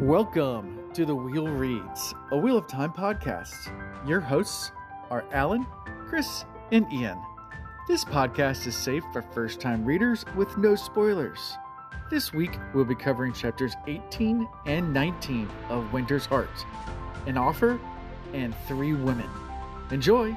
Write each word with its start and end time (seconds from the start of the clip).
Welcome 0.00 0.92
to 0.92 1.06
the 1.06 1.14
Wheel 1.14 1.48
Reads, 1.48 2.14
a 2.30 2.36
Wheel 2.36 2.58
of 2.58 2.66
Time 2.66 2.92
podcast. 2.92 3.72
Your 4.06 4.20
hosts 4.20 4.70
are 5.10 5.24
Alan, 5.32 5.66
Chris, 6.06 6.44
and 6.70 6.86
Ian. 6.92 7.18
This 7.88 8.04
podcast 8.04 8.66
is 8.66 8.76
safe 8.76 9.02
for 9.10 9.22
first 9.22 9.58
time 9.58 9.86
readers 9.86 10.26
with 10.36 10.58
no 10.58 10.74
spoilers. 10.74 11.56
This 12.10 12.34
week, 12.34 12.58
we'll 12.74 12.84
be 12.84 12.94
covering 12.94 13.32
chapters 13.32 13.72
18 13.86 14.46
and 14.66 14.92
19 14.92 15.48
of 15.70 15.90
Winter's 15.94 16.26
Heart 16.26 16.50
An 17.26 17.38
Offer 17.38 17.80
and 18.34 18.54
Three 18.68 18.92
Women. 18.92 19.30
Enjoy! 19.90 20.36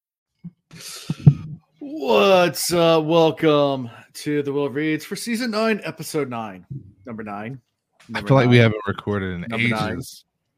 What's 1.79 2.71
up? 2.71 3.03
Welcome 3.03 3.89
to 4.13 4.41
the 4.41 4.53
Wheel 4.53 4.69
Reads 4.69 5.03
for 5.03 5.15
season 5.15 5.51
nine, 5.51 5.81
episode 5.83 6.29
nine, 6.29 6.65
number 7.05 7.23
nine. 7.23 7.59
I 8.01 8.13
Number 8.13 8.27
feel 8.27 8.37
like 8.37 8.49
we 8.49 8.57
haven't 8.57 8.81
recorded 8.87 9.33
in 9.33 9.41
Number 9.41 9.57
ages. 9.57 9.71
nine. 9.71 10.01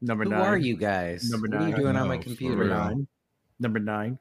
Number 0.01 0.23
Who 0.25 0.29
nine. 0.31 0.41
are 0.41 0.57
you 0.57 0.77
guys? 0.77 1.29
Number 1.29 1.47
what 1.47 1.61
are 1.61 1.69
you 1.69 1.75
doing 1.75 1.95
I 1.95 2.01
on 2.01 2.07
my 2.07 2.17
computer? 2.17 2.65
Number 2.65 2.69
nine. 2.69 3.07
Number 3.59 3.79
nine. 3.79 4.19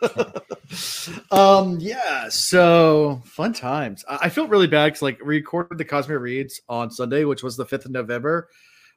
um. 1.30 1.78
Yeah. 1.78 2.28
So 2.30 3.20
fun 3.24 3.52
times. 3.52 4.04
I, 4.08 4.18
I 4.22 4.28
feel 4.30 4.48
really 4.48 4.66
bad 4.66 4.86
because 4.86 5.02
like 5.02 5.20
we 5.20 5.36
recorded 5.36 5.76
the 5.78 5.84
Cosmere 5.84 6.20
Reads 6.20 6.60
on 6.68 6.90
Sunday, 6.90 7.24
which 7.24 7.42
was 7.42 7.56
the 7.56 7.66
fifth 7.66 7.84
of 7.84 7.90
November, 7.90 8.48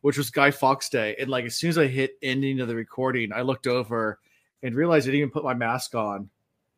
which 0.01 0.17
was 0.17 0.29
Guy 0.29 0.51
Fawkes 0.51 0.87
Day, 0.89 1.15
and 1.19 1.29
like 1.29 1.45
as 1.45 1.55
soon 1.55 1.71
as 1.71 1.77
I 1.77 1.87
hit 1.87 2.17
ending 2.21 2.61
of 2.61 2.67
the 2.67 2.75
recording, 2.75 3.33
I 3.33 3.41
looked 3.41 3.67
over 3.67 4.19
and 4.63 4.75
realized 4.75 5.05
I 5.05 5.11
didn't 5.11 5.19
even 5.19 5.31
put 5.31 5.43
my 5.43 5.53
mask 5.53 5.95
on 5.95 6.29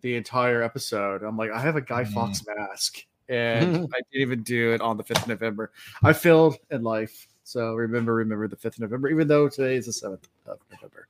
the 0.02 0.16
entire 0.16 0.62
episode. 0.62 1.24
I'm 1.24 1.38
like, 1.38 1.52
I 1.52 1.60
have 1.60 1.76
a 1.76 1.82
Guy 1.82 2.04
Mm. 2.04 2.14
Fawkes 2.14 2.44
mask, 2.58 3.06
and 3.30 3.76
I 3.94 4.00
didn't 4.12 4.22
even 4.22 4.44
do 4.44 4.74
it 4.74 4.82
on 4.82 4.98
the 4.98 5.04
fifth 5.04 5.24
of 5.24 5.28
November. 5.28 5.72
I 6.04 6.14
failed 6.14 6.58
in 6.72 6.84
life. 6.84 7.28
So 7.44 7.74
remember, 7.76 8.14
remember 8.16 8.48
the 8.48 8.58
fifth 8.58 8.76
of 8.76 8.82
November, 8.82 9.10
even 9.10 9.28
though 9.28 9.48
today 9.48 9.76
is 9.76 9.86
the 9.86 9.94
seventh 9.94 10.28
of 10.46 10.60
November 10.72 11.08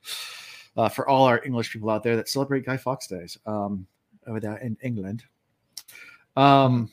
uh, 0.76 0.88
for 0.88 1.08
all 1.08 1.24
our 1.24 1.44
English 1.44 1.72
people 1.72 1.90
out 1.90 2.02
there 2.02 2.16
that 2.16 2.28
celebrate 2.28 2.64
Guy 2.64 2.76
Fawkes 2.76 3.08
days 3.08 3.36
um, 3.46 3.86
over 4.26 4.38
there 4.38 4.56
in 4.58 4.76
England. 4.82 5.24
Um, 6.36 6.90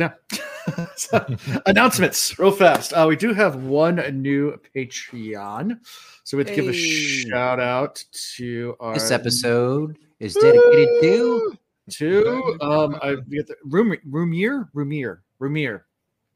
yeah. 0.00 0.12
So, 0.94 1.24
announcements 1.66 2.38
real 2.38 2.52
fast. 2.52 2.92
Uh, 2.92 3.06
we 3.08 3.16
do 3.16 3.32
have 3.32 3.56
one 3.64 3.96
new 4.22 4.56
Patreon, 4.76 5.78
so 6.22 6.36
we 6.36 6.42
have 6.44 6.54
to 6.54 6.54
give 6.54 6.68
a 6.68 6.72
shout 6.72 7.58
out 7.58 8.04
to 8.36 8.76
our 8.78 8.94
This 8.94 9.10
episode 9.10 9.96
is 10.20 10.34
dedicated 10.34 10.88
to 11.02 11.58
to 11.92 12.56
um, 12.60 12.98
I 13.02 13.16
we 13.28 13.36
get 13.38 13.48
the 13.48 13.56
room 13.64 13.96
Rumier 14.08 14.68
Rumier 14.74 15.18
Rumier 15.40 15.80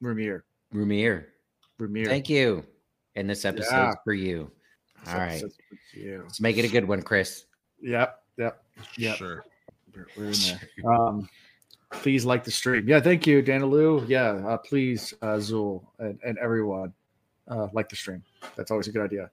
Rumier 0.03 0.41
Rumir. 0.73 1.25
Rumier. 1.79 2.05
Thank 2.07 2.29
you. 2.29 2.65
And 3.15 3.29
this 3.29 3.45
episode's 3.45 3.71
Yeah. 3.71 3.93
for 4.03 4.13
you. 4.13 4.51
This 5.03 5.13
All 5.13 5.19
right. 5.19 5.41
for 5.41 5.99
you. 5.99 6.21
Let's 6.23 6.41
make 6.41 6.57
it 6.57 6.65
a 6.65 6.67
good 6.67 6.85
one, 6.87 7.01
Chris. 7.01 7.45
Yep. 7.81 8.21
Yep. 8.37 8.63
Yep. 8.97 9.17
Sure. 9.17 9.45
We're, 9.95 10.07
we're 10.17 10.25
in 10.25 10.31
there. 10.33 10.91
Um, 10.91 11.29
please 11.91 12.25
like 12.25 12.43
the 12.43 12.51
stream. 12.51 12.87
Yeah, 12.87 12.99
thank 12.99 13.25
you, 13.27 13.41
Danaloo. 13.41 14.07
Yeah, 14.07 14.31
uh, 14.47 14.57
please, 14.57 15.13
uh, 15.21 15.35
Zool 15.35 15.83
and, 15.99 16.19
and 16.25 16.37
everyone, 16.37 16.93
uh, 17.47 17.67
like 17.73 17.89
the 17.89 17.95
stream. 17.95 18.23
That's 18.55 18.71
always 18.71 18.87
a 18.87 18.91
good 18.91 19.03
idea. 19.03 19.29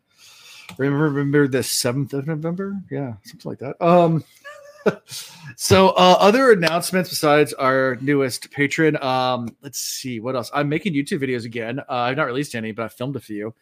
Remember, 0.79 1.09
remember 1.09 1.49
the 1.49 1.63
seventh 1.63 2.15
of 2.15 2.27
November? 2.27 2.81
Yeah, 2.91 3.15
something 3.25 3.51
like 3.51 3.59
that. 3.59 3.85
Um, 3.85 4.25
so 5.57 5.91
uh, 5.91 6.17
other 6.19 6.53
announcements 6.53 7.11
besides 7.11 7.53
our 7.55 7.97
newest 8.01 8.51
patron. 8.51 9.03
Um, 9.03 9.49
let's 9.63 9.79
see 9.79 10.21
what 10.21 10.37
else. 10.37 10.51
I'm 10.55 10.69
making 10.69 10.95
YouTube 10.95 11.21
videos 11.23 11.45
again. 11.45 11.81
Uh, 11.81 11.85
I've 11.89 12.17
not 12.17 12.27
released 12.27 12.55
any, 12.55 12.73
but 12.73 12.85
I 12.85 12.89
filmed 12.89 13.17
a 13.17 13.21
few. 13.21 13.55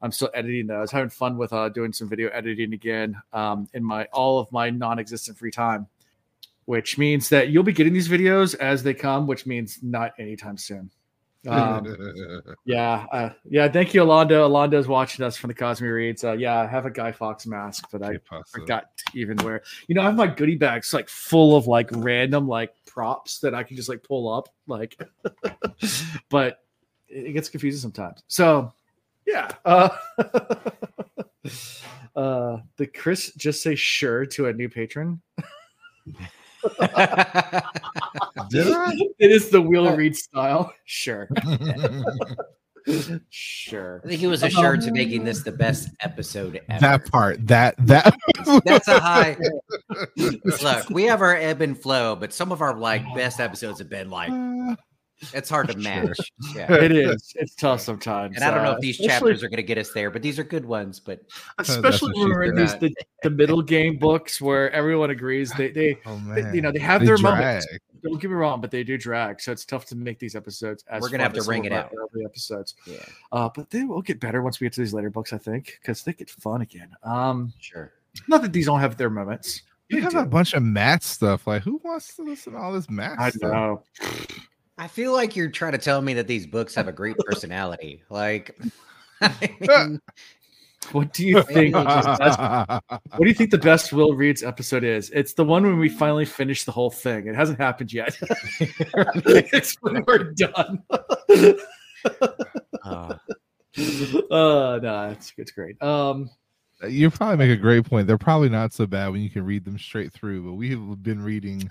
I'm 0.00 0.12
still 0.12 0.30
editing 0.34 0.66
those. 0.66 0.90
Having 0.90 1.10
fun 1.10 1.38
with 1.38 1.52
uh, 1.52 1.70
doing 1.70 1.92
some 1.92 2.08
video 2.08 2.28
editing 2.30 2.74
again 2.74 3.16
um, 3.32 3.68
in 3.72 3.82
my 3.82 4.04
all 4.12 4.38
of 4.38 4.50
my 4.52 4.70
non-existent 4.70 5.38
free 5.38 5.50
time 5.50 5.86
which 6.66 6.98
means 6.98 7.28
that 7.28 7.48
you'll 7.48 7.62
be 7.62 7.72
getting 7.72 7.92
these 7.92 8.08
videos 8.08 8.54
as 8.56 8.82
they 8.82 8.94
come, 8.94 9.26
which 9.26 9.46
means 9.46 9.78
not 9.82 10.12
anytime 10.18 10.56
soon. 10.56 10.90
Um, 11.46 11.96
yeah, 12.64 13.06
uh, 13.12 13.30
yeah. 13.44 13.68
Thank 13.68 13.92
you, 13.94 14.02
Alonda. 14.02 14.30
Alonda's 14.30 14.88
watching 14.88 15.24
us 15.24 15.36
from 15.36 15.48
the 15.48 15.54
Cosmere 15.54 15.94
Reads. 15.94 16.24
Uh, 16.24 16.32
yeah, 16.32 16.60
I 16.60 16.66
have 16.66 16.86
a 16.86 16.90
Guy 16.90 17.12
Fawkes 17.12 17.46
mask, 17.46 17.88
but 17.92 18.02
I 18.02 18.18
forgot 18.50 18.96
to 18.96 19.04
even 19.18 19.36
wear. 19.38 19.62
You 19.86 19.94
know, 19.94 20.02
I 20.02 20.06
have 20.06 20.16
my 20.16 20.26
goodie 20.26 20.56
bags 20.56 20.94
like 20.94 21.08
full 21.08 21.56
of 21.56 21.66
like 21.66 21.90
random 21.92 22.48
like 22.48 22.72
props 22.86 23.40
that 23.40 23.54
I 23.54 23.62
can 23.62 23.76
just 23.76 23.88
like 23.88 24.02
pull 24.02 24.32
up, 24.32 24.48
like. 24.66 24.98
but 26.30 26.60
it 27.08 27.32
gets 27.32 27.48
confusing 27.48 27.80
sometimes. 27.80 28.22
So, 28.26 28.72
yeah. 29.26 29.50
Uh, 29.64 29.90
uh, 32.16 32.58
the 32.76 32.86
Chris 32.86 33.32
just 33.36 33.62
say 33.62 33.74
sure 33.74 34.24
to 34.26 34.46
a 34.46 34.52
new 34.52 34.68
patron. 34.68 35.20
Did 38.50 38.72
I? 38.72 38.92
it 39.18 39.30
is 39.30 39.50
the 39.50 39.60
Wheel 39.60 39.88
uh, 39.88 39.96
Read 39.96 40.16
style. 40.16 40.72
Sure. 40.84 41.28
sure. 43.30 44.02
I 44.04 44.08
think 44.08 44.22
it 44.22 44.26
was 44.26 44.42
assured 44.42 44.82
to 44.82 44.92
making 44.92 45.24
this 45.24 45.42
the 45.42 45.52
best 45.52 45.88
episode 46.00 46.60
ever. 46.68 46.80
that 46.80 47.10
part. 47.10 47.46
That 47.46 47.74
that. 47.78 48.14
That's 48.64 48.88
a 48.88 49.00
high. 49.00 49.36
Look, 50.16 50.90
we 50.90 51.04
have 51.04 51.22
our 51.22 51.36
ebb 51.36 51.60
and 51.60 51.80
flow, 51.80 52.16
but 52.16 52.32
some 52.32 52.52
of 52.52 52.60
our 52.60 52.74
like 52.74 53.02
best 53.14 53.40
episodes 53.40 53.78
have 53.78 53.88
been 53.88 54.10
like 54.10 54.30
uh, 54.30 54.76
it's 55.32 55.48
hard 55.48 55.68
to 55.68 55.76
match. 55.78 56.18
Yeah. 56.54 56.72
It 56.74 56.92
is. 56.92 57.32
It's 57.36 57.54
tough 57.54 57.80
sometimes. 57.80 58.36
And 58.36 58.44
I 58.44 58.50
don't 58.50 58.62
know 58.62 58.72
uh, 58.72 58.74
if 58.74 58.80
these 58.80 59.00
especially- 59.00 59.30
chapters 59.32 59.42
are 59.44 59.48
going 59.48 59.56
to 59.58 59.62
get 59.62 59.78
us 59.78 59.92
there, 59.92 60.10
but 60.10 60.22
these 60.22 60.38
are 60.38 60.44
good 60.44 60.64
ones. 60.64 61.00
But 61.00 61.20
especially 61.58 62.12
when 62.18 62.28
we're 62.30 62.44
in 62.44 62.54
these 62.56 62.76
the, 62.78 62.94
the 63.22 63.30
middle 63.30 63.62
game 63.62 63.96
books 63.98 64.40
where 64.40 64.70
everyone 64.72 65.10
agrees 65.10 65.52
they 65.54 65.70
they, 65.70 65.98
Oh 66.06 66.20
they- 66.34 66.54
you 66.54 66.60
know 66.62 66.72
they 66.72 66.78
have 66.80 67.00
They 67.00 67.06
their 67.06 67.16
drag. 67.16 67.38
moments. 67.38 67.66
Don't 68.02 68.20
get 68.20 68.28
me 68.28 68.36
wrong, 68.36 68.60
but 68.60 68.70
they 68.70 68.84
do 68.84 68.98
drag, 68.98 69.40
so 69.40 69.50
it's 69.50 69.64
tough 69.64 69.86
to 69.86 69.96
make 69.96 70.18
these 70.18 70.36
episodes 70.36 70.84
as 70.90 71.00
We're 71.00 71.08
gonna 71.08 71.22
have 71.22 71.32
to 71.32 71.38
as 71.38 71.48
ring 71.48 71.64
it 71.64 71.72
our 71.72 71.84
out. 71.84 71.92
early 71.96 72.22
episodes. 72.26 72.74
yeah, 72.86 72.98
Uh, 73.32 73.48
but 73.54 73.70
they 73.70 73.84
will 73.84 74.02
get 74.02 74.20
better 74.20 74.42
once 74.42 74.60
we 74.60 74.66
get 74.66 74.74
to 74.74 74.82
these 74.82 74.92
later 74.92 75.08
books, 75.08 75.32
I 75.32 75.38
think, 75.38 75.78
because 75.80 76.02
they 76.02 76.12
get 76.12 76.28
fun 76.28 76.60
again. 76.60 76.90
Um, 77.02 77.54
sure. 77.60 77.92
not 78.28 78.42
that 78.42 78.52
these 78.52 78.66
don't 78.66 78.80
have 78.80 78.98
their 78.98 79.08
moments. 79.08 79.62
You 79.88 79.96
They 79.96 80.02
have 80.02 80.12
do. 80.12 80.18
a 80.18 80.26
bunch 80.26 80.52
of 80.52 80.62
math 80.62 81.02
stuff. 81.02 81.46
Like, 81.46 81.62
who 81.62 81.80
wants 81.82 82.14
to 82.16 82.24
listen 82.24 82.52
to 82.52 82.58
all 82.58 82.72
this 82.74 82.90
math 82.90 83.18
I 83.18 83.30
stuff? 83.30 83.50
know. 83.50 83.82
I 84.76 84.88
feel 84.88 85.12
like 85.12 85.36
you're 85.36 85.50
trying 85.50 85.72
to 85.72 85.78
tell 85.78 86.02
me 86.02 86.14
that 86.14 86.26
these 86.26 86.46
books 86.46 86.74
have 86.74 86.88
a 86.88 86.92
great 86.92 87.16
personality. 87.18 88.02
Like, 88.10 88.58
I 89.20 89.56
mean, 89.60 90.00
What 90.92 91.12
do 91.12 91.26
you 91.26 91.42
think? 91.42 91.74
what 91.74 92.82
do 93.18 93.26
you 93.26 93.34
think 93.34 93.50
the 93.50 93.58
best 93.58 93.92
Wheel 93.92 94.14
Reads 94.14 94.42
episode 94.42 94.84
is? 94.84 95.10
It's 95.10 95.32
the 95.34 95.44
one 95.44 95.62
when 95.62 95.78
we 95.78 95.88
finally 95.88 96.24
finish 96.24 96.64
the 96.64 96.72
whole 96.72 96.90
thing. 96.90 97.26
It 97.26 97.34
hasn't 97.34 97.58
happened 97.58 97.92
yet. 97.92 98.16
it's 98.60 99.76
when 99.80 100.04
we're 100.06 100.32
done. 100.32 100.82
uh, 102.84 103.14
uh 104.30 104.78
no, 104.82 105.10
it's 105.10 105.32
it's 105.38 105.50
great. 105.52 105.82
Um 105.82 106.30
you 106.88 107.10
probably 107.10 107.36
make 107.36 107.50
a 107.50 107.60
great 107.60 107.84
point. 107.86 108.06
They're 108.06 108.18
probably 108.18 108.50
not 108.50 108.72
so 108.72 108.86
bad 108.86 109.08
when 109.08 109.22
you 109.22 109.30
can 109.30 109.44
read 109.44 109.64
them 109.64 109.78
straight 109.78 110.12
through, 110.12 110.44
but 110.44 110.52
we 110.52 110.70
have 110.70 111.02
been 111.02 111.22
reading. 111.22 111.66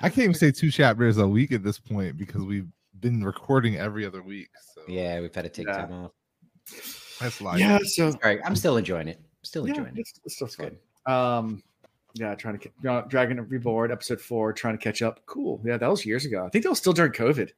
I 0.00 0.08
can't 0.08 0.18
even 0.24 0.34
say 0.34 0.50
two 0.50 0.70
chapters 0.70 1.18
a 1.18 1.26
week 1.28 1.52
at 1.52 1.62
this 1.62 1.78
point 1.78 2.16
because 2.16 2.42
we've 2.42 2.68
been 3.00 3.22
recording 3.24 3.76
every 3.76 4.06
other 4.06 4.22
week. 4.22 4.48
So 4.74 4.82
yeah, 4.88 5.20
we've 5.20 5.34
had 5.34 5.42
to 5.42 5.48
take 5.50 5.66
Yeah. 5.66 5.76
time 5.86 5.92
off. 5.92 6.12
that's 7.20 7.40
like 7.40 7.58
yeah, 7.60 7.78
so 7.84 8.06
All 8.08 8.18
right, 8.22 8.40
I'm 8.44 8.56
still 8.56 8.76
enjoying 8.76 9.08
it. 9.08 9.20
Still 9.42 9.66
yeah, 9.66 9.74
enjoying 9.74 9.96
it. 9.96 10.00
it's, 10.00 10.12
it's 10.24 10.34
still 10.36 10.46
It's 10.46 10.56
good. 10.56 10.78
good. 11.06 11.12
Um 11.12 11.62
yeah, 12.14 12.34
trying 12.34 12.58
to 12.58 12.68
ca- 12.70 12.88
uh, 12.90 13.02
Dragon 13.02 13.40
Reborn 13.48 13.92
episode 13.92 14.20
four, 14.20 14.52
trying 14.52 14.76
to 14.76 14.82
catch 14.82 15.00
up. 15.00 15.20
Cool. 15.26 15.60
Yeah, 15.64 15.76
that 15.76 15.88
was 15.88 16.04
years 16.04 16.24
ago. 16.24 16.44
I 16.44 16.48
think 16.48 16.64
that 16.64 16.70
was 16.70 16.78
still 16.78 16.92
during 16.92 17.12
COVID. 17.12 17.50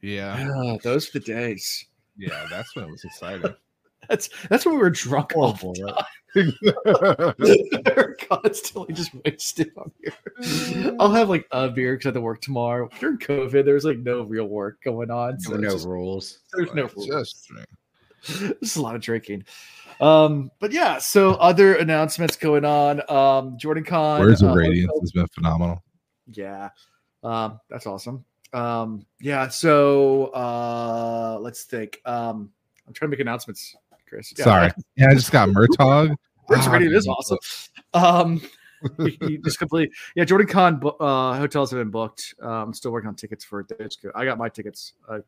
yeah, 0.00 0.38
Yeah, 0.46 0.76
those 0.82 1.12
were 1.12 1.20
the 1.20 1.26
days. 1.26 1.84
yeah. 2.16 2.46
That's 2.50 2.74
when 2.74 2.86
it 2.86 2.90
was 2.90 3.04
exciting. 3.04 3.54
That's 4.08 4.28
that's 4.48 4.64
when 4.64 4.74
we 4.74 4.80
were 4.80 4.90
drunk 4.90 5.32
all 5.36 5.52
Horrible, 5.52 5.74
the 5.74 5.84
right? 5.84 5.94
time. 5.94 6.04
We're 7.96 8.16
constantly 8.16 8.94
just 8.94 9.10
wasted 9.24 9.72
on 9.76 9.90
here. 10.02 10.94
I'll 11.00 11.12
have 11.12 11.28
like 11.28 11.46
a 11.50 11.68
beer 11.68 11.94
because 11.94 12.06
I 12.06 12.08
have 12.08 12.14
to 12.14 12.20
work 12.20 12.40
tomorrow. 12.40 12.88
During 13.00 13.18
COVID, 13.18 13.64
there's 13.64 13.84
like 13.84 13.98
no 13.98 14.22
real 14.22 14.46
work 14.46 14.82
going 14.82 15.10
on. 15.10 15.40
So 15.40 15.56
no, 15.56 15.70
just- 15.70 15.86
rules. 15.86 16.38
there's 16.54 16.72
no 16.74 16.88
rules. 16.96 17.06
just 17.06 17.48
drink. 17.48 17.66
There's 18.60 18.76
a 18.76 18.82
lot 18.82 18.94
of 18.94 19.00
drinking. 19.00 19.44
Um, 20.00 20.50
but 20.60 20.70
yeah, 20.72 20.98
so 20.98 21.32
other 21.34 21.74
announcements 21.74 22.36
going 22.36 22.64
on. 22.64 23.02
Um, 23.10 23.58
Jordan 23.58 23.84
Con. 23.84 24.20
Words 24.20 24.42
of 24.42 24.50
uh, 24.50 24.54
Radiance 24.54 24.92
has 25.00 25.12
been 25.12 25.26
phenomenal. 25.28 25.82
Yeah. 26.32 26.70
Um, 27.24 27.58
that's 27.68 27.86
awesome. 27.86 28.24
Um, 28.52 29.04
yeah, 29.20 29.48
so 29.48 30.26
uh 30.26 31.38
let's 31.40 31.64
think. 31.64 32.00
Um, 32.04 32.50
I'm 32.86 32.92
trying 32.94 33.10
to 33.10 33.16
make 33.16 33.20
announcements, 33.20 33.76
Chris. 34.08 34.32
Yeah, 34.36 34.44
Sorry. 34.44 34.70
Yeah, 34.96 35.08
I 35.10 35.14
just 35.14 35.32
got 35.32 35.48
Murtog. 35.48 36.14
Words 36.48 36.66
of 36.66 36.72
Ah, 36.72 36.72
Radiant 36.72 36.94
is 36.96 37.06
awesome. 37.06 37.38
Um, 37.94 38.40
he- 38.98 39.18
he 39.20 39.38
just 39.38 39.58
completely, 39.58 39.94
yeah. 40.14 40.24
Jordan 40.24 40.46
Con 40.46 40.78
bu- 40.78 40.88
uh, 40.88 41.36
hotels 41.36 41.70
have 41.70 41.78
been 41.80 41.90
booked. 41.90 42.34
Um, 42.40 42.50
I'm 42.50 42.74
still 42.74 42.90
working 42.92 43.08
on 43.08 43.14
tickets 43.14 43.44
for 43.44 43.66
It's 43.78 43.96
good. 43.96 44.12
I 44.14 44.24
got 44.24 44.38
my 44.38 44.48
tickets. 44.48 44.94
Uh, 45.08 45.18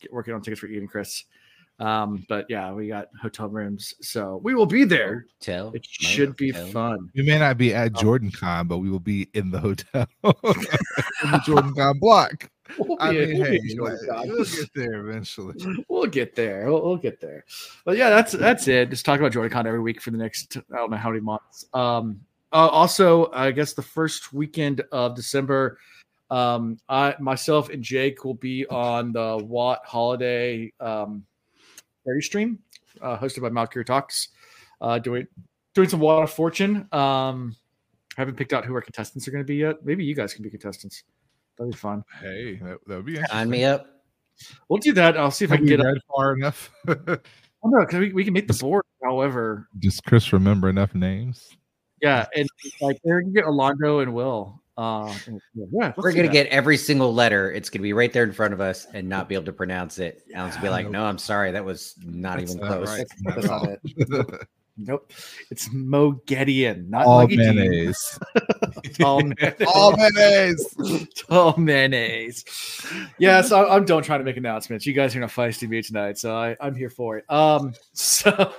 get 0.00 0.12
working 0.12 0.34
on 0.34 0.42
tickets 0.42 0.60
for 0.60 0.66
Ian 0.66 0.80
and 0.82 0.90
Chris. 0.90 1.24
Um, 1.78 2.26
but 2.28 2.44
yeah, 2.50 2.72
we 2.72 2.88
got 2.88 3.08
hotel 3.22 3.48
rooms, 3.48 3.94
so 4.02 4.38
we 4.44 4.54
will 4.54 4.66
be 4.66 4.84
there. 4.84 5.24
Tell. 5.40 5.72
It 5.72 5.86
should 5.86 6.36
be 6.36 6.52
Motel. 6.52 6.66
fun. 6.68 7.10
We 7.14 7.22
may 7.22 7.38
not 7.38 7.56
be 7.56 7.74
at 7.74 7.92
Oh. 7.96 8.00
Jordan 8.02 8.30
Con, 8.30 8.66
but 8.68 8.78
we 8.78 8.90
will 8.90 9.00
be 9.00 9.30
in 9.32 9.50
the 9.50 9.58
hotel 9.60 10.06
in 10.22 10.32
the 11.30 11.40
Jordan 11.46 11.74
Con 11.74 11.98
block. 11.98 12.50
We'll 12.78 12.96
I 13.00 13.10
be- 13.12 13.26
mean, 13.26 13.38
we'll 13.38 13.50
hey, 13.50 13.60
we'll 14.26 14.44
get 14.44 14.70
there 14.74 15.08
eventually. 15.08 15.84
we'll 15.88 16.06
get 16.06 16.34
there. 16.34 16.66
We'll, 16.66 16.82
we'll 16.82 16.96
get 16.96 17.20
there. 17.20 17.44
But 17.84 17.96
yeah, 17.96 18.10
that's 18.10 18.32
that's 18.32 18.68
it. 18.68 18.90
Just 18.90 19.04
talk 19.04 19.18
about 19.18 19.32
JordanCon 19.32 19.66
every 19.66 19.80
week 19.80 20.00
for 20.00 20.10
the 20.10 20.18
next 20.18 20.56
I 20.72 20.76
don't 20.76 20.90
know 20.90 20.96
how 20.96 21.10
many 21.10 21.20
months. 21.20 21.64
Um, 21.74 22.20
uh, 22.52 22.68
also, 22.68 23.30
I 23.32 23.50
guess 23.52 23.72
the 23.74 23.82
first 23.82 24.32
weekend 24.32 24.82
of 24.92 25.14
December, 25.14 25.78
um, 26.30 26.78
I 26.88 27.14
myself 27.20 27.68
and 27.70 27.82
Jake 27.82 28.24
will 28.24 28.34
be 28.34 28.66
on 28.66 29.12
the 29.12 29.38
Watt 29.42 29.80
Holiday 29.84 30.72
um, 30.80 31.24
stream, 32.20 32.58
uh, 33.00 33.18
hosted 33.18 33.42
by 33.42 33.50
Malkyr 33.50 33.86
Talks, 33.86 34.28
uh, 34.80 34.98
doing 34.98 35.26
doing 35.74 35.88
some 35.88 36.00
Watt 36.00 36.24
of 36.24 36.30
Fortune. 36.32 36.88
Um, 36.92 37.56
I 38.16 38.22
haven't 38.22 38.36
picked 38.36 38.52
out 38.52 38.64
who 38.64 38.74
our 38.74 38.82
contestants 38.82 39.28
are 39.28 39.30
going 39.30 39.44
to 39.44 39.46
be 39.46 39.56
yet. 39.56 39.84
Maybe 39.84 40.04
you 40.04 40.14
guys 40.14 40.34
can 40.34 40.42
be 40.42 40.50
contestants. 40.50 41.04
That'd 41.60 41.72
be 41.74 41.76
fun. 41.78 42.02
Hey, 42.22 42.54
that, 42.62 42.78
that 42.86 42.96
would 42.96 43.04
be 43.04 43.20
Sign 43.26 43.50
me 43.50 43.64
up. 43.64 43.86
We'll 44.70 44.78
do 44.78 44.94
that. 44.94 45.18
I'll 45.18 45.30
see 45.30 45.44
if 45.44 45.52
I 45.52 45.58
can 45.58 45.66
get. 45.66 45.78
read 45.80 45.98
far 46.14 46.34
enough? 46.34 46.70
Oh, 47.62 47.68
no, 47.68 47.84
'cause 47.84 48.00
we, 48.00 48.10
we 48.14 48.24
can 48.24 48.32
make 48.32 48.48
the 48.48 48.54
board. 48.54 48.82
However, 49.04 49.68
Does 49.78 50.00
Chris 50.00 50.32
remember 50.32 50.70
enough 50.70 50.94
names? 50.94 51.46
Yeah, 52.00 52.24
and 52.34 52.48
like 52.80 52.98
they're 53.04 53.20
gonna 53.20 53.34
get 53.34 53.44
Alondro 53.44 54.00
and 54.02 54.14
Will. 54.14 54.62
Uh, 54.78 55.14
and- 55.26 55.38
yeah, 55.70 55.92
We're 55.94 56.12
gonna 56.12 56.22
that. 56.28 56.32
get 56.32 56.46
every 56.46 56.78
single 56.78 57.12
letter. 57.12 57.52
It's 57.52 57.68
gonna 57.68 57.82
be 57.82 57.92
right 57.92 58.10
there 58.14 58.24
in 58.24 58.32
front 58.32 58.54
of 58.54 58.62
us 58.62 58.86
and 58.94 59.10
not 59.10 59.28
be 59.28 59.34
able 59.34 59.44
to 59.44 59.52
pronounce 59.52 59.98
it. 59.98 60.22
Alan's 60.34 60.54
gonna 60.54 60.68
be 60.68 60.70
like, 60.70 60.88
"No, 60.88 61.04
I'm 61.04 61.18
sorry, 61.18 61.50
that 61.52 61.62
was 61.62 61.96
not 62.02 62.38
That's 62.38 62.52
even 62.54 62.66
not 62.66 62.76
close." 62.78 62.88
right. 62.88 63.06
That's 63.24 63.46
not 63.46 63.68
it. 63.68 64.48
Nope, 64.82 65.12
it's 65.50 65.68
Moghedien, 65.68 66.88
not 66.88 67.06
All 67.06 67.20
Muggy 67.20 67.36
mayonnaise. 67.36 68.18
All 69.02 69.22
mayonnaise. 69.22 69.66
All 69.66 69.96
mayonnaise. 69.96 70.76
All 71.30 71.56
mayonnaise. 71.58 72.44
Yeah, 73.18 73.42
so 73.42 73.68
I'm 73.68 73.84
done 73.84 74.02
trying 74.02 74.20
to 74.20 74.24
make 74.24 74.38
announcements. 74.38 74.86
You 74.86 74.94
guys 74.94 75.14
are 75.14 75.20
gonna 75.20 75.30
feisty 75.30 75.68
me 75.68 75.82
tonight, 75.82 76.18
so 76.18 76.34
I, 76.34 76.56
I'm 76.60 76.74
here 76.74 76.90
for 76.90 77.18
it. 77.18 77.30
Um, 77.30 77.74
so 77.92 78.54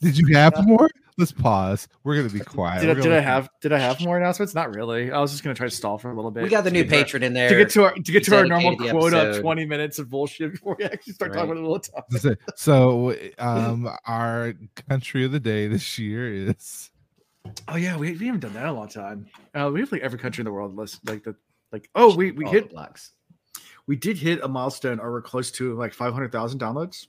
Did 0.00 0.16
you 0.16 0.34
have 0.34 0.54
more? 0.66 0.88
Let's 1.16 1.30
pause. 1.30 1.86
We're 2.02 2.16
gonna 2.16 2.28
be 2.28 2.40
quiet. 2.40 2.80
did, 2.80 2.90
I, 2.90 3.00
did 3.00 3.12
I 3.12 3.20
have 3.20 3.48
did 3.60 3.72
I 3.72 3.78
have 3.78 4.00
more 4.00 4.18
announcements? 4.18 4.52
Not 4.52 4.74
really. 4.74 5.12
I 5.12 5.20
was 5.20 5.30
just 5.30 5.44
gonna 5.44 5.54
try 5.54 5.68
to 5.68 5.74
stall 5.74 5.96
for 5.96 6.10
a 6.10 6.14
little 6.14 6.32
bit. 6.32 6.42
We 6.42 6.48
got 6.48 6.64
the 6.64 6.72
new 6.72 6.82
get 6.82 6.90
to 6.90 6.96
our- 6.96 7.02
patron 7.04 7.22
in 7.22 7.32
there. 7.34 7.48
to 7.50 7.54
get 7.56 7.70
to 7.70 7.84
our 7.84 7.92
to 7.94 8.00
get 8.00 8.12
He 8.26 8.30
to 8.32 8.36
our 8.38 8.46
normal 8.46 8.70
dedicated 8.72 8.96
the 8.96 8.98
quota 8.98 9.30
of 9.36 9.40
20 9.40 9.64
minutes 9.66 9.98
of 10.00 10.10
bullshit 10.10 10.50
before 10.54 10.74
we 10.76 10.84
actually 10.84 11.12
start 11.12 11.32
talking 11.32 11.50
Right. 11.50 11.58
about 11.58 11.62
the 11.62 11.68
little 11.68 12.26
topic. 12.32 12.38
So, 12.56 13.14
um, 13.38 13.88
our 14.06 14.54
country 14.88 15.24
of 15.24 15.30
the 15.30 15.38
day 15.40 15.68
this 15.68 15.98
year 16.00 16.32
is 16.34 16.90
Oh 17.68 17.76
yeah, 17.76 17.96
we, 17.96 18.12
we 18.16 18.26
haven't 18.26 18.40
done 18.40 18.54
that 18.54 18.62
in 18.64 18.68
a 18.70 18.72
long 18.72 18.88
time. 18.88 19.26
Uh, 19.54 19.70
we 19.72 19.78
have 19.80 19.92
like 19.92 20.00
every 20.02 20.18
country 20.18 20.42
in 20.42 20.46
the 20.46 20.52
world 20.52 20.74
list 20.74 20.98
like 21.08 21.22
the 21.22 21.36
like 21.70 21.88
oh 21.94 22.16
we 22.16 22.32
we 22.32 22.44
All 22.44 22.50
hit 22.52 22.70
blocks. 22.70 23.12
we 23.86 23.94
did 23.94 24.18
hit 24.18 24.40
a 24.42 24.48
milestone 24.48 24.98
or 24.98 25.12
we're 25.12 25.22
close 25.22 25.52
to 25.52 25.74
like 25.74 25.92
500,000 25.94 26.58
downloads. 26.58 27.06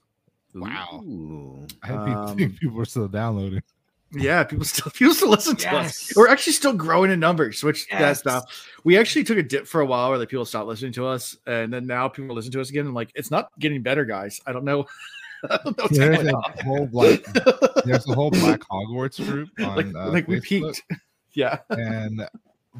Wow. 0.54 1.02
Ooh. 1.04 1.66
I 1.82 1.88
think 1.88 1.98
Um, 2.16 2.36
people 2.60 2.80
are 2.80 2.84
still 2.84 3.08
downloading. 3.08 3.62
Yeah, 4.12 4.44
people 4.44 4.64
still 4.66 4.90
people 4.92 5.14
still 5.14 5.28
listen 5.30 5.56
to 5.56 5.72
us. 5.74 6.12
We're 6.16 6.28
actually 6.28 6.52
still 6.54 6.72
growing 6.72 7.10
in 7.10 7.18
numbers, 7.20 7.62
which 7.64 7.86
Yes. 7.90 8.00
that's 8.00 8.20
stuff. 8.20 8.66
We 8.84 8.96
actually 8.98 9.24
took 9.24 9.38
a 9.38 9.42
dip 9.42 9.66
for 9.66 9.80
a 9.80 9.86
while 9.86 10.10
where 10.10 10.18
like 10.18 10.28
people 10.28 10.44
stopped 10.44 10.68
listening 10.68 10.92
to 10.92 11.06
us, 11.06 11.36
and 11.46 11.72
then 11.72 11.86
now 11.86 12.08
people 12.08 12.34
listen 12.34 12.52
to 12.52 12.60
us 12.60 12.70
again. 12.70 12.86
And 12.86 12.94
like, 12.94 13.10
it's 13.14 13.30
not 13.30 13.50
getting 13.58 13.82
better, 13.82 14.04
guys. 14.04 14.40
I 14.46 14.52
don't 14.52 14.64
know. 14.64 14.86
I 15.50 15.58
don't 15.64 15.76
know 15.78 15.86
There's 15.90 16.26
a 16.28 16.62
whole 16.64 16.86
black 16.86 17.20
there's 17.84 18.08
a 18.08 18.14
whole 18.14 18.30
Black 18.30 18.60
Hogwarts 18.60 19.22
group 19.28 19.50
on 19.60 19.76
like, 19.76 19.94
uh, 19.94 20.10
like 20.10 20.26
we 20.28 20.40
peaked. 20.40 20.82
Yeah. 21.34 21.58
and 21.70 22.26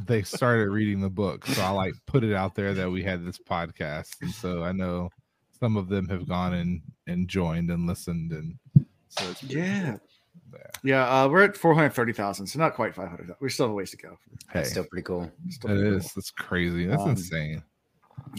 they 0.07 0.23
started 0.23 0.71
reading 0.71 1.01
the 1.01 1.11
book. 1.11 1.47
So 1.47 1.61
I 1.63 1.71
like 1.71 1.93
put 2.07 2.25
it 2.25 2.35
out 2.35 2.55
there 2.55 2.73
that 2.75 2.91
we 2.91 3.03
had 3.03 3.27
this 3.27 3.39
podcast, 3.39 4.15
and 4.23 4.31
so 4.33 4.63
I 4.63 4.73
know 4.73 5.11
some 5.61 5.77
of 5.77 5.89
them 5.89 6.09
have 6.09 6.27
gone 6.29 6.55
and 6.55 6.81
and 7.07 7.29
joined 7.29 7.71
and 7.71 7.87
listened, 7.87 8.33
and 8.33 8.57
so 9.09 9.29
it's 9.31 9.43
Yeah. 9.43 9.91
cool. 9.93 10.01
Yeah. 10.53 10.59
Yeah, 10.83 11.23
uh, 11.25 11.29
we're 11.29 11.43
at 11.43 11.57
430,000, 11.57 12.47
so 12.47 12.59
not 12.59 12.75
quite 12.75 12.95
500. 12.95 13.35
We 13.41 13.49
still 13.51 13.67
have 13.67 13.73
a 13.73 13.75
ways 13.75 13.91
to 13.91 13.97
go. 13.97 14.11
Hey, 14.51 14.61
That's 14.61 14.71
still 14.71 14.85
pretty 14.85 15.03
cool. 15.05 15.31
Still 15.49 15.71
it 15.71 15.75
pretty 15.75 15.91
cool. 15.91 16.11
That's 16.15 16.31
crazy. 16.31 16.87
That's 16.87 17.03
Um, 17.03 17.11
insane. 17.11 17.63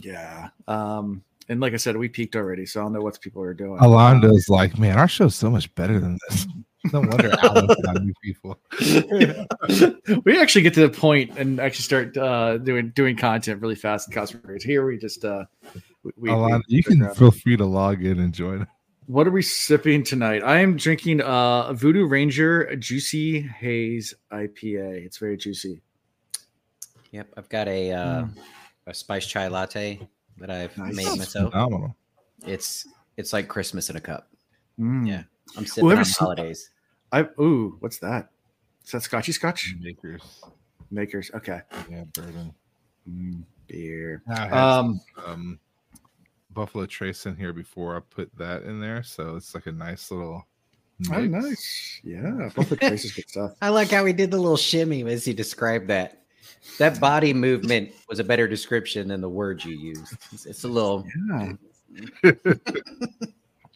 Yeah. 0.01 0.49
Um, 0.67 1.23
and 1.49 1.59
like 1.59 1.73
I 1.73 1.77
said, 1.77 1.95
we 1.97 2.07
peaked 2.09 2.35
already, 2.35 2.65
so 2.65 2.81
I 2.81 2.83
don't 2.83 2.93
know 2.93 3.01
what 3.01 3.19
people 3.21 3.41
are 3.41 3.53
doing. 3.53 3.79
Alondo's 3.79 4.49
like, 4.49 4.77
man, 4.79 4.97
our 4.97 5.07
show's 5.07 5.35
so 5.35 5.49
much 5.49 5.73
better 5.75 5.99
than 5.99 6.17
this. 6.29 6.47
No 6.93 7.01
wonder 7.01 7.33
Alan 7.43 7.67
found 7.83 8.05
new 8.05 8.13
people. 8.23 8.57
we 10.25 10.39
actually 10.39 10.61
get 10.61 10.73
to 10.75 10.81
the 10.87 10.89
point 10.93 11.37
and 11.37 11.59
actually 11.59 11.83
start 11.83 12.15
uh, 12.15 12.57
doing 12.59 12.91
doing 12.95 13.17
content 13.17 13.61
really 13.61 13.75
fast 13.75 14.07
in 14.07 14.15
Cosmere 14.15 14.45
Reads. 14.47 14.63
Here 14.63 14.85
we 14.85 14.97
just 14.97 15.25
uh, 15.25 15.45
we, 16.03 16.11
we- 16.15 16.29
Alon, 16.29 16.61
we 16.69 16.77
you 16.77 16.83
can 16.83 17.13
feel 17.15 17.31
free 17.31 17.57
to 17.57 17.65
log 17.65 18.05
in 18.05 18.19
and 18.19 18.31
join. 18.33 18.67
What 19.07 19.25
are 19.25 19.31
we 19.31 19.41
sipping 19.41 20.03
tonight? 20.03 20.43
I 20.43 20.59
am 20.59 20.75
drinking 20.75 21.21
uh, 21.21 21.67
a 21.69 21.73
Voodoo 21.73 22.05
Ranger 22.05 22.75
Juicy 22.75 23.41
Haze 23.41 24.13
IPA. 24.31 25.05
It's 25.05 25.17
very 25.17 25.37
juicy. 25.37 25.81
Yep, 27.11 27.27
I've 27.37 27.49
got 27.49 27.67
a 27.69 27.91
uh, 27.93 28.23
Mm. 28.25 28.37
a 28.85 28.93
spice 28.93 29.25
chai 29.25 29.47
latte 29.47 30.05
that 30.39 30.49
I've 30.49 30.77
Nice. 30.77 30.93
made 30.95 31.05
That's 31.07 31.17
myself. 31.19 31.51
Phenomenal. 31.53 31.95
It's 32.45 32.85
it's 33.15 33.31
like 33.31 33.47
Christmas 33.47 33.89
in 33.89 33.95
a 33.95 34.01
cup. 34.01 34.29
Mm. 34.79 35.07
Yeah. 35.07 35.23
I'm 35.55 35.65
sipping 35.65 35.85
Whoever 35.85 35.99
on 36.01 36.05
sn- 36.05 36.23
holidays. 36.25 36.69
I 37.13 37.21
ooh, 37.39 37.77
what's 37.79 37.99
that? 37.99 38.29
Is 38.83 38.91
that 38.91 39.03
Scotchy 39.03 39.31
Scotch 39.31 39.73
Makers. 39.79 40.41
makers? 40.91 41.31
Okay. 41.33 41.61
Yeah, 41.89 42.03
bourbon. 42.13 42.53
Mm, 43.09 43.43
beer. 43.67 44.21
I 44.27 44.39
had 44.47 44.53
Um, 44.53 45.01
um 45.25 45.59
Buffalo 46.57 46.87
Trace 46.87 47.27
in 47.27 47.35
here 47.35 47.53
before 47.53 47.95
I 47.95 47.99
put 47.99 48.35
that 48.35 48.63
in 48.63 48.79
there, 48.81 49.03
so 49.03 49.35
it's 49.35 49.53
like 49.53 49.67
a 49.67 49.71
nice 49.71 50.09
little. 50.09 50.43
oh, 51.13 51.21
nice. 51.21 52.01
Yeah, 52.03 52.49
Buffalo 52.55 52.75
Trace 52.77 53.05
is 53.05 53.11
good 53.13 53.29
stuff. 53.29 53.51
I 53.61 53.69
like 53.69 53.91
how 53.91 54.03
he 54.05 54.11
did 54.11 54.31
the 54.31 54.39
little 54.39 54.57
shimmy 54.57 55.03
as 55.03 55.23
he 55.23 55.33
described 55.33 55.87
that. 55.89 56.23
That 56.79 56.99
body 56.99 57.31
movement 57.31 57.91
was 58.09 58.17
a 58.17 58.23
better 58.23 58.47
description 58.47 59.07
than 59.07 59.21
the 59.21 59.29
words 59.29 59.65
you 59.65 59.77
used. 59.77 60.13
It's, 60.33 60.47
it's 60.47 60.63
a 60.63 60.67
little. 60.67 61.05
Yeah. 61.29 61.53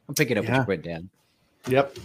I'm 0.07 0.15
picking 0.15 0.39
up 0.39 0.45
what 0.45 0.49
Yeah. 0.51 0.59
you 0.59 0.65
put 0.65 0.81
down. 0.81 1.09
Yep. 1.67 1.97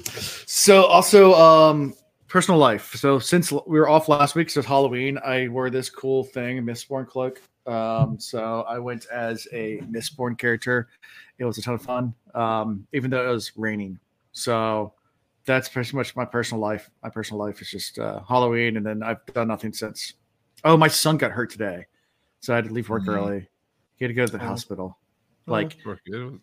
So 0.47 0.85
also 0.85 1.33
um 1.35 1.95
personal 2.29 2.61
life. 2.61 2.93
So 2.97 3.19
since 3.19 3.51
we 3.51 3.81
were 3.81 3.89
off 3.89 4.11
last 4.11 4.35
week, 4.35 4.51
so 4.51 4.61
it's 4.61 4.69
Halloween, 4.69 5.17
I 5.25 5.49
wore 5.49 5.71
this 5.71 5.89
cool 5.89 6.23
thing, 6.23 6.59
a 6.59 6.63
Mistborn 6.63 7.09
cloak. 7.09 7.41
Um, 7.67 8.19
so 8.19 8.63
I 8.69 8.79
went 8.79 9.07
as 9.13 9.47
a 9.53 9.79
Mistborn 9.91 10.39
character. 10.39 10.89
It 11.39 11.45
was 11.45 11.59
a 11.59 11.63
ton 11.63 11.75
of 11.75 11.83
fun. 11.83 12.15
Um, 12.35 12.87
even 12.93 13.11
though 13.11 13.29
it 13.29 13.33
was 13.33 13.53
raining. 13.57 13.99
So 14.33 14.93
that's 15.45 15.69
pretty 15.69 15.95
much 15.97 16.15
my 16.17 16.25
personal 16.25 16.61
life. 16.61 16.91
My 17.03 17.09
personal 17.11 17.45
life 17.45 17.61
is 17.63 17.71
just 17.71 17.99
uh, 17.99 18.21
Halloween, 18.29 18.77
and 18.77 18.85
then 18.87 19.03
I've 19.03 19.25
done 19.27 19.49
nothing 19.49 19.73
since. 19.73 20.15
Oh, 20.65 20.77
my 20.77 20.89
son 20.89 21.17
got 21.17 21.31
hurt 21.33 21.51
today, 21.51 21.87
so 22.41 22.53
I 22.53 22.57
had 22.57 22.65
to 22.67 22.73
leave 22.73 22.89
work 22.89 23.05
Mhm. 23.05 23.09
early. 23.17 23.49
He 23.97 24.05
had 24.05 24.09
to 24.09 24.15
go 24.15 24.27
to 24.27 24.33
the 24.33 24.43
Oh. 24.43 24.47
hospital. 24.47 24.99
Oh, 25.49 25.53
Like, 25.53 25.77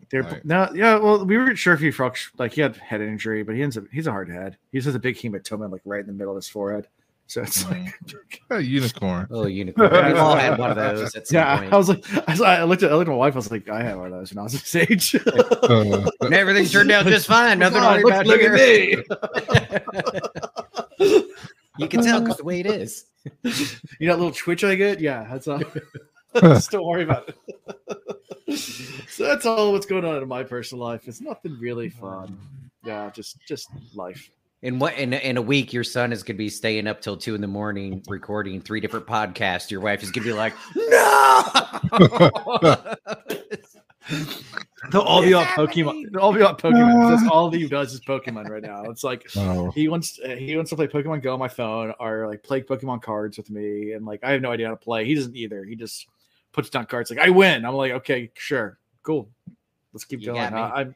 they're 0.09 0.23
Like, 0.23 0.45
no, 0.45 0.69
yeah. 0.73 0.97
Well, 0.97 1.25
we 1.25 1.37
weren't 1.37 1.57
sure 1.57 1.73
if 1.73 1.81
he 1.81 1.91
fruct 1.91 2.31
like 2.39 2.53
he 2.53 2.61
had 2.61 2.77
head 2.77 3.01
injury, 3.01 3.43
but 3.43 3.53
he 3.55 3.61
ends 3.61 3.77
up 3.77 3.83
he's 3.91 4.07
a 4.07 4.11
hard 4.11 4.29
head. 4.29 4.57
He 4.71 4.77
just 4.77 4.85
has 4.85 4.95
a 4.95 4.99
big 4.99 5.17
hematoma 5.17 5.69
like 5.69 5.81
right 5.83 5.99
in 5.99 6.07
the 6.07 6.13
middle 6.13 6.31
of 6.31 6.37
his 6.37 6.47
forehead. 6.47 6.87
So 7.33 7.41
it's 7.41 7.67
like, 7.67 7.99
A 8.51 8.61
unicorn. 8.61 9.27
Oh, 9.31 9.47
unicorn. 9.47 9.89
We've 9.91 10.17
all 10.17 10.35
had 10.35 10.59
one 10.59 10.69
of 10.69 10.75
those 10.75 11.15
at 11.15 11.27
some 11.27 11.35
yeah. 11.35 11.57
point. 11.57 11.73
I 11.73 11.77
was 11.77 11.89
like, 11.89 12.05
I, 12.29 12.31
was- 12.31 12.41
I 12.41 12.63
looked 12.63 12.83
at 12.83 12.91
I 12.91 12.93
looked 12.95 13.09
at 13.09 13.11
my 13.11 13.17
wife. 13.17 13.33
I 13.33 13.37
was 13.37 13.49
like, 13.49 13.67
I 13.69 13.81
had 13.81 13.97
one 13.97 14.05
of 14.05 14.11
those 14.11 14.31
when 14.31 14.37
I 14.37 14.43
was 14.43 14.51
this 14.51 14.75
age. 14.75 15.15
Uh, 15.15 16.11
And 16.21 16.31
everything 16.35 16.65
turned 16.67 16.91
out 16.91 17.07
just 17.07 17.25
fine. 17.25 17.57
Nothing 17.57 17.81
to 17.81 17.87
worry 17.87 18.03
look, 18.03 18.13
about 18.13 18.27
look 18.27 18.39
here. 18.39 18.53
at 18.53 19.87
me. 20.99 21.23
you 21.79 21.87
can 21.87 22.03
tell 22.03 22.21
because 22.21 22.37
the 22.37 22.43
way 22.43 22.59
it 22.59 22.67
is. 22.67 23.05
You 23.43 23.51
know 24.01 24.13
that 24.13 24.17
little 24.17 24.31
twitch 24.31 24.63
I 24.63 24.75
get? 24.75 24.99
Yeah, 24.99 25.25
that's 25.27 25.47
all. 25.47 25.59
Just 26.35 26.69
don't 26.69 26.85
worry 26.85 27.01
about 27.01 27.29
it. 28.47 28.59
so 29.09 29.25
that's 29.25 29.47
all 29.47 29.71
what's 29.71 29.87
going 29.87 30.05
on 30.05 30.21
in 30.21 30.27
my 30.27 30.43
personal 30.43 30.85
life. 30.85 31.07
It's 31.07 31.19
nothing 31.19 31.57
really 31.59 31.89
fun. 31.89 32.37
Yeah, 32.83 33.09
just 33.09 33.39
just 33.47 33.69
life. 33.95 34.29
In 34.63 34.79
what 34.79 34.97
in, 34.97 35.11
in 35.11 35.35
a 35.35 35.41
week, 35.41 35.73
your 35.73 35.83
son 35.83 36.13
is 36.13 36.23
going 36.23 36.35
to 36.35 36.37
be 36.37 36.47
staying 36.49 36.87
up 36.87 37.01
till 37.01 37.17
two 37.17 37.35
in 37.35 37.41
the 37.41 37.47
morning 37.47 38.01
recording 38.07 38.61
three 38.61 38.79
different 38.79 39.05
podcasts. 39.05 39.69
Your 39.69 39.81
wife 39.81 40.01
is 40.01 40.09
going 40.09 40.23
to 40.23 40.29
be 40.29 40.33
like, 40.33 40.53
"No." 40.77 41.43
They'll 44.91 45.01
all 45.01 45.21
be 45.21 45.33
on 45.33 45.45
Pokemon. 45.47 45.85
happening? 45.85 46.09
They'll 46.13 46.21
all 46.21 46.33
be 46.33 46.41
on 46.41 46.55
Pokemon. 46.55 47.09
That's 47.09 47.29
all 47.31 47.51
he 47.51 47.67
does 47.67 47.93
is 47.93 47.99
Pokemon 47.99 48.47
right 48.47 48.61
now. 48.61 48.83
It's 48.85 49.03
like 49.03 49.25
oh, 49.35 49.71
he 49.71 49.89
wants 49.89 50.17
uh, 50.23 50.29
he 50.29 50.55
wants 50.55 50.69
to 50.69 50.77
play 50.77 50.87
Pokemon 50.87 51.21
Go 51.21 51.33
on 51.33 51.39
my 51.39 51.49
phone 51.49 51.93
or 51.99 52.25
like 52.27 52.41
play 52.41 52.61
Pokemon 52.61 53.01
cards 53.01 53.35
with 53.35 53.49
me, 53.49 53.91
and 53.91 54.05
like 54.05 54.23
I 54.23 54.31
have 54.31 54.41
no 54.41 54.51
idea 54.51 54.67
how 54.67 54.71
to 54.73 54.77
play. 54.77 55.05
He 55.05 55.13
doesn't 55.13 55.35
either. 55.35 55.65
He 55.65 55.75
just 55.75 56.07
puts 56.53 56.69
down 56.69 56.85
cards 56.85 57.09
like 57.09 57.19
I 57.19 57.29
win. 57.31 57.65
I'm 57.65 57.75
like, 57.75 57.91
okay, 57.91 58.31
sure, 58.35 58.77
cool, 59.03 59.29
let's 59.91 60.05
keep 60.05 60.21
You 60.21 60.27
going. 60.27 60.51
got. 60.51 60.53
I, 60.53 60.81
I, 60.81 60.95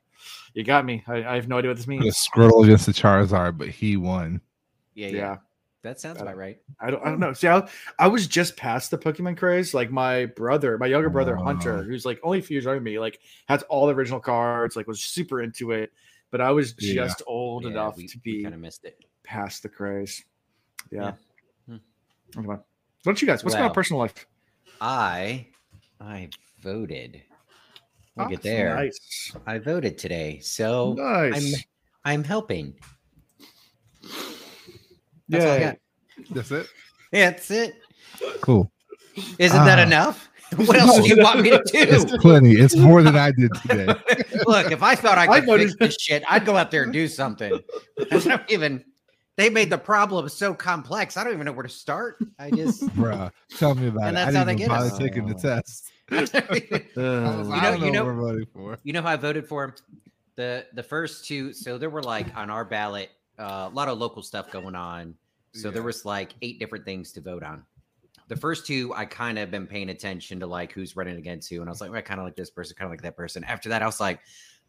you 0.54 0.64
got 0.64 0.86
me. 0.86 1.04
I, 1.08 1.24
I 1.24 1.36
have 1.36 1.48
no 1.48 1.58
idea 1.58 1.70
what 1.70 1.78
this 1.78 1.86
the 1.86 1.98
means. 1.98 2.28
Squirtle 2.34 2.64
against 2.64 2.86
the 2.86 2.92
Charizard, 2.94 3.58
but 3.58 3.70
he 3.70 3.98
won. 3.98 4.42
yeah, 4.96 5.08
Yeah, 5.08 5.18
yeah, 5.18 5.36
that 5.84 6.00
sounds 6.00 6.22
about 6.22 6.38
right. 6.38 6.60
I 6.80 6.90
don't 6.92 7.02
I 7.06 7.10
don't 7.10 7.20
know. 7.20 7.34
See, 7.34 7.48
I, 7.48 7.68
I 8.00 8.08
was 8.08 8.28
just 8.28 8.58
past 8.58 8.92
the 8.92 8.98
Pokemon 8.98 9.38
craze. 9.38 9.74
Like 9.74 9.92
my 9.92 10.26
brother, 10.26 10.78
my 10.78 10.88
younger 10.88 11.10
brother 11.10 11.36
Hunter, 11.36 11.80
Oh. 11.80 11.84
who's 11.84 12.06
like 12.06 12.20
only 12.24 12.40
a 12.40 12.42
few 12.42 12.56
years 12.56 12.66
younger 12.66 12.80
than 12.80 12.84
me, 12.84 13.00
like 13.00 13.20
has 13.48 13.64
all 13.64 13.88
the 13.88 13.94
original 13.94 14.20
cards. 14.20 14.76
Like 14.76 14.88
was 14.88 15.04
super 15.04 15.42
into 15.42 15.72
it. 15.72 15.92
But 16.30 16.42
I 16.42 16.52
was 16.52 16.76
Yeah. 16.80 17.06
just 17.06 17.22
old 17.26 17.64
Yeah, 17.64 17.70
enough 17.72 17.96
we, 17.98 18.08
to 18.08 18.18
be 18.20 18.44
kind 18.44 18.54
of 18.54 18.60
missed 18.60 18.84
it. 18.84 19.06
past 19.24 19.64
the 19.64 19.70
craze. 19.70 20.24
Yeah. 20.92 21.14
Hmm. 21.70 21.78
Anyway, 22.38 22.56
what 22.56 22.66
about 23.04 23.22
you 23.22 23.28
guys? 23.28 23.44
What's 23.44 23.56
going 23.56 23.68
on 23.70 23.74
personal 23.74 24.00
life? 24.02 24.28
I 24.82 25.48
I 26.02 26.30
voted. 26.62 27.22
Look 28.18 28.32
at 28.34 28.42
there. 28.42 28.76
Nice. 28.76 29.32
I 29.46 29.58
voted 29.60 29.98
today, 29.98 30.40
so 30.40 30.94
Nice. 30.98 31.64
I'm 32.06 32.24
helping. 32.24 32.74
That's 35.30 35.46
all 35.46 35.52
I 35.52 35.60
got. 35.60 35.78
That's 36.32 36.52
it. 36.52 36.68
That's 37.12 37.52
it. 37.52 37.76
Cool. 38.42 38.72
Isn't 39.40 39.66
that 39.66 39.80
Ah. 39.80 39.84
enough? 39.84 40.30
What 40.56 40.78
else 40.78 41.02
do 41.02 41.10
you 41.14 41.22
want 41.22 41.42
me 41.42 41.50
to 41.50 41.58
do? 41.58 41.72
It's 41.74 42.06
plenty. 42.22 42.54
It's 42.54 42.74
more 42.78 43.04
than 43.04 43.18
I 43.18 43.32
did 43.32 43.54
today. 43.56 43.86
Look, 44.48 44.72
if 44.72 44.82
I 44.82 44.96
thought 44.96 45.18
I 45.18 45.24
I 45.24 45.40
could 45.42 45.46
voted- 45.46 45.68
fix 45.72 45.76
this 45.78 45.98
shit, 46.02 46.24
I'd 46.30 46.46
go 46.46 46.56
out 46.56 46.72
there 46.72 46.84
and 46.84 46.94
do 46.94 47.06
something. 47.10 47.52
I 48.12 48.20
don't 48.20 48.42
even. 48.50 48.86
They 49.36 49.50
made 49.50 49.70
the 49.70 49.78
problem 49.78 50.30
so 50.30 50.54
complex. 50.54 51.18
I 51.18 51.26
don't 51.26 51.34
even 51.34 51.46
know 51.46 51.52
where 51.52 51.64
to 51.64 51.70
start. 51.70 52.18
I 52.40 52.50
just. 52.50 52.82
Bruh, 52.96 53.30
tell 53.58 53.76
me 53.76 53.88
about 53.90 54.04
And 54.08 54.16
it. 54.16 54.22
I 54.22 54.26
that's 54.26 54.38
how 54.38 54.46
didn't 54.46 54.46
they 54.46 54.52
even 54.54 54.58
get 54.58 54.70
bother 54.70 54.86
us. 54.90 54.98
taking 54.98 55.28
the 55.28 55.36
Oh. 55.36 55.38
test. 55.38 55.92
I, 56.12 56.84
Uh, 56.96 57.00
You 57.00 57.02
know- 57.02 57.52
I 57.52 57.72
don't 57.72 57.82
you 57.82 57.92
know- 57.92 58.06
what 58.06 58.16
we're 58.16 58.22
voting 58.22 58.48
for. 58.54 58.78
You 58.84 58.94
know 58.94 59.02
how 59.02 59.10
I 59.10 59.16
voted 59.16 59.48
for 59.48 59.66
him? 59.66 59.74
The 60.36 60.66
the 60.74 60.84
first 60.84 61.26
two. 61.26 61.52
So 61.54 61.78
there 61.78 61.90
were 61.90 62.04
like 62.04 62.36
on 62.36 62.50
our 62.50 62.64
ballot 62.66 63.10
uh, 63.40 63.70
a 63.72 63.76
lot 63.76 63.88
of 63.88 63.98
local 63.98 64.24
stuff 64.24 64.52
going 64.52 64.76
on. 64.76 65.16
So 65.54 65.72
there 65.72 65.82
was 65.84 66.06
like 66.06 66.34
eight 66.44 66.60
different 66.60 66.86
things 66.86 67.12
to 67.14 67.22
vote 67.22 67.42
on. 67.44 67.64
The 68.28 68.36
first 68.36 68.68
two, 68.68 68.94
I 68.94 69.06
kind 69.06 69.40
of 69.40 69.50
been 69.50 69.66
paying 69.66 69.90
attention 69.90 70.40
to 70.42 70.46
like 70.48 70.72
who's 70.72 70.96
running 70.96 71.18
against 71.18 71.50
who, 71.50 71.62
and 71.62 71.70
I 71.70 71.72
was 71.72 71.82
like, 71.82 71.90
well, 71.90 71.98
I 72.00 72.02
kind 72.02 72.20
of 72.20 72.26
like 72.26 72.36
this 72.36 72.50
person, 72.52 72.76
kind 72.78 72.86
of 72.88 72.92
like 72.92 73.02
that 73.02 73.16
person. 73.16 73.44
After 73.44 73.70
that, 73.70 73.82
I 73.82 73.86
was 73.88 74.00
like, 74.00 74.20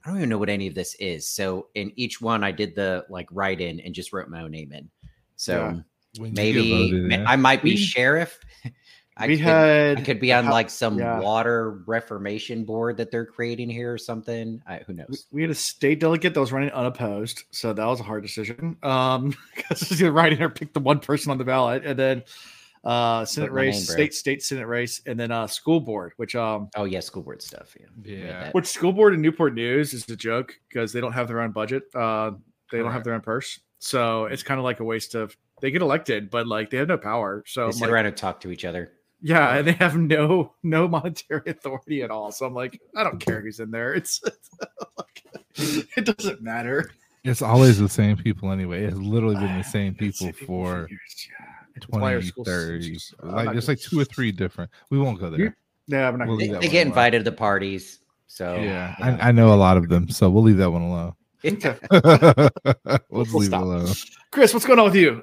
I 0.05 0.09
don't 0.09 0.17
even 0.19 0.29
know 0.31 0.39
what 0.39 0.49
any 0.49 0.67
of 0.67 0.75
this 0.75 0.95
is. 1.01 1.27
So 1.29 1.67
in 1.75 1.93
each 1.97 2.21
one, 2.23 2.45
I 2.45 2.53
did 2.53 2.75
the 2.75 3.05
like 3.11 3.29
write 3.33 3.61
in 3.61 3.81
and 3.81 3.95
just 3.95 4.13
wrote 4.13 4.29
my 4.29 4.43
own 4.43 4.51
name 4.53 4.73
in. 4.73 4.89
So 5.37 5.53
Yeah. 5.59 5.81
When 6.23 6.31
you 6.31 6.37
get 6.37 6.43
maybe 6.43 6.91
voted 6.93 7.21
ma- 7.25 7.31
I 7.31 7.37
might 7.37 7.63
be 7.63 7.77
sheriff. 7.77 8.39
I 9.19 9.27
we 9.27 9.37
could, 9.37 9.45
had 9.45 9.99
I 9.99 10.03
could 10.03 10.21
be 10.21 10.33
on 10.33 10.45
how- 10.45 10.53
like 10.53 10.71
some 10.71 10.99
yeah. 10.99 11.19
water 11.21 11.83
reformation 11.87 12.65
board 12.65 12.97
that 12.99 13.11
they're 13.11 13.27
creating 13.27 13.69
here 13.69 13.93
or 13.93 13.99
something. 13.99 14.63
I, 14.67 14.79
who 14.87 14.93
knows? 14.93 15.27
we 15.33 15.43
had 15.43 15.51
a 15.51 15.55
state 15.55 16.01
delegate 16.01 16.35
that 16.35 16.41
was 16.41 16.53
running 16.53 16.71
unopposed, 16.71 17.45
so 17.51 17.73
that 17.73 17.85
was 17.85 18.01
a 18.01 18.05
hard 18.05 18.23
decision. 18.23 18.77
Um, 18.83 19.35
because 19.57 20.01
you're 20.01 20.13
writing 20.13 20.41
or 20.41 20.49
pick 20.49 20.73
the 20.73 20.81
one 20.81 21.01
person 21.01 21.31
on 21.31 21.39
the 21.39 21.45
ballot, 21.45 21.85
and 21.85 21.99
then 21.99 22.23
uh, 22.85 23.25
Senate 23.25 23.49
Put 23.49 23.55
my 23.57 23.61
name, 23.63 23.69
race, 23.71 23.91
state 23.91 24.15
state 24.15 24.43
Senate 24.43 24.67
race, 24.67 25.01
and 25.05 25.19
then 25.19 25.31
uh, 25.33 25.47
school 25.47 25.81
board, 25.81 26.13
which 26.17 26.35
um, 26.37 26.69
Oh 26.77 26.85
yeah, 26.85 27.01
school 27.01 27.23
board 27.23 27.43
stuff. 27.43 27.77
Yeah, 27.79 28.15
Yeah. 28.15 28.51
which 28.53 28.67
school 28.67 28.93
board 28.93 29.15
in 29.15 29.21
Newport 29.21 29.55
News 29.55 29.93
is 29.93 30.09
a 30.09 30.17
joke 30.17 30.55
because 30.69 30.93
they 30.93 31.01
don't 31.01 31.13
have 31.13 31.27
their 31.29 31.41
own 31.41 31.51
budget. 31.51 31.83
Uh, 31.95 32.33
they 32.71 32.79
don't 32.79 32.87
have 32.87 32.93
Correct. 32.93 33.05
their 33.05 33.15
own 33.15 33.21
purse, 33.21 33.59
so 33.81 34.27
it's 34.27 34.43
kind 34.43 34.59
of 34.59 34.65
like 34.65 34.81
a 34.81 34.85
waste 34.85 35.15
of. 35.15 35.37
They 35.61 35.73
get 35.73 35.83
elected, 35.83 36.31
but 36.31 36.47
like 36.47 36.71
they 36.71 36.77
have 36.77 36.87
no 36.87 36.97
power. 36.99 37.43
So 37.45 37.63
they 37.63 37.67
I'm 37.67 37.73
sit 37.73 37.81
like, 37.83 37.91
around 37.91 38.07
and 38.07 38.17
talk 38.17 38.41
to 38.43 38.53
each 38.53 38.65
other. 38.65 38.93
Yeah, 39.21 39.57
and 39.57 39.67
they 39.67 39.73
have 39.73 39.97
no 39.97 40.53
no 40.63 40.87
monetary 40.89 41.43
authority 41.51 42.03
at 42.03 42.11
all. 42.11 42.31
So 42.33 42.47
I'm 42.47 42.55
like, 42.55 42.81
I 42.95 43.03
don't 43.05 43.19
care 43.19 43.41
who's 43.41 43.59
in 43.61 43.71
there. 43.71 43.95
It's, 43.95 44.21
it 45.57 46.05
doesn't 46.05 46.41
matter. 46.43 46.91
It's 47.25 47.43
always 47.43 47.79
the 47.79 47.89
same 47.89 48.17
people 48.17 48.53
anyway. 48.53 48.85
It's 48.85 48.97
literally 48.97 49.35
been 49.37 49.59
the 49.59 49.65
same 49.65 49.95
people 49.95 50.27
same 50.29 50.33
for 50.47 50.87
years, 50.89 51.29
yeah. 51.29 51.47
It's 51.75 51.87
20, 51.87 52.23
school 52.23 52.45
30. 52.45 52.95
systems- 52.95 53.15
Like 53.23 53.45
not 53.47 53.53
there's 53.53 53.69
like 53.69 53.81
two 53.81 53.99
or 54.01 54.05
three 54.05 54.31
different. 54.33 54.71
We 54.91 54.99
won't 54.99 55.19
go 55.21 55.31
there. 55.31 55.41
You- 55.41 55.53
Yeah, 55.89 56.09
I'm 56.09 56.19
not. 56.19 56.29
We'll 56.29 56.39
gonna 56.39 56.53
They, 56.61 56.67
they 56.67 56.73
get 56.73 56.87
invited 56.87 57.25
to 57.25 57.33
parties. 57.33 57.99
So 58.29 58.57
Yeah, 58.57 58.95
I, 59.01 59.29
I 59.29 59.33
know 59.33 59.53
a 59.53 59.57
lot 59.57 59.77
of 59.77 59.89
them, 59.89 60.09
so 60.09 60.31
we'll 60.31 60.43
leave 60.45 60.59
that 60.59 60.71
one 60.71 60.83
alone. 60.83 61.15
Okay. 61.45 61.77
we'll 61.91 63.01
We'll 63.11 63.25
leave 63.41 63.49
stop. 63.49 63.63
it 63.63 63.67
alone. 63.67 63.89
Chris, 64.33 64.53
what's 64.55 64.67
going 64.67 64.79
on 64.79 64.87
with 64.87 64.97
you? 64.97 65.23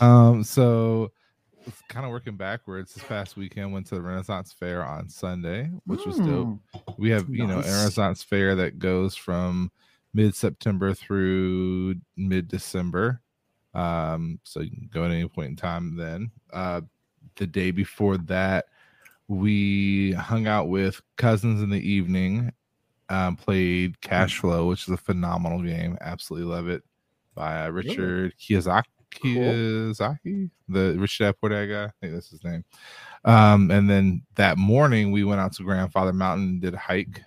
Um, 0.00 0.42
so 0.44 1.10
it's 1.66 1.82
kind 1.88 2.04
of 2.04 2.12
working 2.12 2.36
backwards. 2.36 2.94
This 2.94 3.04
past 3.04 3.36
weekend 3.36 3.72
went 3.72 3.86
to 3.86 3.94
the 3.94 4.02
Renaissance 4.02 4.52
Fair 4.52 4.84
on 4.84 5.08
Sunday, 5.08 5.70
which 5.84 6.04
was 6.06 6.18
dope. 6.18 6.58
Mm. 6.74 6.98
We 6.98 7.10
have 7.10 7.28
you 7.28 7.46
know 7.46 7.58
a 7.58 7.62
Renaissance 7.62 8.22
Fair 8.22 8.54
that 8.56 8.78
goes 8.78 9.16
from 9.16 9.70
mid 10.14 10.34
September 10.34 10.94
through 10.94 11.96
mid 12.16 12.48
December. 12.48 13.20
Um, 13.74 14.40
so 14.44 14.60
you 14.60 14.70
can 14.70 14.88
go 14.92 15.04
at 15.04 15.10
any 15.10 15.28
point 15.28 15.50
in 15.50 15.56
time. 15.56 15.96
Then 15.96 16.30
uh, 16.52 16.82
the 17.36 17.46
day 17.46 17.70
before 17.70 18.16
that, 18.18 18.66
we 19.28 20.12
hung 20.12 20.46
out 20.46 20.68
with 20.68 21.00
cousins 21.16 21.62
in 21.62 21.70
the 21.70 21.80
evening. 21.80 22.52
Um, 23.08 23.36
played 23.36 24.00
Cash 24.00 24.38
Flow, 24.38 24.68
which 24.68 24.84
is 24.84 24.90
a 24.90 24.96
phenomenal 24.96 25.62
game. 25.62 25.98
Absolutely 26.00 26.52
love 26.52 26.68
it. 26.68 26.82
By 27.34 27.64
uh, 27.64 27.70
Richard 27.70 28.34
Kiyosaki. 28.38 28.84
Cool. 29.20 29.32
Kiyosaki, 29.32 30.50
the 30.68 30.96
Rich 30.98 31.18
Dad 31.18 31.34
Poor 31.40 31.50
Dad 31.50 31.66
guy. 31.66 31.84
I 31.84 31.90
think 32.00 32.14
that's 32.14 32.30
his 32.30 32.42
name. 32.44 32.64
Um, 33.24 33.70
and 33.70 33.88
then 33.90 34.22
that 34.36 34.56
morning 34.56 35.10
we 35.12 35.24
went 35.24 35.40
out 35.40 35.52
to 35.54 35.62
Grandfather 35.64 36.12
Mountain 36.12 36.48
and 36.48 36.60
did 36.62 36.74
a 36.74 36.78
hike. 36.78 37.20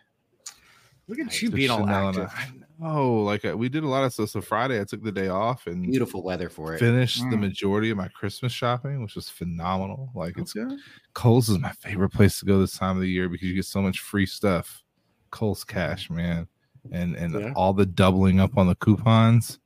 Look 1.08 1.20
at 1.20 1.42
you 1.42 1.52
being 1.52 1.70
all 1.70 1.80
Chanel 1.80 2.10
active. 2.10 2.32
I 2.34 2.48
know, 2.80 3.24
like 3.24 3.44
uh, 3.44 3.58
we 3.58 3.68
did 3.68 3.84
a 3.84 3.88
lot 3.88 4.06
of 4.06 4.14
stuff. 4.14 4.30
So 4.30 4.42
Friday 4.42 4.80
I 4.80 4.86
took 4.86 5.04
the 5.04 5.12
day 5.12 5.28
off 5.28 5.68
and 5.68 5.84
beautiful 5.86 6.24
weather 6.24 6.50
for 6.50 6.74
it. 6.74 6.80
finished 6.80 7.20
the 7.30 7.36
Mm. 7.36 7.42
majority 7.42 7.90
of 7.90 7.98
my 7.98 8.08
Christmas 8.08 8.54
shopping, 8.54 9.02
which 9.04 9.16
was 9.16 9.28
phenomenal. 9.30 10.12
Like 10.16 10.38
it's 10.38 10.56
Okay. 10.56 10.76
Kohl's 11.14 11.50
is 11.50 11.60
my 11.60 11.74
favorite 11.74 12.10
place 12.12 12.40
to 12.40 12.46
go 12.46 12.60
this 12.60 12.78
time 12.78 12.96
of 12.96 13.02
the 13.02 13.10
year 13.10 13.28
because 13.28 13.48
you 13.48 13.54
get 13.56 13.66
so 13.66 13.82
much 13.82 14.00
free 14.00 14.26
stuff. 14.26 14.82
Kohl's 15.30 15.64
cash, 15.66 16.10
man, 16.10 16.48
and 16.92 17.16
and 17.16 17.34
Yeah. 17.36 17.54
all 17.54 17.74
the 17.74 17.86
doubling 17.86 18.40
up 18.40 18.58
on 18.58 18.68
the 18.68 18.76
coupons. 18.76 19.60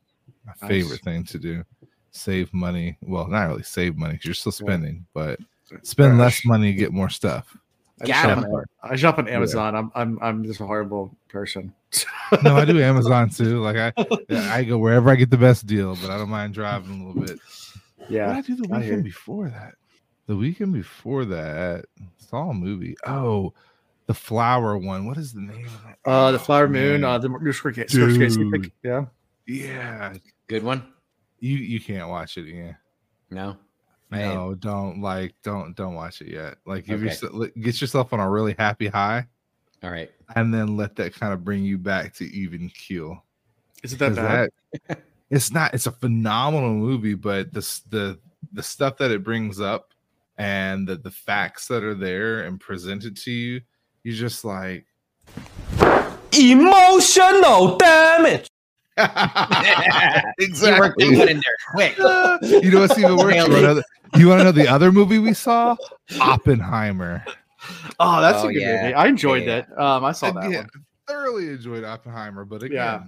My 0.44 0.54
Nice. 0.62 0.70
favorite 0.70 1.02
thing 1.02 1.24
to 1.26 1.38
do. 1.38 1.64
Save 2.12 2.54
money. 2.54 2.98
Well, 3.02 3.28
not 3.28 3.48
really 3.48 3.64
save 3.64 3.98
money 3.98 4.14
because 4.14 4.26
you're 4.26 4.34
still 4.34 4.54
Yeah. 4.60 4.66
spending, 4.74 5.06
but 5.14 5.40
spend 5.84 6.14
Gosh. 6.18 6.20
less 6.20 6.46
money, 6.46 6.74
get 6.74 6.92
more 6.94 7.10
stuff. 7.10 7.56
I 8.02 8.06
shop 8.06 8.38
on- 8.38 8.64
I 8.84 8.96
shop 8.96 9.18
on 9.18 9.28
Amazon. 9.28 9.76
I'm 9.76 9.92
I'm 9.96 10.20
I'm 10.22 10.44
just 10.44 10.60
a 10.62 10.66
horrible 10.66 11.16
person. 11.30 11.74
No, 12.44 12.58
I 12.58 12.66
do 12.66 12.80
Amazon 12.82 13.30
too. 13.30 13.62
Like 13.62 13.78
I, 13.78 13.94
I 14.30 14.64
go 14.66 14.78
wherever 14.78 15.10
I 15.10 15.16
get 15.16 15.30
the 15.30 15.38
best 15.38 15.66
deal, 15.66 15.96
but 15.96 16.10
I 16.12 16.18
don't 16.18 16.28
mind 16.30 16.54
driving 16.54 17.02
a 17.02 17.08
little 17.08 17.22
bit. 17.24 17.40
Yeah. 18.10 18.36
What 18.36 18.36
did 18.36 18.36
Yeah. 18.36 18.38
I 18.38 18.42
do 18.42 18.56
the 18.58 18.68
weekend 18.68 18.98
you. 18.98 19.04
before 19.04 19.50
that? 19.50 19.76
The 20.26 20.36
weekend 20.36 20.74
before 20.74 21.24
that, 21.24 21.86
saw 22.18 22.50
a 22.50 22.54
movie. 22.54 22.98
Oh, 23.08 23.54
the 24.08 24.14
flower 24.14 24.78
one. 24.78 25.06
What 25.08 25.18
is 25.18 25.32
the 25.32 25.40
name 25.40 25.66
of 25.68 25.84
that? 25.86 25.98
Uh, 26.10 26.32
the 26.32 26.38
Oh, 26.38 26.42
Flower 26.42 26.68
Moon. 26.68 27.00
man. 27.02 27.04
Uh, 27.10 27.18
the 27.18 27.30
new 27.30 27.52
Scorsese. 27.54 27.90
Scorsese 27.90 28.52
pick. 28.52 28.62
Dude. 28.64 28.72
Yeah. 28.84 29.06
yeah, 29.48 30.14
Good 30.48 30.64
one. 30.64 30.86
You 31.40 31.58
you 31.58 31.80
can't 31.80 32.10
watch 32.10 32.38
it 32.38 32.48
again. 32.48 32.78
No. 33.30 33.58
Man. 34.10 34.36
No, 34.36 34.56
don't 34.56 35.02
like 35.02 35.36
don't 35.44 35.76
don't 35.76 35.94
watch 35.96 36.22
it 36.22 36.30
yet. 36.30 36.56
Like 36.66 36.86
give 36.86 37.00
Okay. 37.02 37.06
yourself 37.10 37.50
get 37.62 37.82
yourself 37.82 38.14
on 38.14 38.20
a 38.22 38.30
really 38.30 38.56
happy 38.58 38.88
high, 38.88 39.28
All 39.84 39.90
right. 39.92 40.10
and 40.36 40.54
then 40.54 40.78
let 40.78 40.96
that 40.96 41.14
kind 41.14 41.34
of 41.34 41.44
bring 41.44 41.64
you 41.64 41.78
back 41.78 42.14
to 42.16 42.24
even 42.26 42.70
keel. 42.70 43.24
Is 43.84 43.94
it 43.94 44.00
that 44.00 44.10
'Cause 44.10 44.16
bad? 44.18 44.50
that- 44.88 45.04
it's 45.30 45.52
not 45.52 45.74
it's 45.74 45.88
a 45.88 45.92
phenomenal 45.92 46.74
movie 46.74 47.14
but 47.16 47.52
this 47.54 47.80
the 47.90 48.18
the 48.54 48.64
stuff 48.64 48.96
that 48.98 49.12
it 49.12 49.26
brings 49.26 49.60
up 49.60 49.94
and 50.38 50.88
the 50.88 50.96
the 50.96 51.12
facts 51.12 51.68
that 51.68 51.84
are 51.84 51.94
there 51.96 52.44
and 52.44 52.62
presented 52.62 53.18
to 53.18 53.32
you 53.32 53.60
you're 54.04 54.16
just 54.16 54.46
like 54.46 54.86
Emotional 56.34 57.78
damage. 57.78 58.48
You 60.40 60.80
worked 60.80 61.02
in 61.02 61.14
there 61.16 61.42
quick. 61.72 61.98
you 62.64 62.72
know 62.72 62.82
what's 62.82 62.98
even 62.98 63.16
worse 63.18 63.36
you 63.36 63.42
wanna 63.42 63.62
know 63.62 63.74
the- 63.76 63.84
you 64.18 64.28
want 64.30 64.40
to 64.40 64.44
know 64.46 64.52
the 64.52 64.68
other 64.68 64.92
movie 64.92 65.20
we 65.20 65.34
saw 65.34 65.76
oppenheimer 66.22 67.24
Oh, 68.00 68.22
that's 68.22 68.44
Oh, 68.44 68.48
a 68.48 68.54
good 68.54 68.62
yeah. 68.62 68.82
movie. 68.84 68.94
I 68.94 69.08
enjoyed 69.08 69.44
Yeah. 69.44 69.62
that. 69.68 69.78
Um, 69.82 70.06
I 70.06 70.12
saw 70.14 70.32
that 70.32 70.46
Again, 70.46 70.68
one. 70.74 70.86
thoroughly 71.08 71.48
enjoyed 71.50 71.84
oppenheimer 71.84 72.46
but 72.46 72.64
again 72.64 72.76
Yeah. 72.76 73.04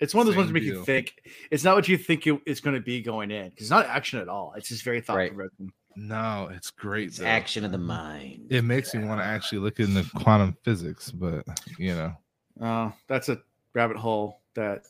It's 0.00 0.12
one 0.14 0.22
of 0.22 0.26
those 0.26 0.36
ones 0.36 0.48
Same 0.48 0.54
that 0.54 0.60
make 0.60 0.68
you 0.68 0.84
think. 0.84 1.14
It's 1.50 1.62
not 1.64 1.76
what 1.76 1.88
you 1.88 1.96
think 1.96 2.26
it- 2.26 2.40
it's 2.46 2.60
going 2.60 2.74
to 2.74 2.82
be 2.82 3.00
going 3.00 3.30
in. 3.30 3.44
'cause 3.50 3.60
It's 3.60 3.70
not 3.70 3.86
action 3.86 4.18
at 4.18 4.28
all. 4.28 4.52
It's 4.56 4.68
just 4.68 4.82
very 4.84 5.00
thought 5.00 5.16
Right. 5.16 5.32
no 5.96 6.50
it's 6.52 6.70
great 6.72 7.06
It's 7.08 7.20
action 7.20 7.64
of 7.64 7.70
the 7.70 7.78
mind. 7.78 8.48
it 8.50 8.64
makes 8.64 8.92
me 8.94 9.04
want 9.04 9.20
to 9.20 9.24
actually 9.24 9.58
look 9.60 9.78
into 9.80 10.04
quantum 10.16 10.56
physics 10.64 11.10
but 11.12 11.44
you 11.78 11.94
know 11.94 12.12
Uh, 12.60 12.90
that's 13.08 13.28
a 13.28 13.38
rabbit 13.74 13.96
hole. 13.96 14.40
That, 14.56 14.82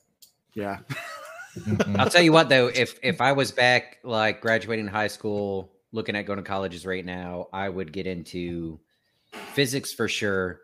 yeah. 0.54 0.78
Mm-hmm. 1.58 2.00
I'll 2.00 2.10
tell 2.10 2.22
you 2.22 2.32
what 2.32 2.48
though, 2.48 2.68
if 2.68 2.98
if 3.02 3.20
I 3.20 3.32
was 3.32 3.52
back 3.52 3.98
like 4.02 4.40
graduating 4.40 4.86
high 4.86 5.06
school, 5.06 5.72
looking 5.92 6.16
at 6.16 6.26
going 6.26 6.38
to 6.38 6.42
colleges 6.42 6.84
right 6.84 7.04
now, 7.04 7.48
I 7.52 7.68
would 7.68 7.92
get 7.92 8.06
into 8.06 8.80
physics 9.52 9.92
for 9.92 10.08
sure. 10.08 10.60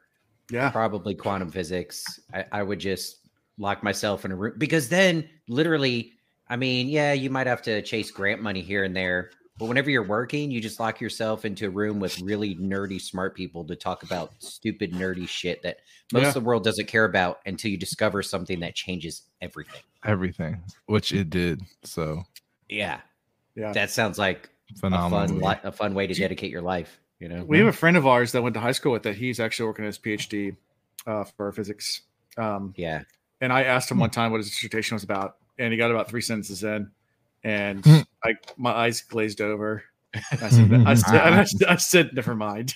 Yeah. 0.51 0.71
Probably 0.71 1.15
quantum 1.15 1.51
physics. 1.51 2.05
I, 2.35 2.45
I 2.51 2.63
would 2.63 2.81
just 2.81 3.19
lock 3.59 3.83
myself 3.85 4.25
in 4.25 4.33
a 4.33 4.37
room 4.37 4.55
because 4.59 4.89
then 4.89 5.29
literally, 5.49 6.13
I 6.49 6.57
mean, 6.57 6.89
yeah, 6.89 7.13
you 7.13 7.31
might 7.31 7.47
have 7.47 7.63
to 7.63 7.83
chase 7.83 8.11
grant 8.11 8.43
money 8.43 8.61
here 8.61 8.83
and 8.83 8.97
there, 8.97 9.31
but 9.61 9.67
whenever 9.67 9.91
you're 9.91 10.03
working, 10.07 10.51
you 10.51 10.61
just 10.61 10.81
lock 10.81 11.01
yourself 11.01 11.45
into 11.45 11.67
a 11.67 11.71
room 11.71 12.01
with 12.01 12.19
really 12.21 12.57
nerdy, 12.57 13.01
smart 13.01 13.37
people 13.37 13.65
to 13.67 13.77
talk 13.77 14.03
about 14.03 14.33
stupid, 14.39 14.93
nerdy 14.93 15.29
shit 15.29 15.63
that 15.63 15.77
most 16.13 16.23
Yeah. 16.23 16.29
of 16.29 16.35
the 16.35 16.41
world 16.41 16.65
doesn't 16.65 16.87
care 16.89 17.05
about 17.05 17.39
until 17.47 17.71
you 17.71 17.77
discover 17.77 18.23
something 18.23 18.61
that 18.61 18.75
changes 18.75 19.23
everything. 19.41 19.83
everything 20.03 20.63
which 20.87 21.13
it 21.13 21.29
did 21.31 21.61
so 21.85 22.25
Yeah. 22.69 23.01
Yeah. 23.55 23.73
That 23.73 23.91
sounds 23.91 24.19
like 24.19 24.49
a 24.75 24.79
phenomenal 24.79 25.27
fun, 25.29 25.39
li- 25.39 25.61
a 25.63 25.71
fun 25.73 25.93
way 25.95 26.07
to 26.07 26.15
dedicate 26.15 26.51
your 26.51 26.63
life. 26.63 26.99
You 27.19 27.29
know, 27.29 27.45
We 27.45 27.59
have 27.59 27.67
a 27.67 27.73
friend 27.73 27.99
of 27.99 28.07
ours 28.07 28.33
that 28.33 28.41
went 28.43 28.55
to 28.55 28.61
high 28.61 28.73
school 28.73 28.93
with 28.93 29.03
that. 29.03 29.17
He's 29.17 29.39
actually 29.41 29.67
working 29.67 29.85
his 29.85 29.99
PhD 29.99 30.57
uh, 31.07 31.25
for 31.25 31.53
physics. 31.53 32.01
Um, 32.39 32.73
yeah, 32.79 33.03
and 33.43 33.53
I 33.53 33.65
asked 33.65 33.91
him 33.91 33.97
Hmm. 33.99 34.03
one 34.03 34.11
time 34.11 34.31
what 34.31 34.39
his 34.39 34.49
dissertation 34.49 34.95
was 34.95 35.03
about, 35.03 35.37
and 35.59 35.71
he 35.73 35.77
got 35.77 35.91
about 35.91 36.09
three 36.09 36.23
sentences 36.23 36.65
in, 36.65 36.91
and 37.45 37.85
Hmm. 37.85 37.99
I 38.25 38.35
my 38.57 38.73
eyes 38.73 39.01
glazed 39.03 39.41
over. 39.41 39.83
I 40.15 40.49
said, 40.49 40.73
I 40.75 40.95
said, 40.95 41.15
I 41.15 41.45
said, 41.45 41.69
I 41.69 41.77
said 41.77 42.11
never 42.15 42.35
mind. 42.35 42.75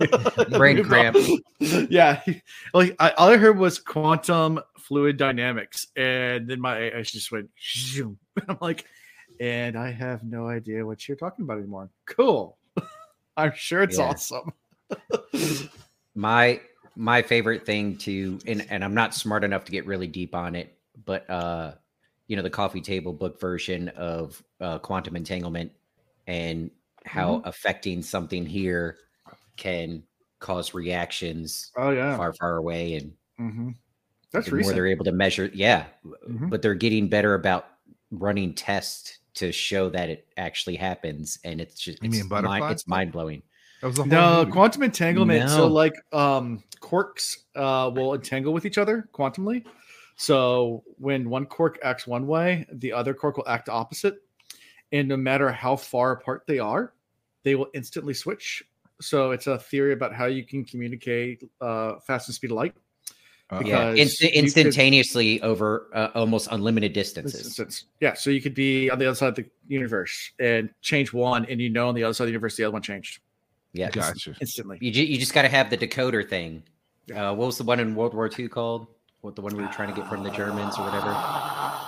Brain 0.50 0.82
cramp. 0.84 1.16
yeah, 1.60 2.22
like 2.74 2.96
I, 2.98 3.10
all 3.10 3.28
I 3.28 3.36
heard 3.36 3.58
was 3.58 3.78
quantum 3.78 4.60
fluid 4.78 5.16
dynamics, 5.16 5.86
and 5.96 6.48
then 6.48 6.60
my 6.60 6.92
eyes 6.96 7.10
just 7.10 7.30
went. 7.30 7.50
Zoom. 7.60 8.18
I'm 8.48 8.58
like, 8.60 8.84
and 9.40 9.76
I 9.78 9.92
have 9.92 10.24
no 10.24 10.48
idea 10.48 10.84
what 10.84 11.06
you're 11.06 11.16
talking 11.16 11.44
about 11.44 11.58
anymore. 11.58 11.90
Cool. 12.06 12.58
I'm 13.36 13.52
sure 13.54 13.82
it's 13.82 13.98
Yeah. 13.98 14.06
awesome. 14.06 14.52
my 16.14 16.60
my 16.96 17.22
favorite 17.22 17.66
thing 17.66 17.96
to 17.98 18.38
and 18.46 18.66
and 18.70 18.82
I'm 18.84 18.94
not 18.94 19.14
smart 19.14 19.44
enough 19.44 19.64
to 19.66 19.72
get 19.72 19.86
really 19.86 20.06
deep 20.06 20.34
on 20.34 20.54
it, 20.54 20.76
but 21.04 21.28
uh, 21.28 21.72
you 22.28 22.36
know, 22.36 22.42
the 22.42 22.50
coffee 22.50 22.80
table 22.80 23.12
book 23.12 23.40
version 23.40 23.88
of 23.90 24.42
uh, 24.60 24.78
quantum 24.78 25.16
entanglement 25.16 25.72
and 26.26 26.70
how 27.04 27.36
affecting 27.44 28.02
something 28.02 28.46
here 28.46 28.98
can 29.56 30.04
cause 30.40 30.74
reactions 30.74 31.72
Oh 31.76 31.90
yeah, 31.90 32.20
far 32.20 32.32
far 32.34 32.56
away 32.56 32.94
and 32.96 33.16
hmm 33.38 33.70
that's 34.32 34.50
the 34.50 34.56
more 34.56 34.72
they're 34.74 34.86
able 34.86 35.04
to 35.04 35.12
measure 35.12 35.50
yeah 35.54 35.86
Mhm. 36.28 36.50
but 36.50 36.62
they're 36.62 36.74
getting 36.74 37.08
better 37.08 37.34
about 37.34 37.66
running 38.10 38.54
tests 38.54 39.18
to 39.34 39.52
show 39.52 39.90
that 39.90 40.08
it 40.08 40.28
actually 40.36 40.76
happens 40.76 41.38
and 41.44 41.60
it's 41.60 41.80
just 41.80 41.98
You 42.00 42.10
mean 42.10 42.20
it's 42.20 42.30
mind, 42.30 42.64
it's 42.68 42.86
mind-blowing 42.86 43.42
That 43.80 43.86
was 43.88 43.96
the 43.96 44.04
No, 44.04 44.46
movie. 44.46 44.52
quantum 44.52 44.82
entanglement. 44.82 45.50
So 45.50 45.66
like 45.66 45.94
um 46.12 46.62
quarks 46.80 47.36
uh 47.54 47.90
will 47.94 48.14
entangle 48.14 48.52
with 48.52 48.64
each 48.66 48.78
other 48.78 49.08
quantumly. 49.12 49.64
So 50.16 50.82
when 50.98 51.28
one 51.28 51.46
quark 51.46 51.78
acts 51.82 52.06
one 52.06 52.26
way, 52.26 52.66
the 52.72 52.92
other 52.92 53.14
quark 53.14 53.36
will 53.36 53.48
act 53.48 53.68
opposite. 53.68 54.16
And 54.92 55.08
no 55.08 55.16
matter 55.16 55.50
how 55.52 55.76
far 55.76 56.12
apart 56.12 56.44
they 56.46 56.58
are, 56.58 56.94
they 57.44 57.54
will 57.54 57.68
instantly 57.74 58.14
switch. 58.14 58.62
So 59.00 59.32
it's 59.32 59.46
a 59.46 59.58
theory 59.58 59.92
about 59.92 60.14
how 60.14 60.24
you 60.26 60.42
can 60.44 60.64
communicate 60.64 61.42
uh 61.60 61.96
fast 62.06 62.28
and 62.28 62.34
speed 62.34 62.50
of 62.50 62.56
light. 62.56 62.74
Uh, 63.50 63.56
yeah 63.64 63.90
Because 63.90 63.98
inst- 63.98 64.20
you 64.22 64.28
could- 64.30 64.38
instantaneously 64.38 65.40
over 65.42 65.88
uh, 65.94 66.08
almost 66.14 66.48
unlimited 66.50 66.92
distances 66.94 67.44
instance. 67.46 67.84
Yeah, 68.00 68.14
so 68.14 68.30
you 68.30 68.40
could 68.40 68.54
be 68.54 68.90
on 68.90 68.98
the 68.98 69.06
other 69.06 69.14
side 69.14 69.28
of 69.28 69.34
the 69.36 69.46
universe 69.68 70.32
and 70.40 70.70
change 70.80 71.12
one, 71.12 71.44
and 71.46 71.60
you 71.60 71.68
know 71.68 71.88
on 71.88 71.94
the 71.94 72.02
other 72.02 72.14
side 72.14 72.24
of 72.24 72.28
the 72.28 72.32
universe 72.32 72.56
the 72.56 72.64
other 72.64 72.72
one 72.72 72.82
changed 72.82 73.20
yeah 73.72 73.90
gotcha 73.90 74.34
instantly. 74.40 74.78
you, 74.80 74.90
ju- 74.90 75.04
you 75.04 75.18
just 75.18 75.34
got 75.34 75.42
to 75.42 75.48
have 75.48 75.68
the 75.70 75.76
decoder 75.76 76.26
thing 76.26 76.62
uh, 77.14 77.34
what 77.34 77.46
was 77.46 77.58
the 77.58 77.64
one 77.64 77.78
in 77.78 77.94
world 77.94 78.14
war 78.14 78.30
ii 78.38 78.48
called 78.48 78.86
what 79.26 79.36
the 79.36 79.42
one 79.42 79.54
we 79.56 79.62
were 79.62 79.68
trying 79.72 79.92
to 79.92 79.94
get 80.00 80.08
from 80.08 80.22
the 80.22 80.30
germans 80.30 80.78
or 80.78 80.84
whatever 80.84 81.12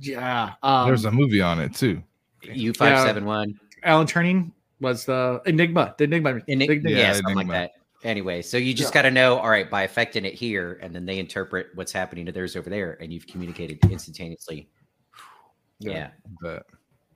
Yeah. 0.00 0.54
Um, 0.62 0.86
there's 0.86 1.04
a 1.04 1.10
movie 1.10 1.40
on 1.42 1.60
it 1.60 1.74
too 1.74 2.02
u571 2.44 3.54
Alan 3.82 4.06
Turing 4.06 4.52
was 4.80 5.04
the 5.04 5.40
Enigma. 5.46 5.94
The 5.98 6.04
Enigma. 6.04 6.34
Enig- 6.34 6.44
Enigma. 6.48 6.90
yeah, 6.90 6.96
Yeah, 6.98 7.12
something 7.12 7.34
like 7.36 7.44
Enigma. 7.46 7.52
that. 7.52 7.70
Anyway, 8.02 8.40
so 8.42 8.56
you 8.56 8.72
just 8.72 8.90
Yeah. 8.94 9.02
got 9.02 9.08
to 9.08 9.10
know, 9.10 9.38
all 9.38 9.50
right, 9.50 9.68
by 9.70 9.82
affecting 9.82 10.24
it 10.24 10.32
here, 10.34 10.78
and 10.82 10.94
then 10.94 11.04
they 11.04 11.18
interpret 11.18 11.68
what's 11.74 11.92
happening 11.92 12.24
to 12.26 12.32
theirs 12.32 12.56
over 12.56 12.70
there, 12.70 12.96
and 13.00 13.12
you've 13.12 13.26
communicated 13.26 13.78
instantaneously. 13.90 14.68
Yeah. 15.80 15.92
Yeah, 15.92 16.10
but 16.42 16.66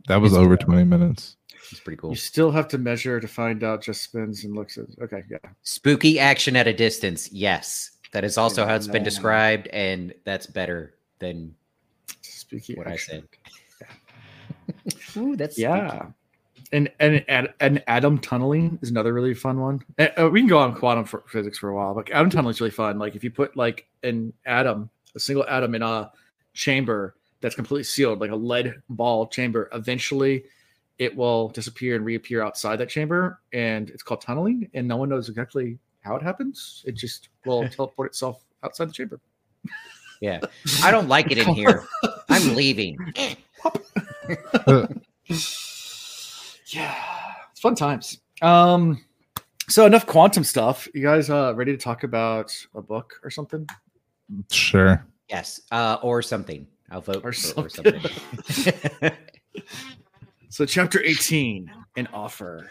that 0.08 0.20
was 0.20 0.34
over 0.34 0.56
20 0.56 0.84
minutes 0.84 1.36
it's 1.70 1.80
pretty 1.80 1.96
cool. 1.96 2.10
You 2.10 2.16
still 2.16 2.50
have 2.50 2.68
to 2.68 2.78
measure 2.78 3.20
to 3.20 3.28
find 3.28 3.64
out 3.64 3.82
just 3.82 4.02
spins 4.02 4.44
and 4.44 4.54
looks 4.54 4.76
at. 4.76 4.84
Okay, 5.02 5.22
yeah. 5.30 5.38
Spooky 5.62 6.18
action 6.18 6.56
at 6.56 6.66
a 6.68 6.72
distance. 6.72 7.32
Yes, 7.32 7.92
that 8.14 8.22
is 8.22 8.38
also 8.38 8.64
how 8.64 8.76
it's 8.76 8.86
been 8.86 9.02
described, 9.02 9.66
and 9.72 10.14
that's 10.22 10.46
better 10.46 10.94
than 11.18 11.52
Spooky. 12.22 12.76
what 12.76 12.86
I 12.86 12.92
action. 12.92 13.28
said. 13.76 13.88
Ooh, 15.16 15.36
that's 15.36 15.58
Yeah. 15.58 16.06
And, 16.70 16.90
and 17.00 17.24
and 17.26 17.52
and 17.58 17.82
atom 17.88 18.18
tunneling 18.18 18.78
is 18.82 18.90
another 18.90 19.12
really 19.12 19.34
fun 19.34 19.60
one. 19.60 19.84
Uh, 19.98 20.30
we 20.30 20.40
can 20.40 20.48
go 20.48 20.58
on 20.58 20.76
quantum 20.76 21.04
for 21.04 21.24
physics 21.26 21.58
for 21.58 21.70
a 21.70 21.74
while, 21.74 21.92
but 21.92 22.08
atom 22.10 22.30
tunneling 22.30 22.52
is 22.54 22.60
really 22.60 22.70
fun. 22.70 23.00
Like 23.00 23.16
if 23.16 23.24
you 23.24 23.32
put 23.32 23.56
like 23.56 23.88
an 24.04 24.32
atom, 24.46 24.90
a 25.16 25.20
single 25.20 25.44
atom 25.48 25.74
in 25.74 25.82
a 25.82 26.12
chamber 26.52 27.16
that's 27.40 27.56
completely 27.56 27.82
sealed, 27.82 28.20
like 28.20 28.30
a 28.30 28.36
lead 28.36 28.76
ball 28.90 29.26
chamber, 29.26 29.68
eventually 29.72 30.44
it 30.98 31.14
will 31.14 31.48
disappear 31.48 31.96
and 31.96 32.04
reappear 32.04 32.42
outside 32.44 32.76
that 32.76 32.88
chamber, 32.88 33.40
and 33.52 33.90
it's 33.90 34.04
called 34.04 34.20
tunneling. 34.20 34.70
And 34.72 34.86
no 34.86 34.98
one 34.98 35.08
knows 35.08 35.28
exactly 35.28 35.78
how 36.04 36.16
it 36.16 36.22
happens. 36.22 36.82
It 36.86 36.94
just 36.96 37.28
will 37.44 37.68
teleport 37.70 38.08
itself 38.10 38.44
outside 38.62 38.88
the 38.88 38.92
chamber. 38.92 39.20
Yeah, 40.20 40.40
I 40.82 40.90
don't 40.90 41.08
like 41.08 41.30
it 41.30 41.38
in 41.38 41.48
here. 41.54 41.84
I'm 42.28 42.54
leaving. 42.54 42.96
Yeah, 46.66 46.94
it's 47.52 47.60
fun 47.60 47.74
times. 47.74 48.18
Um, 48.42 49.04
so 49.68 49.86
enough 49.86 50.06
quantum 50.06 50.42
stuff. 50.44 50.88
You 50.94 51.02
guys 51.02 51.30
uh 51.30 51.52
ready 51.54 51.72
to 51.72 51.78
talk 51.78 52.02
about 52.04 52.52
a 52.74 52.82
book 52.82 53.20
or 53.22 53.30
something? 53.30 53.66
sure 54.50 55.06
Yes, 55.28 55.60
uh, 55.70 55.98
or 56.02 56.20
something. 56.22 56.66
I'll 56.90 57.00
vote 57.00 57.22
Or 57.24 57.32
for 57.32 57.62
or 57.64 57.68
something. 57.68 58.00
something. 58.00 59.12
So 60.50 60.64
chapter 60.66 61.02
18, 61.02 61.70
an 61.96 62.08
offer. 62.12 62.70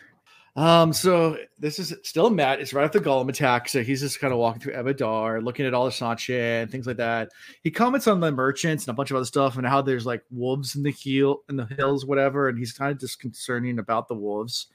Um, 0.56 0.94
so 0.94 1.38
this 1.58 1.80
is 1.80 1.96
still 2.04 2.30
Mat. 2.30 2.60
It's 2.60 2.74
right 2.74 2.86
after 2.86 3.00
the 3.00 3.06
gholam 3.06 3.30
attack. 3.30 3.68
So 3.68 3.84
he's 3.84 4.02
just 4.02 4.20
kind 4.20 4.32
of 4.32 4.40
walking 4.40 4.62
through 4.62 4.74
Ebou 4.74 4.96
Dar, 4.96 5.42
looking 5.42 5.66
at 5.66 5.74
all 5.74 5.86
the 5.86 5.92
Seanchan 5.92 6.64
and 6.64 6.72
things 6.72 6.86
like 6.86 6.98
that. 6.98 7.30
He 7.64 7.72
comments 7.72 8.08
on 8.08 8.20
the 8.20 8.32
merchants 8.32 8.84
and 8.84 8.94
a 8.94 8.96
bunch 8.96 9.10
of 9.10 9.18
other 9.18 9.26
stuff 9.26 9.58
and 9.58 9.66
how 9.66 9.82
there's 9.82 10.06
like 10.06 10.24
wolves 10.30 10.76
in 10.76 10.84
the 10.84 10.92
heel 10.92 11.42
in 11.50 11.56
the 11.56 11.66
hills, 11.66 12.06
whatever. 12.06 12.50
And 12.50 12.58
he's 12.58 12.74
kind 12.74 12.92
of 12.92 13.00
disconcerting 13.00 13.80
about 13.80 14.08
the 14.08 14.16
wolves. 14.16 14.68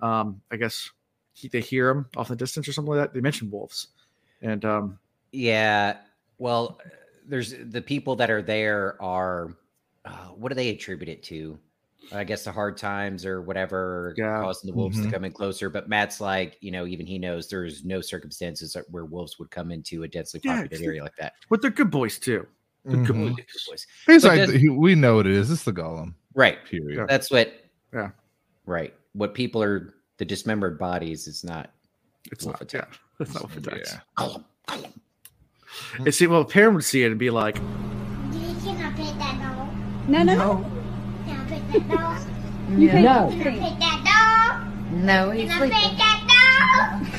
Um, 0.00 0.42
I 0.50 0.56
guess 0.56 0.90
he, 1.32 1.48
they 1.48 1.60
hear 1.60 1.88
him 1.88 2.06
off 2.16 2.28
in 2.28 2.34
the 2.36 2.44
distance 2.44 2.68
or 2.68 2.72
something 2.72 2.92
like 2.92 3.00
that. 3.00 3.14
They 3.14 3.20
mentioned 3.20 3.52
wolves. 3.52 3.88
And 4.42 4.64
um, 4.64 4.98
Yeah. 5.30 5.96
Well, 6.36 6.78
there's 7.26 7.54
the 7.58 7.80
people 7.80 8.16
that 8.16 8.30
are 8.30 8.42
there 8.42 9.00
are 9.00 9.56
uh, 10.04 10.28
what 10.36 10.50
do 10.50 10.54
they 10.56 10.68
attribute 10.68 11.08
it 11.08 11.22
to? 11.22 11.58
I 12.10 12.24
guess 12.24 12.44
the 12.44 12.52
hard 12.52 12.76
times 12.76 13.24
or 13.24 13.40
whatever 13.42 14.14
Yeah. 14.16 14.40
causing 14.40 14.70
the 14.70 14.76
wolves 14.76 14.98
Mhm. 14.98 15.04
to 15.04 15.10
come 15.10 15.24
in 15.24 15.32
closer. 15.32 15.70
But 15.70 15.88
Mat's 15.88 16.20
like, 16.20 16.58
you 16.60 16.70
know, 16.70 16.84
even 16.86 17.06
he 17.06 17.18
knows 17.18 17.48
there's 17.48 17.84
no 17.84 18.00
circumstances 18.00 18.76
where 18.90 19.04
wolves 19.04 19.38
would 19.38 19.50
come 19.50 19.70
into 19.70 20.02
a 20.02 20.08
densely 20.08 20.40
populated 20.40 20.72
it's- 20.74 20.86
area 20.86 21.02
like 21.02 21.16
that. 21.16 21.34
but 21.48 21.62
they're 21.62 21.70
good 21.70 21.90
boys 21.90 22.18
too. 22.18 22.46
The 22.84 22.96
Mhm. 22.96 23.06
goalies. 23.06 23.36
Good 23.36 23.46
boys. 23.68 23.86
He's 24.06 24.22
But 24.22 24.28
like, 24.38 24.46
does- 24.50 24.60
he, 24.60 24.68
we 24.68 24.94
know 24.94 25.16
what 25.16 25.26
it 25.26 25.32
is. 25.34 25.50
It's 25.50 25.62
the 25.64 25.72
gholam. 25.72 26.14
Right. 26.34 26.58
Period. 26.64 27.06
That's 27.08 27.30
what. 27.30 27.52
Yeah. 27.94 28.10
Right. 28.66 28.92
What 29.12 29.34
people 29.34 29.62
are 29.62 29.94
the 30.18 30.24
dismembered 30.24 30.78
bodies 30.78 31.26
is 31.28 31.44
not. 31.44 31.70
It's 32.30 32.44
Wolf 32.44 32.60
not. 32.60 32.72
Yeah, 32.72 32.80
attack. 32.80 32.98
that's 33.18 33.34
not 33.34 33.44
what 33.44 33.56
attacks. 33.56 33.92
Yeah. 33.94 34.00
Gollum, 34.18 34.44
Gollum. 34.68 34.92
And 36.04 36.14
see, 36.14 36.26
well, 36.26 36.44
Perrin 36.44 36.74
would 36.74 36.84
see 36.84 37.02
it 37.04 37.10
and 37.10 37.18
be 37.18 37.30
like, 37.30 37.56
You 37.56 37.62
cannot 38.62 38.96
pet 38.96 39.18
that 39.18 39.40
dog. 39.40 40.08
No, 40.08 40.22
no, 40.22 40.34
no. 40.36 40.81
Cannot 41.72 41.88
pet 41.88 41.88
that 41.88 42.28
dog. 42.68 42.78
You 42.80 42.88
can't. 42.88 43.32
Cannot 43.32 43.60
pet 43.60 43.78
that 43.80 44.00
dog. 44.04 44.92
No, 44.92 45.30
he's 45.30 45.48
Cannot 45.48 45.58
sleeping. 45.58 45.78
pet 45.78 45.98
that 45.98 46.18
dog. 47.08 47.18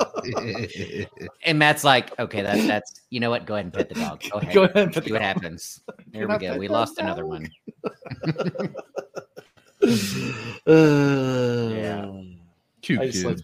And 1.44 1.58
Mat's 1.58 1.84
like, 1.84 2.18
okay, 2.18 2.40
that's 2.42 2.66
that's. 2.66 3.00
You 3.10 3.20
know 3.20 3.28
what? 3.30 3.44
Go 3.44 3.54
ahead 3.54 3.66
and 3.66 3.72
pet 3.74 3.88
the 3.90 3.96
dog. 3.96 4.22
Go 4.30 4.38
ahead. 4.42 4.54
"Go 4.54 4.62
ahead 4.64 4.76
and 4.76 4.92
put 4.94 5.04
See 5.04 5.10
the 5.10 5.14
what 5.14 5.22
happens. 5.22 5.80
There 6.12 6.26
we 6.26 6.34
I 6.34 6.38
go. 6.38 6.56
We 6.58 6.68
that 6.68 6.72
lost 6.72 6.98
another 6.98 7.26
one. 7.26 7.50
Uh, 10.66 11.70
Yeah. 11.74 12.22
Cute 12.82 13.00
I 13.00 13.06
just 13.06 13.22
kid. 13.22 13.26
like- 13.26 13.38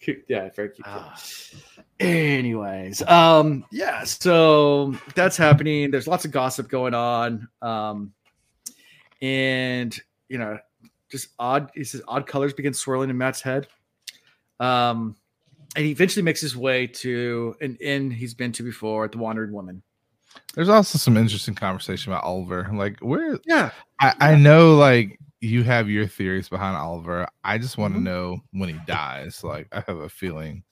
cute. 0.00 0.24
Yeah, 0.28 0.48
very 0.54 0.70
cute. 0.70 0.86
kid. 0.86 1.83
Anyways, 2.00 3.02
um, 3.02 3.64
yeah, 3.70 4.02
so 4.04 4.94
that's 5.14 5.36
happening. 5.36 5.90
There's 5.90 6.08
lots 6.08 6.24
of 6.24 6.32
gossip 6.32 6.68
going 6.68 6.92
on. 6.94 7.48
Um, 7.62 8.12
and 9.22 9.98
you 10.28 10.38
know, 10.38 10.58
just 11.10 11.28
odd, 11.38 11.70
he 11.74 11.84
says 11.84 12.02
odd 12.08 12.26
colors 12.26 12.52
begin 12.52 12.74
swirling 12.74 13.10
in 13.10 13.18
Mat's 13.18 13.40
head. 13.40 13.68
Um, 14.60 15.16
and 15.76 15.84
he 15.84 15.90
eventually 15.92 16.22
makes 16.22 16.40
his 16.40 16.56
way 16.56 16.86
to 16.88 17.56
an 17.60 17.76
inn 17.80 18.10
he's 18.10 18.34
been 18.34 18.52
to 18.52 18.62
before, 18.62 19.04
at 19.04 19.12
the 19.12 19.18
Wandering 19.18 19.52
Woman. 19.52 19.82
There's 20.54 20.68
also 20.68 20.98
some 20.98 21.16
interesting 21.16 21.54
conversation 21.54 22.12
about 22.12 22.24
Oliver. 22.24 22.68
Like, 22.72 22.98
where 23.00 23.38
Yeah, 23.44 23.70
I, 24.00 24.14
I 24.20 24.34
know, 24.36 24.76
like, 24.76 25.18
you 25.40 25.62
have 25.62 25.88
your 25.88 26.06
theories 26.06 26.48
behind 26.48 26.76
Oliver. 26.76 27.28
I 27.44 27.58
just 27.58 27.76
want 27.78 27.94
to 27.94 28.00
Mhm. 28.00 28.04
know 28.04 28.40
when 28.52 28.68
he 28.68 28.80
dies. 28.86 29.44
Like, 29.44 29.68
I 29.72 29.82
have 29.86 29.98
a 29.98 30.08
feeling. 30.08 30.62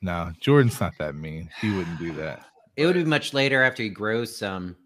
No, 0.00 0.32
Jordan's 0.40 0.80
not 0.80 0.92
that 0.98 1.14
mean. 1.14 1.50
He 1.60 1.70
wouldn't 1.74 1.98
do 1.98 2.12
that. 2.14 2.44
It 2.76 2.86
would 2.86 2.94
be 2.94 3.04
much 3.04 3.34
later 3.34 3.62
after 3.62 3.82
he 3.82 3.88
grows 3.88 4.36
some. 4.36 4.76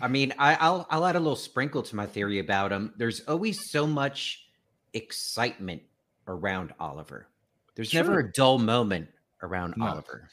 I 0.00 0.08
mean, 0.08 0.32
I, 0.38 0.54
I'll 0.56 0.86
I'll 0.90 1.04
add 1.04 1.16
a 1.16 1.20
little 1.20 1.36
sprinkle 1.36 1.82
to 1.82 1.96
my 1.96 2.06
theory 2.06 2.38
about 2.38 2.72
him. 2.72 2.94
There's 2.96 3.20
always 3.20 3.70
so 3.70 3.86
much 3.86 4.46
excitement 4.94 5.82
around 6.26 6.72
Oliver. 6.80 7.28
There's 7.74 7.92
never 7.92 8.18
a 8.18 8.32
dull 8.32 8.58
moment 8.58 9.08
around 9.42 9.74
No. 9.76 9.86
Oliver. 9.86 10.28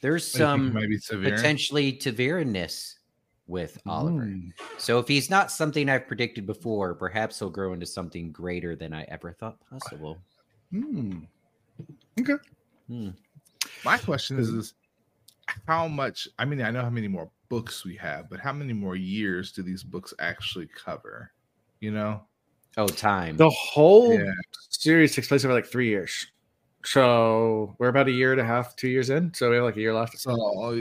There's 0.00 0.26
some 0.26 0.68
he 0.68 0.72
might 0.72 0.88
be 0.88 0.98
severe. 0.98 1.34
potentially 1.36 1.92
ta'veren-ness 1.92 2.98
with 3.46 3.80
Oliver. 3.86 4.22
Mm. 4.24 4.52
So 4.78 4.98
if 4.98 5.08
he's 5.08 5.30
not 5.30 5.50
something 5.50 5.88
I've 5.88 6.06
predicted 6.06 6.46
before, 6.46 6.94
perhaps 6.94 7.38
he'll 7.38 7.50
grow 7.50 7.74
into 7.74 7.86
something 7.86 8.32
greater 8.32 8.74
than 8.74 8.92
I 8.92 9.04
ever 9.04 9.32
thought 9.32 9.58
possible. 9.70 10.18
Mm. 10.72 11.26
Okay. 12.20 12.34
Hmm. 12.88 13.10
My 13.84 13.98
question 13.98 14.38
is, 14.38 14.48
is 14.48 14.74
how 15.66 15.88
much? 15.88 16.28
I 16.38 16.44
mean, 16.44 16.62
I 16.62 16.70
know 16.70 16.82
how 16.82 16.90
many 16.90 17.08
more 17.08 17.30
books 17.48 17.84
we 17.84 17.96
have, 17.96 18.30
but 18.30 18.40
how 18.40 18.52
many 18.52 18.72
more 18.72 18.96
years 18.96 19.52
do 19.52 19.62
these 19.62 19.82
books 19.82 20.14
actually 20.18 20.68
cover? 20.74 21.32
You 21.80 21.90
know? 21.90 22.22
Oh, 22.76 22.86
time. 22.86 23.36
The 23.36 23.50
whole 23.50 24.12
Yeah. 24.12 24.32
series 24.70 25.14
takes 25.14 25.28
place 25.28 25.44
over 25.44 25.54
like 25.54 25.66
three 25.66 25.88
years. 25.88 26.26
So 26.84 27.76
we're 27.78 27.88
about 27.88 28.08
a 28.08 28.12
year 28.12 28.32
and 28.32 28.40
a 28.40 28.44
half, 28.44 28.76
two 28.76 28.88
years 28.88 29.10
in. 29.10 29.32
So 29.32 29.48
we 29.48 29.56
have 29.56 29.64
like 29.64 29.76
a 29.76 29.80
year 29.80 29.94
left. 29.94 30.18
So 30.18 30.34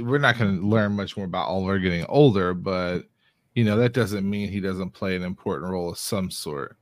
we're 0.03 0.17
not 0.17 0.37
going 0.37 0.59
to 0.59 0.67
learn 0.67 0.93
much 0.93 1.15
more 1.15 1.25
about 1.25 1.47
Oliver 1.47 1.79
getting 1.79 2.05
older, 2.05 2.53
but 2.53 3.03
you 3.55 3.63
know 3.63 3.77
that 3.77 3.93
doesn't 3.93 4.27
mean 4.27 4.49
he 4.49 4.59
doesn't 4.59 4.89
play 4.91 5.15
an 5.15 5.23
important 5.23 5.71
role 5.71 5.91
of 5.91 5.97
some 5.97 6.31
sort. 6.31 6.77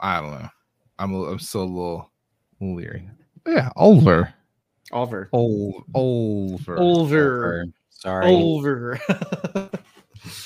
I 0.00 0.20
don't 0.20 0.32
know. 0.32 0.48
I'm 0.98 1.14
a, 1.14 1.22
I'm 1.24 1.38
still 1.38 1.62
a 1.62 1.64
little 1.64 2.10
leery. 2.60 3.08
But 3.44 3.52
yeah, 3.52 3.70
Oliver, 3.76 4.34
Oliver. 4.92 5.28
Ol, 5.32 5.84
over. 5.94 6.78
Oliver. 6.78 7.64
Sorry. 7.90 8.26
Over. 8.26 9.00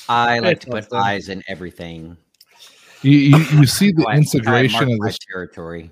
I 0.08 0.38
like 0.40 0.60
to 0.60 0.66
put 0.70 0.84
awesome. 0.86 0.98
eyes 0.98 1.28
in 1.28 1.42
everything. 1.48 2.16
You, 3.02 3.12
you 3.12 3.36
you 3.60 3.66
see 3.66 3.92
the 3.92 4.06
I- 4.08 4.14
I 4.14 4.16
integration 4.16 4.90
of 4.92 4.98
my 4.98 5.08
the 5.10 5.18
territory. 5.32 5.90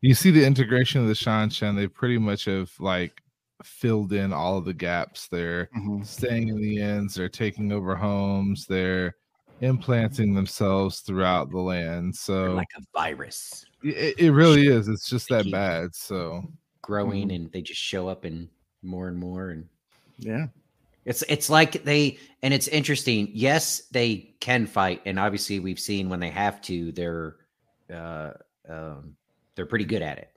you 0.00 0.14
see 0.14 0.30
the 0.30 0.44
integration 0.44 1.00
of 1.00 1.06
the 1.08 1.14
Seanchan. 1.14 1.76
They 1.76 1.86
pretty 1.88 2.18
much 2.18 2.44
have 2.44 2.70
like 2.78 3.22
filled 3.64 4.12
in 4.12 4.32
all 4.32 4.58
of 4.58 4.64
the 4.64 4.74
gaps. 4.74 5.28
They're 5.28 5.68
Mhm. 5.76 6.04
staying 6.06 6.48
in 6.48 6.60
the 6.60 6.80
ends. 6.80 7.14
They're 7.14 7.28
taking 7.28 7.72
over 7.72 7.94
homes. 7.96 8.66
They're 8.66 9.16
implanting 9.60 10.34
themselves 10.34 11.00
throughout 11.00 11.50
the 11.50 11.58
land. 11.58 12.14
They're 12.26 12.46
So 12.48 12.52
like 12.54 12.68
a 12.78 12.82
virus 12.94 13.66
it, 13.82 14.18
it 14.18 14.30
really 14.32 14.66
is. 14.68 14.88
It's 14.88 15.08
just 15.08 15.28
that 15.30 15.50
bad. 15.50 15.94
So 15.94 16.42
growing, 16.90 17.28
Mm-hmm. 17.28 17.36
and 17.44 17.52
they 17.52 17.62
just 17.62 17.80
show 17.80 18.08
up 18.08 18.24
and 18.24 18.48
more 18.82 19.06
and 19.08 19.16
more. 19.18 19.50
And 19.50 19.68
Yeah. 20.18 20.46
it's 21.04 21.22
it's 21.28 21.48
like 21.48 21.84
they 21.84 22.18
and 22.42 22.52
it's 22.52 22.68
interesting. 22.68 23.30
Yes, 23.32 23.82
they 23.92 24.34
can 24.40 24.66
fight, 24.66 25.00
and 25.06 25.18
obviously 25.18 25.60
we've 25.60 25.78
seen 25.78 26.08
when 26.10 26.20
they 26.20 26.30
have 26.30 26.60
to, 26.62 26.90
they're 26.92 27.36
uh, 27.92 28.32
um, 28.68 29.14
they're 29.54 29.66
pretty 29.66 29.84
good 29.84 30.02
at 30.02 30.18
it. 30.18 30.30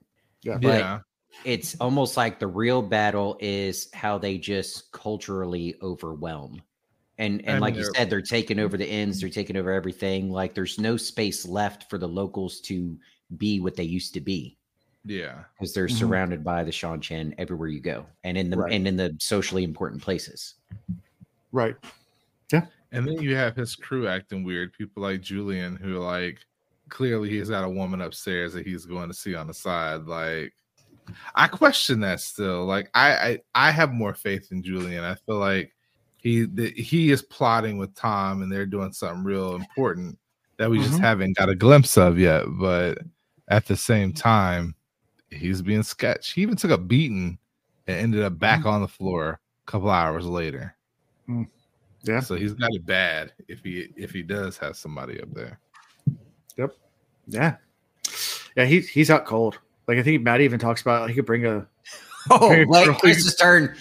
Yeah. 0.44 0.58
But- 0.58 0.80
yeah, 0.80 1.00
It's 1.46 1.76
almost 1.80 2.16
like 2.18 2.38
the 2.40 2.48
real 2.48 2.82
battle 2.84 3.38
is 3.40 3.90
how 3.94 4.20
they 4.20 4.38
just 4.38 4.92
culturally 4.92 5.76
overwhelm. 5.82 6.62
And 7.18 7.42
and 7.48 7.58
I 7.58 7.60
like 7.60 7.76
you 7.76 7.86
said, 7.96 8.10
they're 8.10 8.22
taking 8.38 8.60
over 8.60 8.78
the 8.78 8.86
ends, 8.86 9.20
they're 9.20 9.30
taking 9.42 9.58
over 9.58 9.72
everything. 9.72 10.30
Like 10.32 10.54
there's 10.54 10.78
no 10.80 10.98
space 10.98 11.46
left 11.48 11.90
for 11.90 11.98
the 11.98 12.08
locals 12.22 12.60
to 12.70 12.98
be 13.38 13.60
what 13.60 13.76
they 13.76 13.84
used 13.98 14.14
to 14.14 14.22
be 14.22 14.58
yeah. 15.06 15.44
because 15.58 15.74
they're 15.74 15.88
Mhm. 15.88 15.98
surrounded 16.00 16.44
by 16.44 16.64
the 16.64 16.72
Seanchan 16.72 17.34
everywhere 17.38 17.68
you 17.68 17.80
go, 17.80 18.06
and 18.24 18.38
in 18.38 18.50
the 18.50 18.58
Right. 18.58 18.72
and 18.74 18.88
in 18.88 18.96
the 18.96 19.16
socially 19.20 19.64
important 19.64 20.02
places. 20.02 20.56
Right. 21.52 21.76
Yeah. 22.52 22.68
And 22.92 23.08
then 23.08 23.22
you 23.22 23.36
have 23.36 23.56
his 23.56 23.76
crew 23.76 24.08
acting 24.08 24.44
weird. 24.44 24.74
People 24.74 25.04
like 25.04 25.22
Julian, 25.22 25.76
who 25.76 26.00
like 26.00 26.40
clearly 26.90 27.30
he's 27.30 27.50
got 27.50 27.64
a 27.64 27.70
woman 27.70 28.02
upstairs 28.02 28.54
that 28.54 28.66
he's 28.68 28.86
going 28.86 29.08
to 29.10 29.14
see 29.14 29.34
on 29.36 29.48
the 29.48 29.54
side. 29.54 30.04
Like, 30.04 30.54
I 31.36 31.48
question 31.48 32.00
that 32.02 32.20
still. 32.22 32.66
Like, 32.66 32.90
I 32.94 33.40
I, 33.56 33.68
I 33.68 33.72
have 33.72 33.92
more 33.94 34.14
faith 34.14 34.52
in 34.52 34.62
Julian. 34.64 35.04
I 35.04 35.16
feel 35.16 35.38
like 35.38 35.74
he 36.18 36.46
that 36.46 36.78
he 36.78 37.12
is 37.12 37.22
plotting 37.22 37.78
with 37.78 37.94
Tom, 37.96 38.42
and 38.42 38.52
they're 38.52 38.66
doing 38.66 38.94
something 38.94 39.24
real 39.24 39.56
important 39.56 40.18
that 40.58 40.70
we 40.70 40.78
just 40.80 40.94
Mhm. 40.94 41.00
haven't 41.02 41.38
got 41.38 41.50
a 41.50 41.56
glimpse 41.56 41.98
of 41.98 42.18
yet. 42.20 42.46
But 42.60 43.00
at 43.50 43.66
the 43.66 43.76
same 43.76 44.14
time, 44.14 44.76
he's 45.34 45.62
being 45.62 45.84
sketch. 45.84 46.32
He 46.32 46.42
even 46.42 46.56
took 46.56 46.72
a 46.72 46.78
beating 46.78 47.38
and 47.88 47.98
ended 47.98 48.24
up 48.24 48.40
back 48.40 48.62
mm. 48.62 48.68
on 48.68 48.82
the 48.82 48.88
floor 48.88 49.40
a 49.68 49.72
couple 49.72 49.90
hours 49.90 50.26
later. 50.26 50.76
Mm. 51.28 51.48
Yeah. 52.04 52.20
So 52.20 52.36
he's 52.36 52.54
got 52.54 52.74
it 52.74 52.86
bad 52.86 53.34
if 53.48 53.62
he 53.64 53.90
if 53.96 54.12
he 54.12 54.24
does 54.24 54.58
have 54.58 54.76
somebody 54.76 55.22
up 55.22 55.34
there. 55.34 55.60
Yep. 56.58 56.76
Yeah. 57.28 57.56
Yeah. 58.56 58.66
He, 58.66 58.82
he's 58.82 59.10
out 59.10 59.26
cold. 59.26 59.60
Like 59.88 59.98
I 59.98 60.04
think 60.04 60.22
Mat 60.22 60.42
even 60.42 60.60
talks 60.60 60.82
about 60.82 61.10
he 61.10 61.16
could 61.16 61.26
bring 61.26 61.46
a 61.46 61.68
Oh, 62.30 62.50
Very 62.50 62.66
wait, 62.66 62.86
true. 62.86 62.94
Chris's 62.96 63.36
turn. 63.36 63.76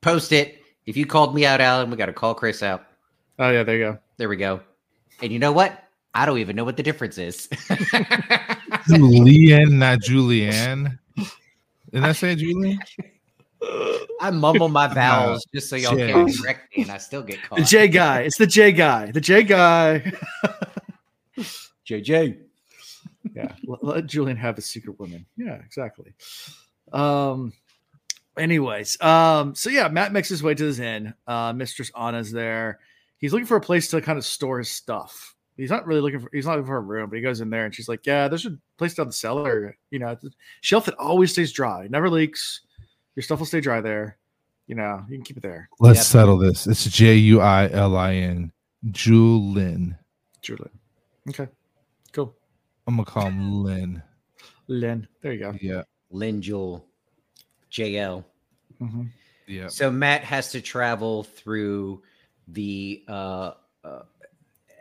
Post 0.00 0.32
it. 0.32 0.58
If 0.86 0.96
you 0.96 1.06
called 1.06 1.34
me 1.34 1.46
out, 1.46 1.60
Alan, 1.60 1.90
we 1.90 1.96
got 1.96 2.06
to 2.06 2.12
call 2.12 2.34
Chris 2.34 2.62
out. 2.62 2.84
oh 3.38 3.50
yeah, 3.50 3.62
there 3.62 3.76
you 3.76 3.84
go. 3.84 3.98
There 4.16 4.28
we 4.28 4.36
go. 4.36 4.60
And 5.22 5.32
you 5.32 5.38
know 5.38 5.52
what? 5.52 5.80
I 6.14 6.26
don't 6.26 6.38
even 6.38 6.56
know 6.56 6.64
what 6.64 6.76
the 6.76 6.82
difference 6.82 7.18
is. 7.18 7.48
Julian, 8.88 9.78
not 9.78 9.98
Julianne. 10.08 10.98
Didn't 11.90 12.04
I 12.04 12.12
say 12.12 12.34
Julian? 12.34 12.78
I 14.20 14.30
mumble 14.30 14.68
my 14.68 14.86
vowels 14.94 15.46
just 15.54 15.70
so 15.70 15.76
y'all 15.76 15.96
Jay. 15.96 16.12
can't 16.12 16.38
correct 16.40 16.76
me, 16.76 16.82
and 16.82 16.92
I 16.92 16.98
still 16.98 17.22
get 17.22 17.42
caught. 17.42 17.58
The 17.58 17.64
J 17.64 17.88
guy. 17.88 18.20
It's 18.22 18.36
the 18.36 18.46
J 18.46 18.72
guy. 18.72 19.10
The 19.10 19.20
J 19.20 19.42
guy. 19.42 20.12
JJ. 21.88 22.38
yeah. 23.34 23.52
Let, 23.66 23.84
let 23.84 24.06
Julian 24.06 24.36
have 24.38 24.56
his 24.56 24.66
secret 24.66 24.98
woman. 24.98 25.26
Yeah, 25.36 25.56
exactly. 25.64 26.14
Um 26.92 27.52
anyways, 28.38 29.00
um, 29.00 29.54
so 29.54 29.70
yeah, 29.70 29.88
Mat 29.88 30.12
makes 30.12 30.28
his 30.28 30.42
way 30.42 30.54
to 30.54 30.64
his 30.64 30.80
inn. 30.80 31.14
Uh 31.26 31.52
Mistress 31.52 31.90
Anan's 31.94 32.32
there. 32.32 32.80
He's 33.18 33.32
looking 33.32 33.46
for 33.46 33.56
a 33.56 33.60
place 33.60 33.88
to 33.88 34.00
kind 34.00 34.18
of 34.18 34.24
store 34.24 34.58
his 34.58 34.70
stuff. 34.70 35.33
He's 35.56 35.70
not 35.70 35.86
really 35.86 36.00
looking 36.00 36.20
for 36.20 36.28
he's 36.32 36.46
not 36.46 36.52
looking 36.56 36.66
for 36.66 36.76
a 36.76 36.80
room, 36.80 37.08
but 37.10 37.16
he 37.16 37.22
goes 37.22 37.40
in 37.40 37.50
there 37.50 37.64
and 37.64 37.74
she's 37.74 37.88
like, 37.88 38.06
Yeah, 38.06 38.28
there's 38.28 38.46
a 38.46 38.56
place 38.76 38.94
down 38.94 39.06
the 39.06 39.12
cellar, 39.12 39.76
you 39.90 39.98
know, 40.00 40.08
it's 40.08 40.24
a 40.24 40.30
shelf 40.62 40.86
that 40.86 40.94
always 40.96 41.32
stays 41.32 41.52
dry, 41.52 41.86
never 41.88 42.10
leaks. 42.10 42.60
Your 43.14 43.22
stuff 43.22 43.38
will 43.38 43.46
stay 43.46 43.60
dry 43.60 43.80
there. 43.80 44.18
You 44.66 44.74
know, 44.74 45.04
you 45.08 45.16
can 45.16 45.24
keep 45.24 45.36
it 45.36 45.42
there. 45.42 45.68
Let's 45.78 45.98
Yep. 45.98 46.06
settle 46.06 46.38
this. 46.38 46.66
It's 46.66 46.84
J 46.84 47.14
U 47.16 47.40
I 47.40 47.68
L 47.70 47.96
I 47.96 48.14
N. 48.14 48.50
Julin. 48.86 49.96
Julian. 50.42 50.70
Okay. 51.28 51.48
Cool. 52.12 52.34
I'm 52.86 52.96
gonna 52.96 53.04
call 53.04 53.26
him 53.26 53.62
Lynn. 53.62 54.02
Lynn. 54.66 55.06
There 55.22 55.32
you 55.32 55.38
go. 55.38 55.54
Yeah. 55.60 55.82
Lynn 56.10 56.42
Jewel. 56.42 56.86
JL. 57.70 58.24
Mhm. 58.80 59.08
Yeah. 59.46 59.68
So 59.68 59.90
Mat 59.90 60.22
has 60.24 60.50
to 60.52 60.60
travel 60.60 61.24
through 61.24 62.02
the 62.48 63.04
uh, 63.08 63.52
uh 63.84 64.02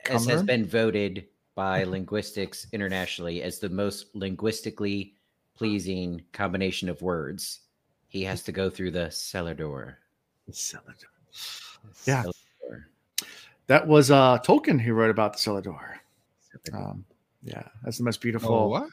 as 0.10 0.26
has 0.26 0.44
been 0.44 0.66
voted 0.66 1.28
by 1.56 1.84
linguistics 1.84 2.68
internationally 2.72 3.44
as 3.44 3.60
the 3.60 3.70
most 3.70 4.08
linguistically 4.16 5.14
pleasing 5.56 6.22
combination 6.32 6.90
of 6.90 7.02
words. 7.02 7.62
He 8.08 8.24
has 8.24 8.44
to 8.44 8.52
go 8.52 8.70
through 8.70 8.92
the 8.92 9.10
cellar 9.10 9.54
door. 9.54 10.00
Cellar 10.52 10.96
door. 11.00 11.42
Yeah. 12.06 12.22
Cellar 12.24 12.34
door. 12.62 12.88
That 13.68 13.88
was 13.88 14.12
uh 14.12 14.40
Tolkien 14.40 14.80
who 14.80 14.94
wrote 14.94 15.12
about 15.12 15.34
the 15.34 15.40
cellar 15.40 15.62
door. 15.62 16.00
Cellar 16.52 16.80
door. 16.80 16.90
Um, 16.92 17.06
yeah, 17.44 17.68
that's 17.84 17.98
the 17.98 18.04
most 18.04 18.22
beautiful. 18.22 18.54
Oh, 18.54 18.68
what? 18.68 18.90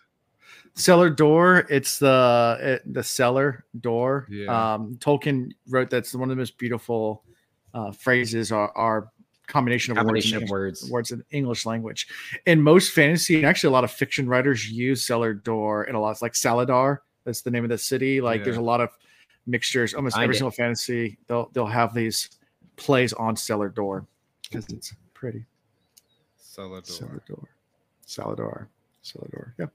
cellar 0.75 1.11
door 1.11 1.67
it's 1.69 1.99
the 1.99 2.57
it, 2.61 2.95
the 2.95 3.03
cellar 3.03 3.65
door 3.81 4.27
Yeah. 4.31 4.75
um 4.75 4.97
tolkien 4.97 5.53
wrote 5.69 5.91
that's 5.91 6.15
one 6.15 6.31
of 6.31 6.37
the 6.37 6.41
most 6.41 6.59
beautiful 6.59 7.25
uh 7.75 7.93
phrases 7.93 8.53
are, 8.53 8.71
are 8.77 9.11
combination 9.51 9.93
of 9.93 9.97
Combination 9.97 10.43
of 10.43 10.49
words, 10.49 10.83
words. 10.83 10.83
in, 10.83 10.91
words 10.91 11.11
in 11.13 11.25
english 11.39 11.67
language. 11.67 12.09
And 12.47 12.63
most 12.63 12.93
fantasy 12.93 13.37
and 13.37 13.47
actually 13.47 13.69
a 13.69 13.73
lot 13.73 13.85
of 13.85 13.91
fiction 13.91 14.29
writers 14.29 14.71
use 14.71 15.07
cellar 15.07 15.35
door 15.35 15.85
in 15.85 15.95
a 15.95 16.01
lot 16.01 16.21
like 16.23 16.33
Salidar 16.33 16.99
that's 17.25 17.43
the 17.43 17.51
name 17.51 17.65
of 17.65 17.71
the 17.71 17.79
city. 17.79 18.21
Like 18.21 18.45
there's 18.45 18.57
a 18.57 18.63
lot 18.63 18.81
of 18.81 18.91
mixtures. 19.47 19.95
Almost 19.95 20.17
every 20.19 20.35
single 20.35 20.51
fantasy 20.51 21.19
they'll 21.27 21.51
they'll 21.53 21.67
have 21.67 21.95
these 21.95 22.31
plays 22.77 23.13
on 23.13 23.37
cellar 23.37 23.69
door 23.69 24.07
because 24.43 24.67
it's 24.69 24.95
pretty. 25.15 25.45
Cellar 26.37 26.81
door. 26.81 26.83
cellar 26.83 27.23
door. 27.29 27.49
Cellar 28.07 28.37
door 28.37 28.69
cellar 29.03 29.29
door. 29.33 29.55
Yeah. 29.59 29.67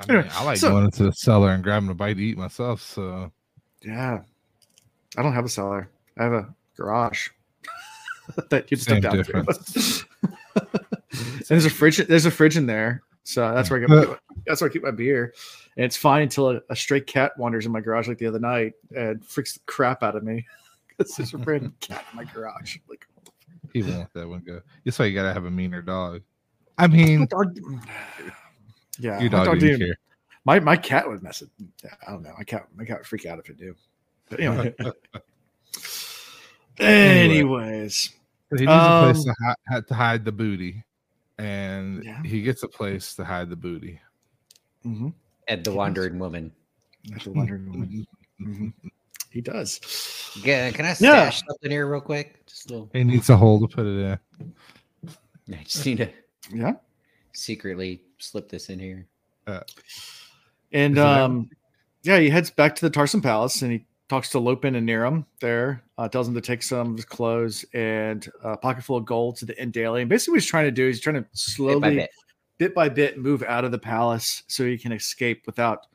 I, 0.00 0.06
mean, 0.06 0.18
Anyway, 0.18 0.34
I 0.34 0.44
like 0.44 0.58
so- 0.58 0.70
going 0.70 0.84
into 0.84 1.04
the 1.04 1.12
cellar 1.12 1.50
and 1.50 1.62
grabbing 1.62 1.88
a 1.88 1.94
bite 1.94 2.14
to 2.14 2.22
eat 2.22 2.38
myself. 2.38 2.82
So. 2.82 3.30
Yeah. 3.82 4.22
I 5.16 5.22
don't 5.22 5.32
have 5.32 5.44
a 5.44 5.48
cellar. 5.48 5.88
I 6.18 6.24
have 6.24 6.32
a 6.32 6.54
garage 6.76 7.28
that 8.50 8.70
you 8.70 8.76
Same 8.76 9.00
step 9.00 9.02
down 9.02 9.16
difference. 9.16 10.02
to. 10.02 10.06
and 11.12 11.44
there's 11.48 11.64
a 11.66 11.70
fridge. 11.70 11.98
There's 11.98 12.26
a 12.26 12.30
fridge 12.30 12.56
in 12.56 12.66
there, 12.66 13.02
so 13.24 13.52
that's 13.54 13.70
where 13.70 13.82
I 13.82 13.86
get. 13.86 13.90
Uh, 13.90 14.16
that's 14.46 14.60
where 14.60 14.70
I 14.70 14.72
keep 14.72 14.82
my 14.82 14.90
beer. 14.90 15.34
And 15.76 15.84
it's 15.84 15.96
fine 15.96 16.22
until 16.22 16.50
a, 16.50 16.60
a 16.70 16.76
stray 16.76 17.00
cat 17.00 17.36
wanders 17.38 17.66
in 17.66 17.72
my 17.72 17.80
garage 17.80 18.06
like 18.08 18.18
the 18.18 18.26
other 18.26 18.38
night 18.38 18.74
and 18.96 19.24
freaks 19.26 19.54
the 19.54 19.60
crap 19.66 20.02
out 20.02 20.16
of 20.16 20.22
me. 20.22 20.46
Because 20.96 21.16
there's 21.16 21.34
a 21.34 21.38
random 21.38 21.74
cat 21.80 22.04
in 22.12 22.16
my 22.16 22.22
garage. 22.22 22.76
Like, 22.88 23.04
people 23.72 23.90
want 23.92 24.14
that 24.14 24.28
one 24.28 24.44
go. 24.46 24.60
That's 24.84 24.96
why 24.96 25.06
you 25.06 25.14
gotta 25.16 25.32
have 25.32 25.44
a 25.44 25.50
meaner 25.50 25.82
dog. 25.82 26.22
I 26.78 26.86
mean, 26.86 27.26
dog. 27.26 27.56
Mm, 27.56 27.84
yeah, 29.00 29.20
your 29.20 29.28
my 29.32 29.38
dog 29.38 29.46
dog 29.46 29.58
didn't- 29.58 29.80
care. 29.80 29.96
My 30.44 30.60
my 30.60 30.76
cat 30.76 31.08
would 31.08 31.20
mess 31.20 31.42
it. 31.42 31.48
I 32.06 32.12
don't 32.12 32.22
know. 32.22 32.32
My 32.38 32.44
cat 32.44 32.68
my 32.76 32.84
cat 32.84 32.98
would 32.98 33.06
freak 33.08 33.26
out 33.26 33.40
if 33.40 33.50
it 33.50 33.56
do. 33.56 33.74
But 34.30 34.38
anyway. 34.38 34.72
Anyways, 36.78 38.10
He 38.50 38.56
needs 38.66 38.70
a 38.70 39.12
place 39.12 39.18
Um, 39.18 39.24
to, 39.24 39.56
hi- 39.70 39.80
to 39.80 39.94
hide 39.94 40.24
the 40.24 40.32
booty, 40.32 40.84
and 41.38 42.04
Yeah. 42.04 42.22
he 42.22 42.42
gets 42.42 42.62
a 42.62 42.68
place 42.68 43.14
to 43.16 43.24
hide 43.24 43.48
the 43.50 43.56
booty. 43.56 44.00
hmm 44.82 45.10
At 45.48 45.64
the 45.64 45.72
wandering 45.72 46.18
woman. 46.18 46.52
At 47.14 47.22
the 47.22 47.30
Wandering 47.32 47.70
Woman. 47.70 48.06
Mhm. 48.40 48.72
He 49.30 49.40
does. 49.40 49.80
Yeah, 50.44 50.70
can 50.72 50.84
I 50.84 50.88
Yeah. 50.88 50.94
stash 51.30 51.42
something 51.46 51.70
here 51.70 51.86
real 51.90 52.00
quick? 52.00 52.44
Just 52.46 52.70
a 52.70 52.72
little. 52.74 52.90
He 52.92 53.04
needs 53.04 53.30
a 53.30 53.36
hole 53.36 53.60
to 53.60 53.68
put 53.68 53.86
it 53.86 54.18
in. 54.38 54.54
I 55.54 55.62
just 55.64 55.84
need 55.86 55.98
to 55.98 56.10
Yeah. 56.52 56.72
secretly 57.32 58.02
slip 58.18 58.48
this 58.48 58.68
in 58.70 58.78
here. 58.78 59.06
And 59.46 59.64
Is 60.72 60.98
it 60.98 60.98
um, 60.98 61.48
yeah, 62.02 62.18
he 62.18 62.28
heads 62.30 62.50
back 62.50 62.74
to 62.76 62.88
the 62.88 62.90
Tarasin 62.90 63.22
Palace 63.22 63.62
and 63.62 63.72
he 63.72 63.86
talks 64.08 64.28
to 64.30 64.38
Lopin 64.38 64.74
and 64.74 64.88
Nerim 64.88 65.24
there. 65.40 65.82
Uh, 65.96 66.08
tells 66.08 66.26
him 66.28 66.34
to 66.34 66.40
take 66.40 66.62
some 66.62 66.90
of 66.90 66.96
his 66.96 67.04
clothes 67.04 67.64
and 67.72 68.28
a 68.42 68.56
pocket 68.56 68.82
full 68.84 68.96
of 68.96 69.04
gold 69.04 69.36
to 69.36 69.46
the 69.46 69.60
Inn 69.62 69.70
Daily. 69.70 70.00
And 70.02 70.08
basically, 70.10 70.32
what 70.32 70.40
he's 70.42 70.46
trying 70.50 70.64
to 70.66 70.70
do 70.70 70.88
is 70.88 70.96
he's 70.96 71.02
trying 71.02 71.14
to 71.16 71.22
Bit 71.22 71.28
slowly, 71.32 71.80
by 71.80 71.90
bit 71.90 72.10
bit. 72.58 72.74
by 72.74 72.88
bit, 72.88 73.18
move 73.18 73.42
out 73.44 73.64
of 73.64 73.70
the 73.70 73.78
palace 73.78 74.42
so 74.48 74.64
he 74.64 74.76
can 74.78 74.92
escape 74.92 75.42
without, 75.46 75.86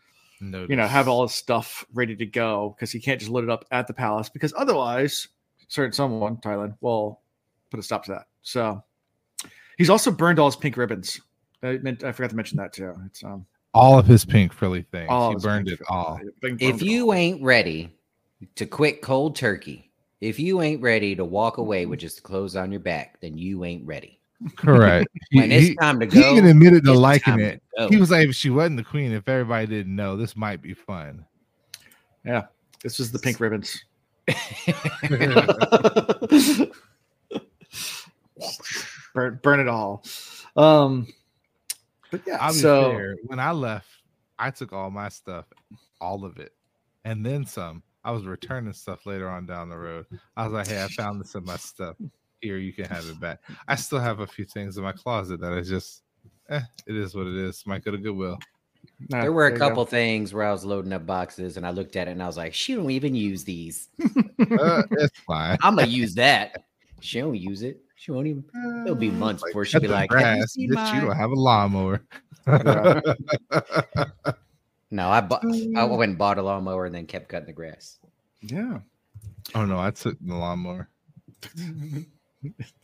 Notice. 0.41 0.69
you 0.69 0.75
know, 0.77 0.87
have 0.87 1.07
all 1.07 1.23
his 1.23 1.33
stuff 1.35 1.85
ready 1.93 2.15
to 2.15 2.25
go 2.25 2.73
because 2.75 2.91
he 2.91 2.99
can't 2.99 3.19
just 3.19 3.31
load 3.31 3.43
it 3.43 3.49
up 3.49 3.65
at 3.71 3.87
the 3.87 3.93
palace 3.93 4.29
because 4.29 4.53
otherwise, 4.57 5.27
certain 5.67 5.91
someone, 5.93 6.37
Tylin, 6.37 6.75
will 6.81 7.19
put 7.71 7.79
a 7.79 7.83
stop 7.83 8.05
to 8.05 8.11
that. 8.11 8.27
So 8.41 8.81
he's 9.77 9.89
also 9.89 10.11
burned 10.11 10.39
all 10.39 10.47
his 10.47 10.55
pink 10.55 10.77
ribbons. 10.77 11.19
I 11.61 11.77
meant 11.79 12.03
I 12.05 12.11
forgot 12.13 12.29
to 12.29 12.35
mention 12.37 12.57
that 12.57 12.71
too. 12.73 12.95
It's 13.05 13.21
um 13.23 13.45
all 13.73 13.99
of 13.99 14.07
his 14.07 14.23
pink 14.25 14.53
frilly 14.53 14.83
things. 14.91 15.07
all 15.09 15.31
he 15.31 15.35
burned 15.35 15.67
it 15.67 15.79
all. 15.89 16.19
burned 16.41 16.61
If 16.61 16.81
you 16.81 17.07
all. 17.07 17.13
ain't 17.13 17.43
ready 17.43 17.93
to 18.55 18.65
quit 18.65 19.01
cold 19.01 19.35
turkey, 19.35 19.91
if 20.21 20.39
you 20.39 20.61
ain't 20.61 20.81
ready 20.81 21.15
to 21.15 21.25
walk 21.25 21.57
away 21.57 21.85
with 21.85 21.99
just 21.99 22.17
the 22.17 22.21
clothes 22.21 22.55
on 22.55 22.71
your 22.71 22.81
back, 22.81 23.19
then 23.21 23.37
you 23.37 23.63
ain't 23.63 23.85
ready. 23.85 24.19
Correct. 24.55 25.07
he, 25.31 25.39
When 25.39 25.51
it's 25.51 25.75
time 25.79 25.99
to 25.99 26.05
go, 26.05 26.17
he 26.17 26.21
go, 26.21 26.31
even 26.31 26.45
admitted 26.45 26.83
to 26.85 26.93
liking 26.93 27.39
it. 27.39 27.61
to. 27.77 27.87
He 27.89 27.97
was 27.97 28.11
like, 28.11 28.29
if 28.29 28.35
she 28.35 28.49
wasn't 28.49 28.77
the 28.77 28.83
queen, 28.83 29.11
if 29.11 29.27
everybody 29.27 29.67
didn't 29.67 29.95
know, 29.95 30.17
this 30.17 30.35
might 30.35 30.61
be 30.61 30.73
fun. 30.73 31.25
yeah, 32.25 32.45
this 32.83 32.99
was 32.99 33.11
the 33.11 33.19
pink 33.19 33.39
ribbons. 33.39 33.83
burn, 39.13 39.39
burn 39.41 39.59
it 39.59 39.67
all. 39.67 40.03
Um, 40.55 41.07
but 42.11 42.21
yeah, 42.25 42.37
I'll 42.39 42.53
be 42.53 42.59
so 42.59 42.91
fair. 42.91 43.15
When 43.25 43.39
I 43.39 43.51
left, 43.51 43.87
I 44.37 44.51
took 44.51 44.73
all 44.73 44.91
my 44.91 45.09
stuff, 45.09 45.45
all 45.99 46.25
of 46.25 46.37
it, 46.37 46.53
and 47.03 47.25
then 47.25 47.45
some. 47.45 47.83
I 48.03 48.11
was 48.11 48.25
returning 48.25 48.73
stuff 48.73 49.05
later 49.05 49.29
on 49.29 49.45
down 49.45 49.69
the 49.69 49.77
road. 49.77 50.05
I 50.37 50.45
was 50.45 50.53
like, 50.53 50.67
hey, 50.67 50.83
I 50.83 50.87
found 50.87 51.19
this 51.19 51.35
in 51.35 51.43
my 51.43 51.57
stuff. 51.57 51.95
Here, 52.41 52.57
you 52.57 52.71
can 52.71 52.85
have 52.85 53.05
it 53.07 53.19
back. 53.19 53.39
I 53.67 53.75
still 53.75 53.99
have 53.99 54.21
a 54.21 54.27
few 54.27 54.45
things 54.45 54.77
in 54.77 54.83
my 54.83 54.93
closet 54.93 55.41
that 55.41 55.51
I 55.53 55.61
just, 55.61 56.03
eh, 56.49 56.61
it 56.87 56.95
is 56.95 57.13
what 57.13 57.27
it 57.27 57.35
is. 57.35 57.63
Might 57.65 57.83
go 57.83 57.91
to 57.91 57.97
Goodwill. 57.97 58.39
nah, 59.09 59.21
there 59.21 59.33
were 59.33 59.47
a 59.47 59.51
you 59.51 59.57
go. 59.57 59.67
couple 59.67 59.85
things 59.85 60.33
where 60.33 60.45
I 60.45 60.51
was 60.51 60.63
loading 60.63 60.93
up 60.93 61.05
boxes 61.05 61.57
and 61.57 61.67
I 61.67 61.71
looked 61.71 61.97
at 61.97 62.07
it 62.07 62.11
and 62.11 62.23
I 62.23 62.27
was 62.27 62.37
like, 62.37 62.53
she 62.53 62.75
don't 62.75 62.89
even 62.91 63.13
use 63.13 63.43
these. 63.43 63.89
Uh, 64.01 64.83
it's 64.91 65.19
fine. 65.27 65.57
I'm 65.61 65.75
gonna 65.75 65.87
use 65.87 66.15
that. 66.15 66.63
She 67.01 67.19
don't 67.19 67.35
use 67.35 67.61
it. 67.61 67.81
She 67.95 68.11
won't 68.11 68.27
even. 68.27 68.45
It'll 68.85 68.95
be 68.95 69.09
months 69.09 69.43
before 69.43 69.65
she'll 69.65 69.81
be 69.81 69.87
the 69.87 69.93
like, 69.93 70.13
"Have 70.13 70.37
you 70.37 70.47
seen 70.47 70.69
bitch, 70.69 70.93
you 70.93 71.01
my-" 71.01 71.07
don't 71.07 71.17
have 71.17 71.31
a 71.31 71.35
lawnmower. 71.35 72.01
Yeah. 74.91 74.95
No, 74.97 75.09
I 75.09 75.21
bought. 75.21 75.43
I 75.75 75.83
went 75.83 76.09
and 76.09 76.17
bought 76.17 76.37
a 76.37 76.41
lawnmower 76.41 76.85
and 76.85 76.95
then 76.95 77.05
kept 77.05 77.29
cutting 77.29 77.47
the 77.47 77.53
grass. 77.53 77.97
Yeah, 78.41 78.79
oh 79.55 79.65
no, 79.65 79.77
I 79.79 79.91
took 79.91 80.17
the 80.21 80.35
lawnmower. 80.35 80.89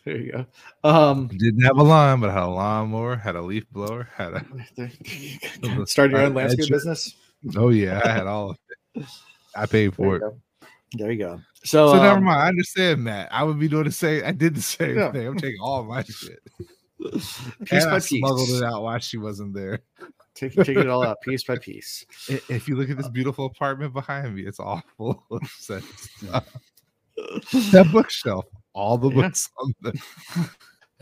there 0.05 0.17
you 0.17 0.31
go. 0.31 0.45
Um, 0.83 1.27
Didn't 1.27 1.61
have 1.63 1.77
a 1.77 1.83
lawn, 1.83 2.19
but 2.19 2.29
I 2.29 2.33
had 2.33 2.43
a 2.43 2.47
lawnmower, 2.47 3.15
had 3.15 3.35
a 3.35 3.41
leaf 3.41 3.69
blower, 3.71 4.09
had 4.15 4.33
a 4.33 4.45
there 4.75 4.91
you 5.05 5.39
go. 5.61 5.85
start 5.85 6.11
your 6.11 6.19
own 6.21 6.31
Edge- 6.31 6.35
landscape 6.35 6.69
business. 6.69 7.15
oh 7.55 7.69
yeah, 7.69 8.01
I 8.03 8.09
had 8.09 8.27
all 8.27 8.51
of 8.51 8.57
it. 8.95 9.05
I 9.55 9.65
paid 9.65 9.95
for 9.95 10.05
you 10.05 10.13
it. 10.15 10.19
go. 10.19 10.37
There 10.97 11.11
you 11.11 11.17
go. 11.19 11.41
So, 11.63 11.93
So 11.93 12.01
never 12.01 12.17
um, 12.17 12.23
mind. 12.25 12.39
I 12.41 12.47
understand, 12.49 13.03
Mat. 13.03 13.27
I 13.31 13.43
would 13.43 13.59
be 13.59 13.67
doing 13.67 13.85
the 13.85 13.91
same. 13.91 14.23
I 14.25 14.31
did 14.31 14.55
the 14.55 14.61
same 14.61 14.97
Yeah. 14.97 15.11
thing. 15.11 15.27
I'm 15.27 15.37
taking 15.37 15.59
all 15.61 15.83
my 15.83 16.03
shit. 16.03 16.39
Piece 17.01 17.41
and 17.71 17.83
by 17.85 17.91
I 17.91 17.95
piece, 17.99 18.07
smuggled 18.07 18.49
it 18.49 18.63
out 18.63 18.81
while 18.83 18.99
she 18.99 19.17
wasn't 19.17 19.53
there. 19.53 19.79
Take, 20.35 20.53
taking 20.53 20.79
it 20.79 20.87
all 20.89 21.03
out 21.03 21.21
piece 21.21 21.43
by 21.43 21.57
piece. 21.57 22.05
If 22.49 22.67
you 22.67 22.75
look 22.75 22.89
at 22.89 22.97
this 22.97 23.07
beautiful 23.09 23.45
apartment 23.45 23.93
behind 23.93 24.35
me, 24.35 24.43
it's 24.43 24.59
all 24.59 24.83
full 24.97 25.23
of 25.31 25.41
such 25.57 25.83
stuff. 25.83 26.47
That 27.71 27.89
bookshelf, 27.93 28.45
all 28.73 28.97
the 28.97 29.09
Yeah. 29.09 29.15
books 29.21 29.49
on 29.61 29.73
the 29.81 29.99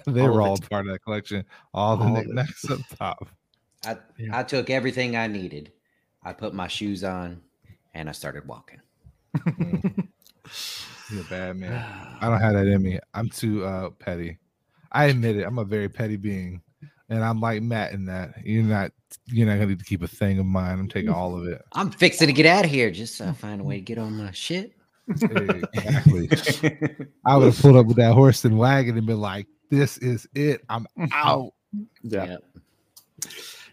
they 0.12 0.22
All 0.22 0.30
were 0.32 0.42
all 0.44 0.58
part 0.60 0.86
of 0.86 0.92
that 0.94 1.00
collection. 1.04 1.44
All 1.74 1.98
the 1.98 2.04
All 2.06 2.12
knickknacks 2.14 2.70
up 2.70 2.80
top. 2.98 3.30
I 3.84 3.98
Yeah. 4.20 4.38
I 4.40 4.44
took 4.44 4.70
everything 4.70 5.16
I 5.16 5.26
needed. 5.26 5.72
I 6.22 6.34
put 6.34 6.54
my 6.54 6.68
shoes 6.68 7.04
on 7.04 7.42
and 7.96 8.08
I 8.08 8.12
started 8.12 8.48
walking. 8.48 8.80
You're 11.10 11.22
a 11.22 11.30
bad 11.30 11.58
man. 11.58 11.74
I 12.22 12.30
don't 12.30 12.40
have 12.40 12.54
that 12.54 12.68
in 12.68 12.82
me. 12.84 13.00
I'm 13.14 13.30
too 13.30 13.66
uh 13.66 13.90
petty. 13.92 14.38
I 14.92 15.06
admit 15.06 15.38
it. 15.38 15.44
I'm 15.46 15.58
a 15.58 15.66
very 15.66 15.90
petty 15.90 16.18
being. 16.18 16.62
And 17.10 17.24
I'm 17.24 17.40
like 17.40 17.62
Mat 17.62 17.92
in 17.92 18.06
that. 18.06 18.36
You're 18.44 18.64
not 18.64 18.92
you're 19.28 19.46
not 19.46 19.54
gonna 19.54 19.68
need 19.68 19.80
to 19.80 19.86
keep 19.86 20.02
a 20.02 20.08
thing 20.08 20.40
of 20.40 20.46
mine. 20.46 20.80
I'm 20.80 20.88
taking 20.88 21.12
all 21.12 21.38
of 21.38 21.48
it. 21.48 21.62
I'm 21.74 21.92
fixing 21.92 22.28
to 22.28 22.34
get 22.34 22.46
out 22.46 22.66
of 22.66 22.72
here. 22.72 22.92
Just 22.92 23.22
uh, 23.22 23.34
find 23.34 23.62
a 23.62 23.64
way 23.64 23.76
to 23.76 23.82
get 23.82 23.98
on 23.98 24.18
my 24.18 24.32
shit. 24.32 24.74
Exactly. 25.08 26.30
I 27.26 27.38
would 27.38 27.46
have 27.46 27.60
pulled 27.60 27.76
up 27.76 27.88
with 27.88 27.98
that 27.98 28.14
horse 28.14 28.46
and 28.46 28.58
wagon 28.58 28.98
and 28.98 29.06
been 29.06 29.20
like, 29.20 29.48
"This 29.70 29.98
is 29.98 30.28
it. 30.34 30.62
I'm 30.70 30.88
out." 31.12 31.54
Yeah. 32.04 32.26
Yeah. 32.26 32.38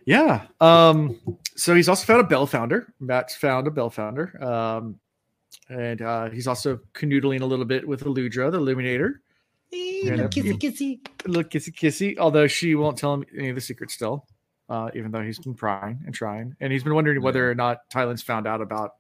Yeah. 0.06 0.46
Um, 0.60 1.20
so 1.56 1.74
he's 1.74 1.88
also 1.88 2.04
found 2.04 2.20
a 2.20 2.24
bell 2.24 2.46
founder. 2.46 2.92
Mat's 3.00 3.36
found 3.36 3.66
a 3.66 3.70
bell 3.70 3.90
founder. 3.90 4.42
Um, 4.42 4.98
and 5.68 6.02
uh, 6.02 6.30
he's 6.30 6.46
also 6.46 6.80
canoodling 6.94 7.42
a 7.42 7.46
little 7.46 7.64
bit 7.64 7.86
with 7.86 8.04
Aludra, 8.04 8.50
the 8.50 8.58
Illuminator. 8.58 9.22
Yeah, 9.72 10.14
little 10.16 10.28
kissy 10.28 10.58
kissy. 10.58 11.00
A 11.24 11.28
little 11.28 11.44
kissy 11.44 11.72
kissy, 11.72 12.18
although 12.18 12.46
she 12.46 12.74
won't 12.74 12.98
tell 12.98 13.14
him 13.14 13.24
any 13.36 13.48
of 13.50 13.54
the 13.54 13.60
secrets 13.60 13.94
still, 13.94 14.26
uh, 14.68 14.90
even 14.94 15.10
though 15.12 15.22
he's 15.22 15.38
been 15.38 15.54
prying 15.54 16.00
and 16.04 16.14
trying. 16.14 16.56
And 16.60 16.72
he's 16.72 16.82
been 16.82 16.94
wondering 16.94 17.22
whether 17.22 17.48
or 17.48 17.54
not 17.54 17.88
Tylin's 17.90 18.22
found 18.22 18.46
out 18.46 18.60
about 18.60 18.92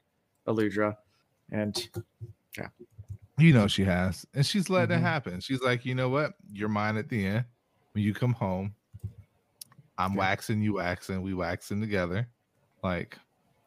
Aludra. 0.46 0.96
And 1.50 1.88
yeah. 2.56 2.68
You 3.38 3.52
know 3.54 3.66
she 3.66 3.84
has, 3.84 4.26
and 4.34 4.44
she's 4.44 4.68
letting 4.68 4.96
Mhm. 4.96 5.00
it 5.00 5.02
happen. 5.02 5.40
She's 5.40 5.62
like, 5.62 5.84
you 5.84 5.94
know 5.94 6.08
what? 6.10 6.34
You're 6.52 6.68
mine 6.68 6.96
at 6.98 7.08
the 7.08 7.24
end. 7.26 7.44
When 7.92 8.04
you 8.04 8.12
come 8.14 8.34
home, 8.34 8.74
I'm 9.98 10.12
Yeah. 10.12 10.18
waxing, 10.18 10.62
you 10.62 10.74
waxing, 10.74 11.22
we 11.22 11.34
waxing 11.34 11.80
together. 11.80 12.28
Like, 12.84 13.18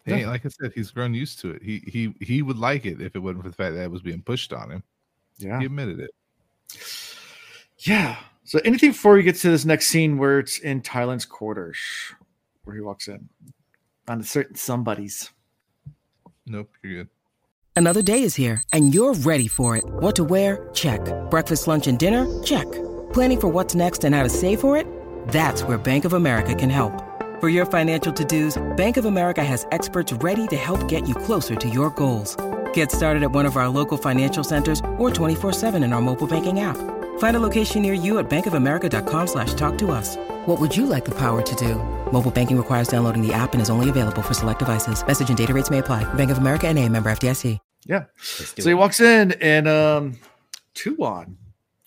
Yeah. 0.05 0.17
hey, 0.17 0.25
like 0.27 0.45
I 0.45 0.49
said, 0.49 0.71
he's 0.73 0.91
grown 0.91 1.13
used 1.13 1.39
to 1.39 1.51
it. 1.51 1.63
He 1.63 1.79
he 1.87 2.13
he 2.21 2.41
would 2.41 2.57
like 2.57 2.85
it 2.85 3.01
if 3.01 3.15
it 3.15 3.19
wasn't 3.19 3.43
for 3.43 3.49
the 3.49 3.55
fact 3.55 3.75
that 3.75 3.83
it 3.83 3.91
was 3.91 4.01
being 4.01 4.21
pushed 4.21 4.53
on 4.53 4.69
him. 4.71 4.83
Yeah. 5.37 5.59
He 5.59 5.65
admitted 5.65 5.99
it. 5.99 6.11
Yeah. 7.79 8.17
So 8.43 8.59
anything 8.65 8.91
before 8.91 9.13
we 9.13 9.23
get 9.23 9.35
to 9.37 9.49
this 9.49 9.65
next 9.65 9.87
scene 9.87 10.17
where 10.17 10.39
it's 10.39 10.59
in 10.59 10.81
Tylin's 10.81 11.25
quarters, 11.25 11.77
where 12.63 12.75
he 12.75 12.81
walks 12.81 13.07
in 13.07 13.29
on 14.07 14.19
a 14.19 14.23
certain 14.23 14.55
somebody's. 14.55 15.31
Nope, 16.45 16.69
you're 16.83 17.03
good. 17.03 17.09
Another 17.75 18.03
day 18.03 18.21
is 18.21 18.35
here, 18.35 18.61
and 18.71 18.93
you're 18.93 19.13
ready 19.13 19.47
for 19.47 19.75
it. 19.75 19.83
What 19.85 20.15
to 20.17 20.23
wear? 20.23 20.69
Check. 20.73 21.01
Breakfast, 21.31 21.67
lunch, 21.67 21.87
and 21.87 21.97
dinner? 21.97 22.43
Check. 22.43 22.71
Planning 23.13 23.39
for 23.39 23.47
what's 23.47 23.73
next 23.73 24.03
and 24.03 24.13
how 24.13 24.21
to 24.23 24.29
save 24.29 24.59
for 24.59 24.77
it? 24.77 24.85
That's 25.29 25.63
where 25.63 25.77
Bank 25.77 26.05
of 26.05 26.13
America 26.13 26.53
can 26.53 26.69
help. 26.69 26.93
For 27.39 27.49
your 27.49 27.65
financial 27.65 28.13
to 28.13 28.23
dos, 28.25 28.61
Bank 28.77 28.97
of 28.97 29.05
America 29.05 29.43
has 29.43 29.65
experts 29.71 30.13
ready 30.13 30.45
to 30.47 30.55
help 30.55 30.87
get 30.87 31.07
you 31.07 31.15
closer 31.15 31.55
to 31.55 31.67
your 31.69 31.89
goals. 31.89 32.37
Get 32.73 32.91
started 32.91 33.23
at 33.23 33.31
one 33.31 33.47
of 33.47 33.57
our 33.57 33.67
local 33.67 33.97
financial 33.97 34.43
centers 34.43 34.79
or 34.97 35.09
24-7 35.09 35.83
in 35.83 35.93
our 35.93 36.01
mobile 36.01 36.27
banking 36.27 36.59
app. 36.59 36.77
Find 37.17 37.35
a 37.35 37.39
location 37.39 37.81
near 37.81 37.93
you 37.93 38.19
at 38.19 38.29
bankofamerica.com 38.29 39.27
slash 39.27 39.55
talk 39.55 39.77
to 39.79 39.91
us. 39.91 40.17
What 40.45 40.59
would 40.59 40.75
you 40.75 40.85
like 40.85 41.05
the 41.05 41.15
power 41.17 41.41
to 41.41 41.55
do? 41.55 41.75
Mobile 42.11 42.31
banking 42.31 42.57
requires 42.57 42.87
downloading 42.87 43.25
the 43.25 43.33
app 43.33 43.53
and 43.53 43.61
is 43.61 43.71
only 43.71 43.89
available 43.89 44.21
for 44.21 44.35
select 44.35 44.59
devices. 44.59 45.05
Message 45.05 45.29
and 45.29 45.37
data 45.37 45.53
rates 45.53 45.71
may 45.71 45.79
apply. 45.79 46.11
Bank 46.13 46.29
of 46.31 46.37
America 46.37 46.67
and 46.67 46.77
a 46.77 46.87
member 46.89 47.11
FDIC. 47.11 47.59
Yeah. 47.85 48.05
Let's 48.39 48.63
So 48.63 48.69
he 48.69 48.73
walks 48.73 49.01
in 49.01 49.33
and 49.41 49.67
um 49.67 50.17
Tuon 50.73 51.35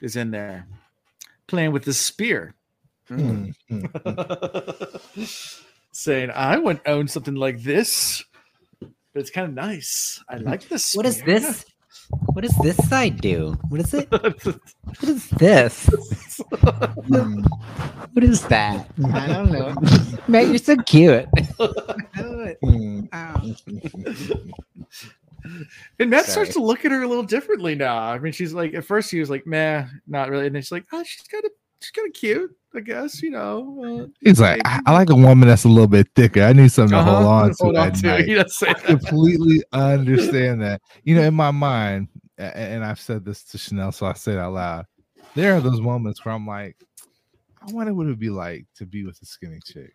is 0.02 0.16
in 0.16 0.30
there 0.30 0.66
playing 1.46 1.72
with 1.72 1.84
the 1.84 1.92
spear. 1.92 2.54
Mm, 3.08 3.54
mm. 3.70 5.62
saying, 5.92 6.30
I 6.30 6.58
would 6.58 6.80
own 6.86 7.08
something 7.08 7.34
like 7.34 7.62
this. 7.62 8.24
But 9.16 9.22
it's 9.22 9.30
kind 9.30 9.48
of 9.48 9.54
nice. 9.54 10.22
I 10.28 10.34
mm-hmm. 10.34 10.46
like 10.46 10.68
this. 10.68 10.94
What 10.94 11.06
is 11.06 11.22
this? 11.22 11.64
What 12.34 12.42
does 12.42 12.54
this 12.62 12.76
side 12.86 13.18
do? 13.22 13.56
What 13.70 13.80
is 13.80 13.94
it? 13.94 14.10
What 14.12 15.08
is 15.08 15.30
this? 15.30 15.88
What 18.12 18.22
is 18.22 18.42
that? 18.48 18.86
I 19.14 19.26
don't 19.26 19.52
know. 19.52 19.74
Mat, 20.28 20.48
you're 20.48 20.58
so 20.58 20.76
cute. 20.76 21.24
I 21.58 21.66
don't 22.18 22.62
know. 22.62 23.08
And 25.98 26.10
Mat 26.10 26.26
Sorry. 26.26 26.32
starts 26.32 26.52
to 26.52 26.62
look 26.62 26.84
at 26.84 26.92
her 26.92 27.00
a 27.02 27.08
little 27.08 27.24
differently 27.24 27.74
now. 27.74 27.96
I 27.96 28.18
mean, 28.18 28.34
she's 28.34 28.52
like, 28.52 28.74
at 28.74 28.84
first 28.84 29.10
he 29.10 29.18
was 29.18 29.30
like, 29.30 29.46
meh, 29.46 29.86
not 30.06 30.28
really. 30.28 30.44
And 30.44 30.54
then 30.54 30.60
she's 30.60 30.72
like, 30.72 30.84
oh, 30.92 31.02
she's 31.04 31.26
kind 31.26 31.42
of, 31.42 31.50
she's 31.52 31.55
kind 31.96 32.08
of 32.08 32.14
cute, 32.14 32.56
I 32.74 32.80
guess, 32.80 33.22
you 33.22 33.30
know. 33.30 34.04
Uh, 34.04 34.06
He's 34.20 34.40
like, 34.40 34.60
I, 34.64 34.80
I 34.86 34.92
like 34.92 35.10
a 35.10 35.14
woman 35.16 35.48
that's 35.48 35.64
a 35.64 35.68
little 35.68 35.88
bit 35.88 36.08
thicker. 36.14 36.42
I 36.42 36.52
need 36.52 36.70
something 36.70 36.96
to 36.96 37.02
hold 37.02 37.16
uh-huh, 37.24 37.28
on 37.44 37.48
to. 37.50 37.56
hold 37.58 37.76
on 37.76 37.92
to. 37.92 38.06
night. 38.06 38.24
He 38.26 38.34
does 38.34 38.56
say 38.56 38.68
I 38.68 38.72
that. 38.74 38.84
completely 38.84 39.62
understand 39.72 40.62
that. 40.62 40.82
You 41.04 41.16
know, 41.16 41.22
in 41.22 41.34
my 41.34 41.50
mind, 41.52 42.08
a- 42.38 42.44
a- 42.44 42.54
and 42.54 42.84
I've 42.84 43.00
said 43.00 43.24
this 43.24 43.42
to 43.44 43.58
Chanel, 43.58 43.92
so 43.92 44.06
I 44.06 44.12
say 44.12 44.32
it 44.32 44.38
out 44.38 44.52
loud. 44.52 44.86
There 45.34 45.56
are 45.56 45.60
those 45.60 45.80
moments 45.80 46.24
where 46.24 46.34
I'm 46.34 46.46
like, 46.46 46.76
I 47.60 47.72
wonder 47.72 47.92
what 47.94 48.04
it 48.06 48.10
would 48.10 48.18
be 48.18 48.30
like 48.30 48.66
to 48.76 48.86
be 48.86 49.04
with 49.04 49.20
a 49.22 49.26
skinny 49.26 49.58
chick, 49.64 49.94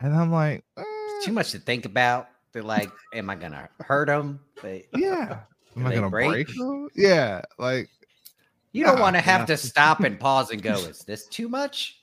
and 0.00 0.14
I'm 0.14 0.30
like, 0.32 0.64
eh, 0.76 0.82
Too 1.24 1.32
much 1.32 1.52
to 1.52 1.58
think 1.58 1.84
about. 1.84 2.28
They're 2.52 2.62
like, 2.62 2.90
am 3.14 3.30
I 3.30 3.36
gonna 3.36 3.68
hurt 3.80 4.08
them? 4.08 4.40
But 4.60 4.82
yeah. 4.94 5.40
Am 5.76 5.86
I 5.86 5.94
gonna 5.94 6.10
break? 6.10 6.28
break? 6.48 6.48
them? 6.48 6.88
Yeah, 6.94 7.40
like 7.58 7.88
you 8.72 8.84
don't 8.84 8.98
Ah, 8.98 9.02
want 9.02 9.16
to 9.16 9.20
have 9.22 9.40
yeah. 9.40 9.46
to 9.46 9.56
stop 9.56 10.00
and 10.00 10.18
pause 10.20 10.50
and 10.50 10.62
go, 10.62 10.74
is 10.74 11.00
this 11.04 11.26
too 11.26 11.48
much? 11.48 11.98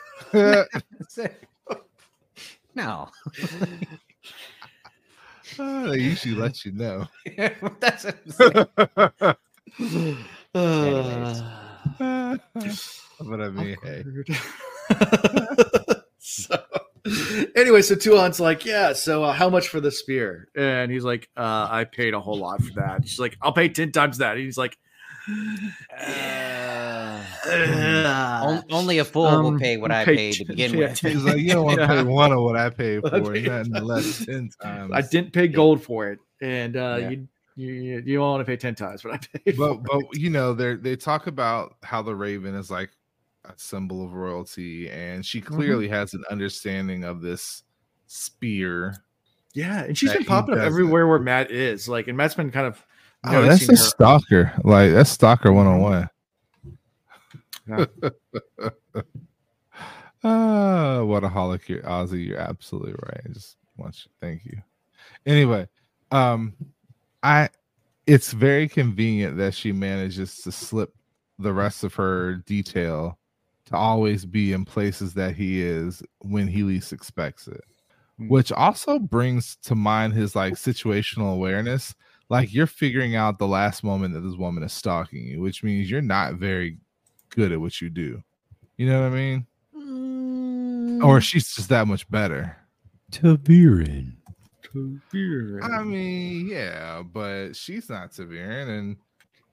no. 0.32 0.64
they 5.58 5.98
usually 5.98 6.34
let 6.34 6.64
you 6.64 6.72
know. 6.72 7.06
That's 7.80 8.04
what 8.04 8.16
I'm 8.26 8.32
saying. 8.32 8.66
But 13.20 13.40
I 13.40 13.48
mean, 13.50 13.76
hey, 13.82 14.04
so, 16.18 16.56
anyway, 17.54 17.82
so 17.82 17.94
Tuon's 17.94 18.40
like, 18.40 18.64
yeah, 18.64 18.92
so 18.92 19.22
uh, 19.24 19.32
how 19.32 19.48
much 19.48 19.68
for 19.68 19.80
the 19.80 19.90
spear? 19.90 20.48
And 20.56 20.90
he's 20.90 21.04
like, 21.04 21.28
uh, 21.36 21.68
I 21.70 21.84
paid 21.84 22.14
a 22.14 22.20
whole 22.20 22.38
lot 22.38 22.62
for 22.62 22.72
that. 22.74 23.06
She's 23.06 23.20
like, 23.20 23.36
I'll 23.40 23.52
pay 23.52 23.68
10 23.68 23.92
times 23.92 24.18
that. 24.18 24.32
And 24.36 24.44
he's 24.44 24.58
like, 24.58 24.76
On- 27.46 28.62
only 28.70 28.98
a 28.98 29.04
fool 29.04 29.24
will 29.42 29.46
Um, 29.48 29.58
pay 29.58 29.76
what 29.76 29.90
I 29.90 30.04
paid 30.04 30.34
to 30.34 30.44
begin 30.44 30.72
yeah, 30.74 30.78
with. 30.90 30.98
he's 31.00 31.24
like, 31.24 31.38
you 31.38 31.50
don't 31.50 31.64
want 31.64 31.80
to 31.80 31.86
pay 31.88 32.02
one 32.02 32.32
of 32.32 32.40
what 32.42 32.56
I 32.56 32.70
paid 32.70 33.02
for, 33.02 33.32
paid 33.32 33.46
nothing 33.46 33.74
for. 33.74 33.80
less 33.80 34.24
ten 34.26 34.50
times. 34.62 34.92
I 34.94 35.00
didn't 35.02 35.32
pay 35.32 35.48
gold 35.48 35.82
for 35.82 36.10
it. 36.10 36.18
And 36.42 36.76
uh, 36.76 36.98
Yeah. 37.00 37.10
you, 37.10 37.28
you, 37.56 38.02
you 38.04 38.20
want 38.20 38.40
to 38.40 38.44
pay 38.44 38.56
10 38.56 38.74
times 38.74 39.04
what 39.04 39.14
I 39.14 39.18
paid 39.18 39.56
but 39.56 39.74
for 39.76 39.80
but 39.82 40.18
you 40.18 40.28
know 40.28 40.52
they 40.54 40.74
they 40.74 40.96
talk 40.96 41.28
about 41.28 41.76
how 41.84 42.02
the 42.02 42.14
raven 42.14 42.54
is 42.54 42.68
like 42.70 42.90
a 43.44 43.52
symbol 43.56 44.04
of 44.04 44.12
royalty 44.14 44.90
and 44.90 45.24
she 45.24 45.40
Mm-hmm. 45.40 45.54
clearly 45.54 45.88
has 45.88 46.14
an 46.14 46.24
understanding 46.30 47.04
of 47.04 47.20
this 47.20 47.62
spear 48.08 48.96
Yeah, 49.54 49.84
and 49.84 49.96
she's 49.96 50.12
been 50.12 50.24
popping 50.24 50.56
up 50.56 50.60
everywhere 50.64 51.06
where 51.06 51.18
Mat 51.20 51.50
is. 51.52 51.88
Like, 51.88 52.08
and 52.08 52.16
Mat's 52.16 52.34
been 52.34 52.50
kind 52.50 52.66
of 52.66 52.84
oh 53.26 53.42
that's 53.42 53.68
a 53.68 53.72
her. 53.72 53.76
stalker 53.76 54.52
like 54.64 54.92
that's 54.92 55.10
stalker 55.10 55.52
one-on-one 55.52 56.08
Yeah. 57.68 57.84
Ah, 60.26 61.02
what 61.04 61.22
a 61.22 61.28
holic 61.28 61.68
you're 61.68 61.82
ozzy 61.82 62.26
you're 62.26 62.38
absolutely 62.38 62.92
right 62.92 63.20
I 63.24 63.28
just 63.32 63.56
want 63.76 63.94
you 64.04 64.10
thank 64.20 64.44
you 64.46 64.56
anyway 65.26 65.68
um 66.12 66.54
i 67.22 67.48
it's 68.06 68.32
very 68.32 68.66
convenient 68.68 69.36
that 69.36 69.52
she 69.54 69.72
manages 69.72 70.38
to 70.38 70.52
slip 70.52 70.94
the 71.38 71.52
rest 71.52 71.84
of 71.84 71.92
her 71.94 72.36
detail 72.46 73.18
to 73.66 73.76
always 73.76 74.24
be 74.24 74.52
in 74.52 74.64
places 74.64 75.12
that 75.14 75.34
he 75.36 75.60
is 75.62 76.02
when 76.20 76.46
he 76.48 76.62
least 76.62 76.92
expects 76.92 77.46
it 77.48 77.60
Hmm. 78.18 78.28
which 78.28 78.52
also 78.52 78.98
brings 79.00 79.56
to 79.64 79.74
mind 79.74 80.12
his 80.14 80.36
like 80.36 80.54
situational 80.54 81.32
awareness 81.34 81.94
like 82.30 82.52
you're 82.54 82.66
figuring 82.66 83.14
out 83.16 83.38
the 83.38 83.46
last 83.46 83.84
moment 83.84 84.14
that 84.14 84.20
this 84.20 84.36
woman 84.36 84.62
is 84.62 84.72
stalking 84.72 85.24
you 85.24 85.40
which 85.40 85.62
means 85.62 85.90
you're 85.90 86.00
not 86.02 86.34
very 86.34 86.78
good 87.30 87.52
at 87.52 87.60
what 87.60 87.80
you 87.80 87.88
do 87.90 88.22
you 88.76 88.88
know 88.88 89.02
what 89.02 89.12
i 89.12 89.14
mean 89.14 89.46
Mm. 89.76 91.04
or 91.04 91.20
she's 91.20 91.54
just 91.54 91.68
that 91.68 91.86
much 91.88 92.08
better 92.10 92.56
ta'veren. 93.10 94.12
I 95.62 95.82
mean, 95.84 96.48
yeah, 96.48 97.02
but 97.02 97.54
she's 97.54 97.88
not 97.88 98.12
ta'veren, 98.12 98.68
and 98.78 98.96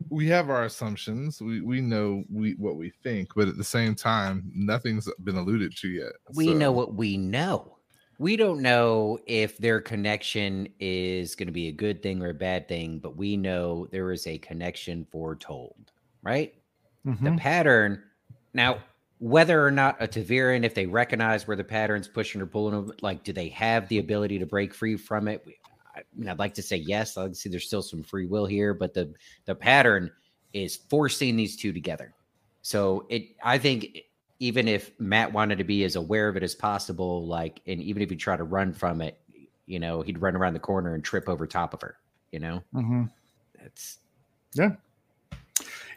we 0.09 0.27
have 0.27 0.49
our 0.49 0.63
assumptions. 0.65 1.41
We 1.41 1.61
we 1.61 1.79
know 1.81 2.23
we 2.31 2.53
what 2.53 2.75
we 2.75 2.91
think, 3.03 3.29
but 3.35 3.47
at 3.47 3.57
the 3.57 3.63
same 3.63 3.93
time, 3.95 4.51
nothing's 4.55 5.07
been 5.23 5.35
alluded 5.37 5.75
to 5.77 5.89
yet. 5.89 6.13
We 6.33 6.47
so- 6.47 6.53
know 6.53 6.71
what 6.71 6.95
we 6.95 7.17
know. 7.17 7.77
We 8.21 8.37
don't 8.37 8.61
know 8.61 9.17
if 9.25 9.57
their 9.57 9.81
connection 9.81 10.67
is 10.79 11.33
going 11.33 11.47
to 11.47 11.51
be 11.51 11.69
a 11.69 11.71
good 11.71 12.03
thing 12.03 12.21
or 12.21 12.29
a 12.29 12.35
bad 12.35 12.67
thing, 12.67 12.99
but 12.99 13.17
we 13.17 13.35
know 13.35 13.87
there 13.87 14.11
is 14.11 14.27
a 14.27 14.37
connection 14.37 15.05
foretold, 15.05 15.91
right? 16.21 16.53
The 17.23 17.31
Mhm. 17.31 17.37
pattern. 17.39 18.03
Now, 18.53 18.83
whether 19.17 19.65
or 19.65 19.71
not 19.71 19.97
a 19.99 20.07
ta'veren, 20.07 20.63
if 20.63 20.75
they 20.75 20.85
recognize 20.85 21.47
where 21.47 21.57
the 21.57 21.63
pattern's 21.63 22.07
pushing 22.07 22.41
or 22.41 22.45
pulling 22.45 22.73
them, 22.75 22.95
like, 23.01 23.23
do 23.23 23.33
they 23.33 23.49
have 23.49 23.87
the 23.89 23.97
ability 23.97 24.37
to 24.39 24.45
break 24.45 24.73
free 24.73 24.97
from 24.97 25.27
it? 25.27 25.43
I 25.95 26.03
mean, 26.15 26.29
I'd 26.29 26.39
like 26.39 26.53
to 26.55 26.61
say 26.61 26.77
yes. 26.77 27.17
I'd 27.17 27.23
like 27.23 27.35
see 27.35 27.49
there's 27.49 27.65
still 27.67 27.81
some 27.81 28.03
free 28.03 28.27
will 28.27 28.45
here, 28.45 28.73
but 28.75 28.93
the 28.93 29.13
the 29.45 29.55
pattern 29.55 30.11
is 30.53 30.75
forcing 30.75 31.37
these 31.37 31.57
two 31.57 31.73
together. 31.73 32.15
So 32.61 33.07
it, 33.09 33.35
I 33.43 33.57
think, 33.57 33.99
even 34.41 34.67
if 34.67 34.91
Mat 34.99 35.31
wanted 35.31 35.59
to 35.59 35.63
be 35.63 35.83
as 35.83 35.95
aware 35.95 36.27
of 36.27 36.35
it 36.35 36.41
as 36.41 36.55
possible, 36.55 37.27
like, 37.27 37.61
and 37.67 37.79
even 37.79 38.01
if 38.01 38.09
he 38.09 38.15
tried 38.15 38.37
to 38.37 38.43
run 38.43 38.73
from 38.73 38.99
it, 38.99 39.19
you 39.67 39.79
know, 39.79 40.01
he'd 40.01 40.19
run 40.19 40.35
around 40.35 40.53
the 40.53 40.59
corner 40.59 40.95
and 40.95 41.03
trip 41.03 41.29
over 41.29 41.45
top 41.45 41.75
of 41.75 41.81
her. 41.81 41.97
You 42.31 42.39
know, 42.39 42.63
Mhm. 42.73 43.11
that's 43.61 43.99
Yeah. 44.55 44.71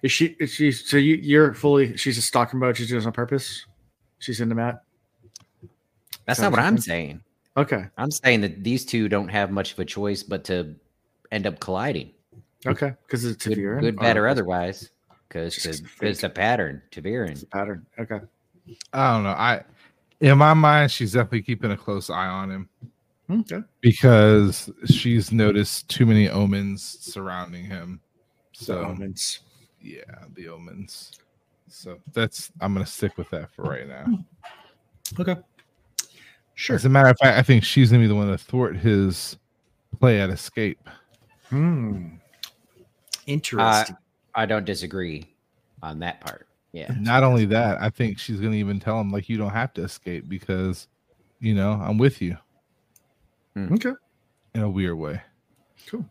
Is 0.03 0.13
she? 0.13 0.37
Is 0.39 0.53
she? 0.53 0.73
So 0.73 0.99
you, 0.99 1.15
you're 1.15 1.55
fully? 1.55 1.97
She's 1.97 2.19
a 2.19 2.23
stalker 2.23 2.59
mode. 2.59 2.77
She's 2.77 2.89
doing 2.89 2.99
this 2.99 3.07
on 3.07 3.13
purpose. 3.15 3.65
She's 4.19 4.41
into 4.43 4.55
Mat. 4.55 4.85
that's 6.27 6.39
Sounds 6.39 6.53
not 6.55 6.61
what 6.61 6.67
I'm 6.67 6.77
saying. 6.77 7.23
Okay. 7.57 7.87
I'm 7.97 8.11
saying 8.11 8.43
that 8.43 8.63
these 8.63 8.85
two 8.85 9.09
don't 9.09 9.29
have 9.29 9.51
much 9.51 9.73
of 9.73 9.79
a 9.79 9.85
choice 9.87 10.23
but 10.23 10.45
to 10.45 10.75
end 11.33 11.47
up 11.47 11.61
colliding. 11.61 12.11
Okay. 12.67 12.93
Because 13.07 13.25
it's 13.25 13.47
Good, 13.47 13.57
good 13.57 13.97
bad, 13.97 14.19
or 14.19 14.29
otherwise. 14.29 14.91
Because 15.29 15.55
Just 15.57 15.83
it's 16.03 16.21
the 16.21 16.29
pattern, 16.31 16.83
ta'veren. 16.91 17.31
It's 17.31 17.43
a 17.43 17.47
pattern. 17.47 17.87
Okay. 17.99 18.21
I 18.93 19.13
don't 19.15 19.25
know. 19.25 19.31
I 19.31 19.63
in 20.21 20.39
my 20.39 20.55
mind, 20.55 20.91
she's 20.91 21.13
definitely 21.13 21.43
keeping 21.43 21.71
a 21.73 21.77
close 21.77 22.09
eye 22.11 22.27
on 22.29 22.51
him 22.51 22.69
Okay. 23.31 23.63
because 23.81 24.71
she's 24.87 25.33
noticed 25.33 25.89
too 25.89 26.07
many 26.07 26.29
omens 26.31 26.83
surrounding 27.01 27.65
him 27.65 28.01
The 28.59 28.65
So 28.65 28.85
omens. 28.85 29.41
yeah, 29.83 30.01
the 30.35 30.49
omens. 30.49 31.13
So 31.69 31.99
that's 32.13 32.53
I'm 32.61 32.73
gonna 32.73 32.87
stick 32.87 33.19
with 33.19 33.29
that 33.31 33.51
for 33.53 33.63
right 33.65 33.87
now. 33.89 34.07
Okay. 35.19 35.37
Sure. 36.55 36.77
As 36.77 36.85
a 36.85 36.89
matter 36.89 37.09
of 37.09 37.19
fact, 37.21 37.37
I 37.37 37.43
think 37.43 37.65
she's 37.65 37.91
gonna 37.91 38.03
be 38.03 38.07
the 38.09 38.15
one 38.15 38.29
to 38.29 38.39
thwart 38.39 38.77
his 38.77 39.37
play 39.99 40.21
at 40.21 40.31
escape. 40.31 40.89
Hmm. 41.51 42.15
Interesting. 43.27 43.97
I 44.35 44.47
don't 44.47 44.65
disagree 44.65 45.35
on 45.83 45.99
that 46.01 46.21
part. 46.21 46.47
Yeah. 46.75 46.93
Not 46.99 47.23
only 47.23 47.45
that, 47.47 47.81
I 47.81 47.89
think 47.89 48.19
she's 48.19 48.41
gonna 48.41 48.57
even 48.57 48.81
tell 48.81 49.01
him 49.01 49.13
like 49.13 49.29
you 49.29 49.39
don't 49.39 49.53
have 49.53 49.73
to 49.75 49.83
escape 49.85 50.29
because 50.29 50.89
you 51.39 51.55
know 51.55 51.73
I'm 51.73 51.99
with 51.99 52.21
you 52.21 52.37
hmm. 53.55 53.73
okay. 53.75 53.93
in 54.57 54.63
a 54.63 54.69
weird 54.69 54.99
way. 54.99 55.23
Cool. 55.87 56.05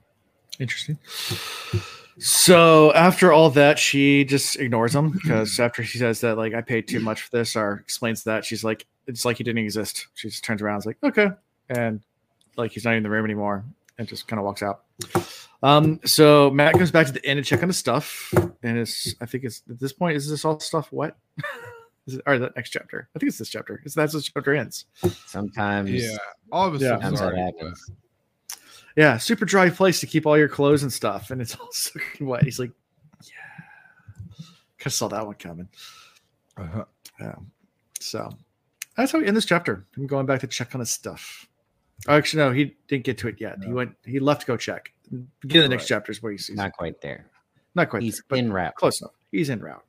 Interesting. 0.59 0.97
So 2.19 2.93
after 2.93 3.33
all 3.33 3.49
that, 3.51 3.79
she 3.79 4.23
just 4.23 4.57
ignores 4.57 4.95
him 4.95 5.09
because 5.09 5.59
after 5.59 5.83
she 5.83 5.97
says 5.97 6.21
that, 6.21 6.37
like, 6.37 6.53
I 6.53 6.61
paid 6.61 6.87
too 6.87 6.99
much 6.99 7.23
for 7.23 7.31
this, 7.31 7.55
or 7.55 7.79
explains 7.83 8.23
that, 8.25 8.45
she's 8.45 8.63
like, 8.63 8.85
it's 9.07 9.25
like 9.25 9.37
he 9.37 9.43
didn't 9.43 9.63
exist. 9.63 10.07
She 10.13 10.29
just 10.29 10.43
turns 10.43 10.61
around, 10.61 10.77
is 10.77 10.85
like, 10.85 10.97
okay, 11.03 11.29
and 11.69 12.01
like 12.55 12.71
he's 12.71 12.85
not 12.85 12.93
in 12.93 13.03
the 13.03 13.09
room 13.09 13.25
anymore, 13.25 13.65
and 13.97 14.07
just 14.07 14.27
kind 14.27 14.39
of 14.39 14.45
walks 14.45 14.63
out. 14.63 14.83
Um, 15.61 15.99
so 16.05 16.49
Mat 16.51 16.77
goes 16.77 16.91
back 16.91 17.07
to 17.07 17.13
the 17.13 17.27
inn 17.29 17.37
to 17.37 17.43
check 17.43 17.61
on 17.63 17.69
his 17.69 17.77
stuff, 17.77 18.33
and 18.63 18.77
it's 18.77 19.15
I 19.21 19.25
think 19.25 19.43
it's 19.45 19.61
at 19.69 19.79
this 19.79 19.93
point, 19.93 20.17
is 20.17 20.29
this 20.29 20.43
all 20.45 20.59
stuff 20.59 20.91
wet? 20.91 21.15
is 22.07 22.15
it 22.15 22.21
or 22.25 22.37
the 22.37 22.51
next 22.55 22.71
chapter? 22.71 23.07
I 23.15 23.19
think 23.19 23.29
it's 23.29 23.37
this 23.37 23.49
chapter. 23.49 23.81
It's 23.85 23.95
that's 23.95 24.13
this 24.13 24.25
chapter 24.25 24.53
ends. 24.53 24.85
Sometimes, 25.25 25.89
yeah, 25.91 26.17
all 26.51 26.67
of 26.67 26.75
a 26.75 26.77
Yeah. 26.79 26.99
sudden, 26.99 27.01
sometimes 27.01 27.19
that 27.19 27.25
sorry, 27.25 27.39
happens. 27.39 27.91
Yeah, 28.97 29.17
super 29.17 29.45
dry 29.45 29.69
place 29.69 29.99
to 30.01 30.05
keep 30.07 30.25
all 30.25 30.37
your 30.37 30.49
clothes 30.49 30.83
and 30.83 30.91
stuff, 30.91 31.31
and 31.31 31.41
it's 31.41 31.55
all 31.59 31.69
soaking 31.71 32.27
wet. 32.27 32.43
He's 32.43 32.59
like, 32.59 32.71
yeah, 33.23 33.63
kind 34.77 34.87
of 34.87 34.93
saw 34.93 35.07
that 35.07 35.25
one 35.25 35.35
coming. 35.35 35.69
uh-huh. 36.57 36.85
Yeah. 37.21 37.35
So 38.01 38.29
that's 38.97 39.13
how 39.13 39.19
we 39.19 39.27
end 39.27 39.37
this 39.37 39.45
chapter. 39.45 39.85
I'm 39.95 40.07
going 40.07 40.25
back 40.25 40.41
to 40.41 40.47
check 40.47 40.75
on 40.75 40.79
his 40.79 40.91
stuff. 40.91 41.47
Actually, 42.07 42.43
no, 42.43 42.51
he 42.51 42.75
didn't 42.87 43.05
get 43.05 43.17
to 43.19 43.27
it 43.27 43.39
yet. 43.39 43.57
He 43.63 43.71
went. 43.71 43.95
He 44.05 44.19
left 44.19 44.41
to 44.41 44.47
go 44.47 44.57
check. 44.57 44.91
Beginning 45.41 45.65
of 45.65 45.69
the 45.69 45.75
next 45.75 45.87
chapter 45.87 46.11
is 46.11 46.21
where 46.21 46.31
he 46.31 46.37
sees. 46.37 46.55
Not 46.57 46.73
quite 46.73 46.99
there. 47.01 47.27
Not 47.75 47.89
quite. 47.89 48.01
He's 48.03 48.21
there, 48.29 48.39
in 48.39 48.51
route. 48.51 48.75
Close 48.75 48.99
enough. 49.01 49.13
He's 49.31 49.49
in 49.49 49.59
route. 49.61 49.83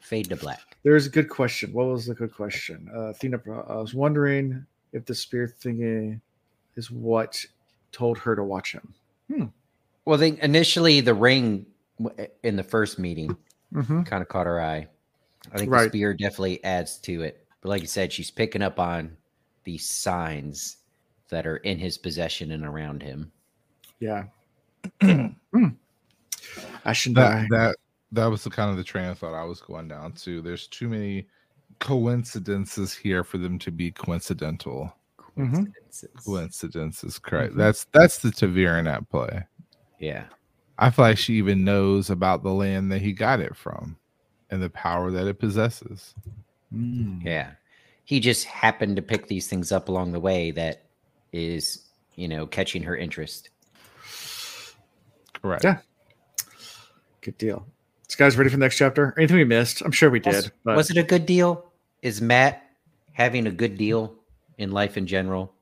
Fade 0.00 0.28
to 0.28 0.36
black. 0.36 0.76
There's 0.84 1.06
a 1.06 1.10
good 1.10 1.28
question. 1.28 1.72
What 1.72 1.86
was 1.86 2.06
the 2.06 2.14
good 2.14 2.32
question? 2.32 2.88
Uh, 2.94 3.08
Athena, 3.08 3.40
I 3.68 3.74
was 3.76 3.92
wondering 3.94 4.64
if 4.92 5.04
the 5.04 5.14
spirit 5.14 5.52
thingy 5.60 6.20
is 6.76 6.90
what 6.90 7.44
told 7.92 8.18
her 8.18 8.36
to 8.36 8.44
watch 8.44 8.72
him. 8.72 8.94
Well, 10.04 10.16
they 10.18 10.38
initially 10.40 11.00
the 11.00 11.12
ring 11.14 11.66
in 12.42 12.56
the 12.56 12.62
first 12.62 12.98
meeting 12.98 13.36
Mm-hmm. 13.74 14.04
kind 14.04 14.22
of 14.22 14.28
caught 14.28 14.46
her 14.46 14.58
eye. 14.62 14.86
I 15.52 15.58
think 15.58 15.70
Right. 15.70 15.82
the 15.82 15.88
spear 15.90 16.14
definitely 16.14 16.64
adds 16.64 16.96
to 17.00 17.20
it. 17.22 17.44
But 17.60 17.68
like 17.68 17.82
you 17.82 17.86
said, 17.86 18.10
she's 18.14 18.30
picking 18.30 18.62
up 18.62 18.78
on 18.80 19.14
these 19.64 19.86
signs 19.86 20.78
that 21.28 21.46
are 21.46 21.58
in 21.58 21.78
his 21.78 21.98
possession 21.98 22.52
and 22.52 22.64
around 22.64 23.02
him. 23.02 23.32
Yeah. 24.00 24.24
Hmm. 25.52 25.68
I 26.84 26.92
shouldn't 26.92 27.16
die. 27.16 27.46
that 27.50 27.50
that 27.50 27.76
that 28.12 28.26
was 28.26 28.44
the 28.44 28.50
kind 28.50 28.70
of 28.70 28.76
the 28.76 28.84
train 28.84 29.06
of 29.06 29.18
thought 29.18 29.34
I 29.34 29.44
was 29.44 29.60
going 29.60 29.88
down 29.88 30.12
to. 30.12 30.40
There's 30.40 30.66
too 30.66 30.88
many 30.88 31.26
coincidences 31.78 32.94
here 32.94 33.24
for 33.24 33.38
them 33.38 33.58
to 33.60 33.70
be 33.70 33.90
coincidental. 33.90 34.92
Mhm. 35.36 35.52
Coincidences. 35.52 36.10
Coincidences, 36.24 37.18
correct? 37.18 37.54
Mhm. 37.54 37.58
That's 37.58 37.84
that's 37.92 38.18
the 38.18 38.30
ta'veren 38.30 38.88
at 38.88 39.08
play. 39.10 39.44
Yeah. 39.98 40.24
I 40.78 40.90
feel 40.90 41.06
like 41.06 41.18
she 41.18 41.34
even 41.34 41.64
knows 41.64 42.08
about 42.10 42.42
the 42.42 42.52
land 42.52 42.92
that 42.92 43.02
he 43.02 43.12
got 43.12 43.40
it 43.40 43.56
from 43.56 43.96
and 44.50 44.62
the 44.62 44.70
power 44.70 45.10
that 45.10 45.26
it 45.26 45.38
possesses. 45.40 46.14
Mm. 46.72 47.24
Yeah. 47.24 47.50
He 48.04 48.20
just 48.20 48.44
happened 48.44 48.96
to 48.96 49.02
pick 49.02 49.26
these 49.26 49.48
things 49.48 49.72
up 49.72 49.88
along 49.88 50.12
the 50.12 50.20
way 50.20 50.50
that 50.52 50.84
is, 51.32 51.88
you 52.14 52.28
know, 52.28 52.46
catching 52.46 52.82
her 52.82 52.96
interest. 52.96 53.50
Correct. 55.40 55.64
Yeah. 55.64 55.78
Good 57.20 57.38
deal. 57.38 57.66
This 58.06 58.16
guys 58.16 58.36
ready 58.36 58.50
for 58.50 58.56
the 58.56 58.60
next 58.60 58.78
chapter? 58.78 59.14
Anything 59.18 59.36
we 59.36 59.44
missed? 59.44 59.82
I'm 59.82 59.92
sure 59.92 60.08
we 60.10 60.20
Was, 60.24 60.44
did. 60.44 60.52
But 60.64 60.76
was 60.76 60.90
it 60.90 60.96
a 60.96 61.02
good 61.02 61.26
deal? 61.26 61.70
Is 62.02 62.22
Mat 62.22 62.62
having 63.12 63.46
a 63.46 63.50
good 63.50 63.76
deal 63.76 64.14
in 64.56 64.70
life 64.72 64.96
in 64.96 65.06
general? 65.06 65.52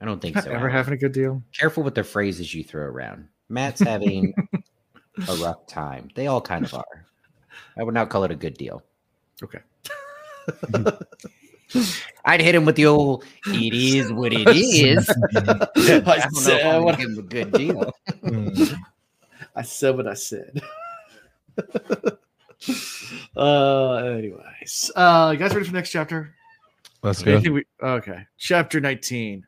I 0.00 0.04
don't 0.04 0.20
think 0.20 0.34
not 0.34 0.44
so. 0.44 0.50
ever 0.50 0.68
having 0.68 0.92
a 0.92 0.98
good 0.98 1.12
deal? 1.12 1.42
Careful 1.58 1.82
with 1.82 1.94
the 1.94 2.04
phrases 2.04 2.52
you 2.52 2.62
throw 2.62 2.84
around. 2.84 3.28
Mat's 3.48 3.80
having 3.80 4.34
a 5.28 5.36
rough 5.36 5.66
time. 5.66 6.10
They 6.14 6.26
all 6.26 6.40
kind 6.40 6.64
of 6.64 6.74
are. 6.74 7.06
I 7.78 7.82
would 7.82 7.94
not 7.94 8.10
call 8.10 8.24
it 8.24 8.30
a 8.30 8.36
good 8.36 8.54
deal. 8.54 8.82
Okay. 9.42 9.60
I'd 12.24 12.40
hit 12.40 12.54
him 12.54 12.64
with 12.64 12.76
the 12.76 12.86
old 12.86 13.24
"It 13.46 13.74
is 13.74 14.12
what 14.12 14.32
it 14.32 14.48
is." 14.56 15.08
I 15.36 15.42
don't 15.42 15.76
know 15.76 16.14
if 16.14 16.34
said 16.34 16.66
I'm 16.66 16.84
what 16.84 16.98
gonna 16.98 17.06
give 17.06 17.10
him 17.10 17.18
a 17.18 17.22
good 17.22 17.52
deal. 17.52 17.92
I 19.56 19.62
said 19.62 19.96
what 19.96 20.06
I 20.08 20.14
said. 20.14 20.62
uh 23.36 23.94
anyways. 23.94 24.90
Uh 24.96 25.30
you 25.32 25.38
guys 25.38 25.52
ready 25.52 25.64
for 25.64 25.72
the 25.72 25.78
next 25.78 25.90
chapter? 25.90 26.34
Let's 27.02 27.22
go. 27.22 27.38
We 27.38 27.64
okay. 27.82 28.26
Chapter 28.38 28.80
19. 28.80 29.46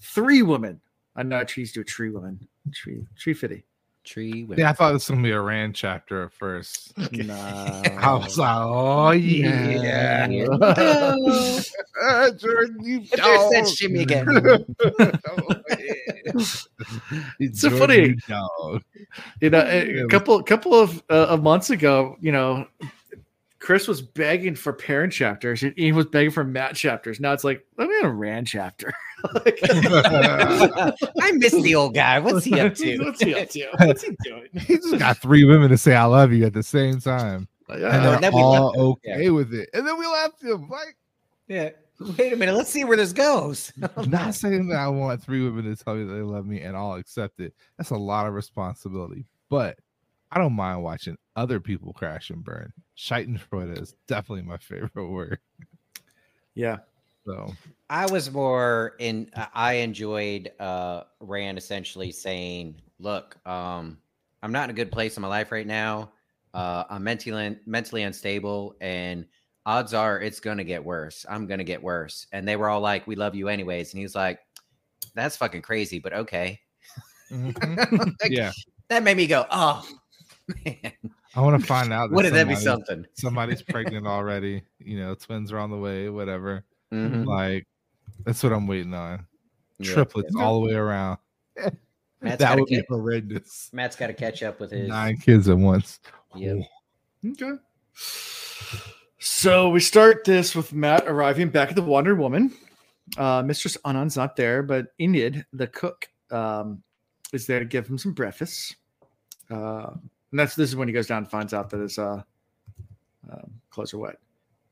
Three 0.00 0.42
women. 0.42 0.80
I 1.16 1.22
know 1.22 1.42
trees 1.44 1.72
do 1.72 1.80
a 1.80 1.84
tree 1.84 2.10
woman. 2.10 2.46
Tree 2.72 3.06
tree 3.16 3.34
fitty. 3.34 3.64
Tree. 4.08 4.44
women. 4.44 4.58
Yeah, 4.58 4.70
I 4.70 4.72
thought 4.72 4.92
this 4.92 5.08
was 5.08 5.16
gonna 5.16 5.22
be 5.22 5.32
a 5.32 5.40
Rand 5.40 5.74
chapter 5.74 6.24
at 6.24 6.32
first. 6.32 6.96
No. 7.12 7.34
I 7.98 8.14
was 8.14 8.38
like, 8.38 8.56
oh 8.56 9.10
yeah. 9.10 10.28
Yeah. 10.28 11.60
Uh, 12.00 12.30
Jordan, 12.38 12.76
you 12.80 12.98
There's 13.00 13.10
that 13.10 13.64
dog. 13.64 13.66
shimmy 13.66 14.02
again. 14.02 14.64
it's 17.40 17.60
so 17.60 17.70
funny. 17.70 18.14
Dog. 18.28 18.82
You 19.40 19.50
know, 19.50 19.60
a, 19.60 20.02
a 20.04 20.06
couple 20.06 20.40
couple 20.44 20.74
of 20.74 21.02
uh, 21.10 21.26
of 21.30 21.42
months 21.42 21.70
ago, 21.70 22.16
you 22.20 22.30
know, 22.32 22.66
Chris 23.68 23.86
was 23.86 24.00
begging 24.00 24.54
for 24.54 24.72
parent 24.72 25.12
chapters. 25.12 25.62
and 25.62 25.74
He 25.76 25.92
was 25.92 26.06
begging 26.06 26.30
for 26.30 26.42
Mat 26.42 26.74
chapters. 26.74 27.20
Now 27.20 27.34
it's 27.34 27.44
like, 27.44 27.66
let 27.76 27.86
me 27.86 27.96
in 28.00 28.06
a 28.06 28.10
Rand 28.10 28.46
chapter. 28.46 28.90
Like, 29.34 29.58
I 29.64 31.32
miss 31.34 31.52
the 31.52 31.74
old 31.74 31.92
guy. 31.92 32.18
What's 32.20 32.44
he 32.46 32.58
up 32.60 32.74
to? 32.76 32.98
What's 32.98 33.20
he 33.20 33.34
up 33.34 33.48
to? 33.50 33.66
What's 33.84 34.02
he 34.04 34.16
doing? 34.24 34.46
he 34.54 34.76
just 34.76 34.96
got 34.98 35.18
three 35.18 35.44
women 35.44 35.68
to 35.70 35.76
say 35.76 35.94
I 35.96 36.04
love 36.04 36.32
you 36.32 36.46
at 36.46 36.54
the 36.54 36.62
same 36.62 36.98
time. 37.00 37.46
And 37.68 37.80
Yeah. 37.82 37.98
they're 37.98 38.20
then 38.20 38.32
we 38.32 38.40
all 38.40 38.68
left 38.68 38.78
okay 38.78 39.28
with 39.30 39.52
it. 39.52 39.68
And 39.74 39.84
then 39.86 39.98
we 39.98 40.06
left 40.06 40.40
him. 40.42 40.68
Like, 40.70 40.96
Yeah. 41.48 41.70
Wait 42.16 42.32
a 42.32 42.36
minute. 42.36 42.54
Let's 42.54 42.70
see 42.70 42.84
where 42.84 42.96
this 42.96 43.12
goes. 43.12 43.72
not 44.06 44.34
saying 44.36 44.68
that 44.68 44.78
I 44.78 44.88
want 44.88 45.20
three 45.22 45.42
women 45.44 45.64
to 45.64 45.84
tell 45.84 45.96
me 45.96 46.04
that 46.04 46.14
they 46.14 46.22
love 46.22 46.46
me 46.46 46.60
and 46.60 46.74
I'll 46.76 46.94
accept 46.94 47.40
it. 47.40 47.52
That's 47.76 47.90
a 47.90 47.96
lot 47.96 48.26
of 48.28 48.34
responsibility. 48.34 49.26
But 49.50 49.78
I 50.30 50.38
don't 50.38 50.52
mind 50.54 50.82
watching 50.82 51.16
other 51.36 51.60
people 51.60 51.92
crash 51.92 52.30
and 52.30 52.44
burn. 52.44 52.72
Schadenfreude 52.96 53.80
is 53.80 53.94
definitely 54.06 54.42
my 54.42 54.58
favorite 54.58 55.06
word. 55.10 55.40
yeah. 56.54 56.78
So 57.26 57.56
I 57.90 58.06
was 58.10 58.30
more 58.30 58.94
in. 58.98 59.30
I- 59.36 59.48
I 59.54 59.72
enjoyed 59.74 60.52
uh 60.60 61.04
Rand 61.20 61.58
essentially 61.58 62.12
saying, 62.12 62.80
"Look, 62.98 63.36
um, 63.46 64.00
I'm 64.42 64.52
not 64.52 64.64
in 64.64 64.70
a 64.70 64.74
good 64.74 64.92
place 64.92 65.16
in 65.16 65.22
my 65.22 65.28
life 65.28 65.52
right 65.52 65.66
now. 65.66 66.12
Uh, 66.54 66.84
I'm 66.90 67.04
mentally 67.04 67.58
mentally 67.66 68.02
unstable, 68.02 68.76
and 68.80 69.26
odds 69.66 69.94
are 69.94 70.20
it's 70.20 70.40
gonna 70.40 70.64
get 70.64 70.84
worse. 70.84 71.26
I'm 71.28 71.46
gonna 71.46 71.64
get 71.64 71.82
worse." 71.82 72.26
And 72.32 72.46
they 72.48 72.56
were 72.56 72.68
all 72.68 72.80
like, 72.80 73.06
"We 73.06 73.16
love 73.16 73.34
you 73.34 73.48
anyways," 73.48 73.92
and 73.92 73.98
he 73.98 74.04
was 74.04 74.14
like, 74.14 74.40
"That's 75.14 75.36
fucking 75.36 75.62
crazy, 75.62 75.98
but 76.00 76.12
okay." 76.14 76.60
mhm. 77.30 77.54
Like, 78.22 78.32
yeah, 78.32 78.52
that 78.88 79.02
made 79.02 79.16
me 79.16 79.26
go, 79.26 79.46
"Oh 79.50 79.86
man, 80.64 80.92
I 81.34 81.40
want 81.40 81.60
to 81.60 81.66
find 81.66 81.92
out. 81.92 82.10
wouldn't 82.10 82.34
that 82.34 82.48
be 82.48 82.54
something?" 82.56 83.06
Somebody's 83.14 83.62
pregnant 83.62 84.06
already. 84.06 84.62
You 84.78 84.98
know, 85.00 85.14
twins 85.14 85.52
are 85.52 85.58
on 85.58 85.70
the 85.70 85.76
way. 85.76 86.08
Whatever. 86.08 86.64
Mhm. 86.92 87.26
Like 87.26 87.66
that's 88.24 88.42
what 88.42 88.52
I'm 88.52 88.66
waiting 88.66 88.94
on. 88.94 89.26
Yeah. 89.78 89.92
Triplets 89.92 90.34
all 90.34 90.60
the 90.60 90.66
way 90.66 90.74
around. 90.74 91.18
Mat's 92.20 92.38
that 92.38 92.38
gotta 92.40 92.62
would 92.62 92.68
be 92.68 92.82
horrendous. 92.88 93.70
Mat's 93.72 93.94
got 93.94 94.08
to 94.08 94.14
catch 94.14 94.42
up 94.42 94.58
with 94.58 94.72
his. 94.72 94.88
Nine 94.88 95.16
kids 95.18 95.48
at 95.48 95.56
once. 95.56 96.00
Yep. 96.34 96.58
Okay. 97.24 97.52
So 99.20 99.70
we 99.70 99.80
start 99.80 100.24
this 100.24 100.54
with 100.56 100.72
Mat 100.72 101.04
arriving 101.06 101.50
back 101.50 101.68
at 101.68 101.76
the 101.76 101.82
Wandering 101.82 102.18
Woman. 102.18 102.52
Uh, 103.16 103.42
Mistress 103.42 103.76
Anan's 103.84 104.16
not 104.16 104.36
there, 104.36 104.62
but 104.62 104.88
Enid, 105.00 105.46
the 105.52 105.66
cook, 105.66 106.08
um, 106.30 106.82
is 107.32 107.46
there 107.46 107.58
to 107.60 107.64
give 107.64 107.86
him 107.86 107.98
some 107.98 108.12
breakfast. 108.12 108.76
Uh, 109.50 109.90
and 110.30 110.38
that's 110.40 110.54
this 110.54 110.68
is 110.68 110.76
when 110.76 110.88
he 110.88 110.94
goes 110.94 111.06
down 111.06 111.18
and 111.18 111.30
finds 111.30 111.54
out 111.54 111.70
that 111.70 111.80
his 111.80 111.98
uh, 111.98 112.22
um, 113.30 113.50
clothes 113.70 113.94
are 113.94 113.98
wet. 113.98 114.16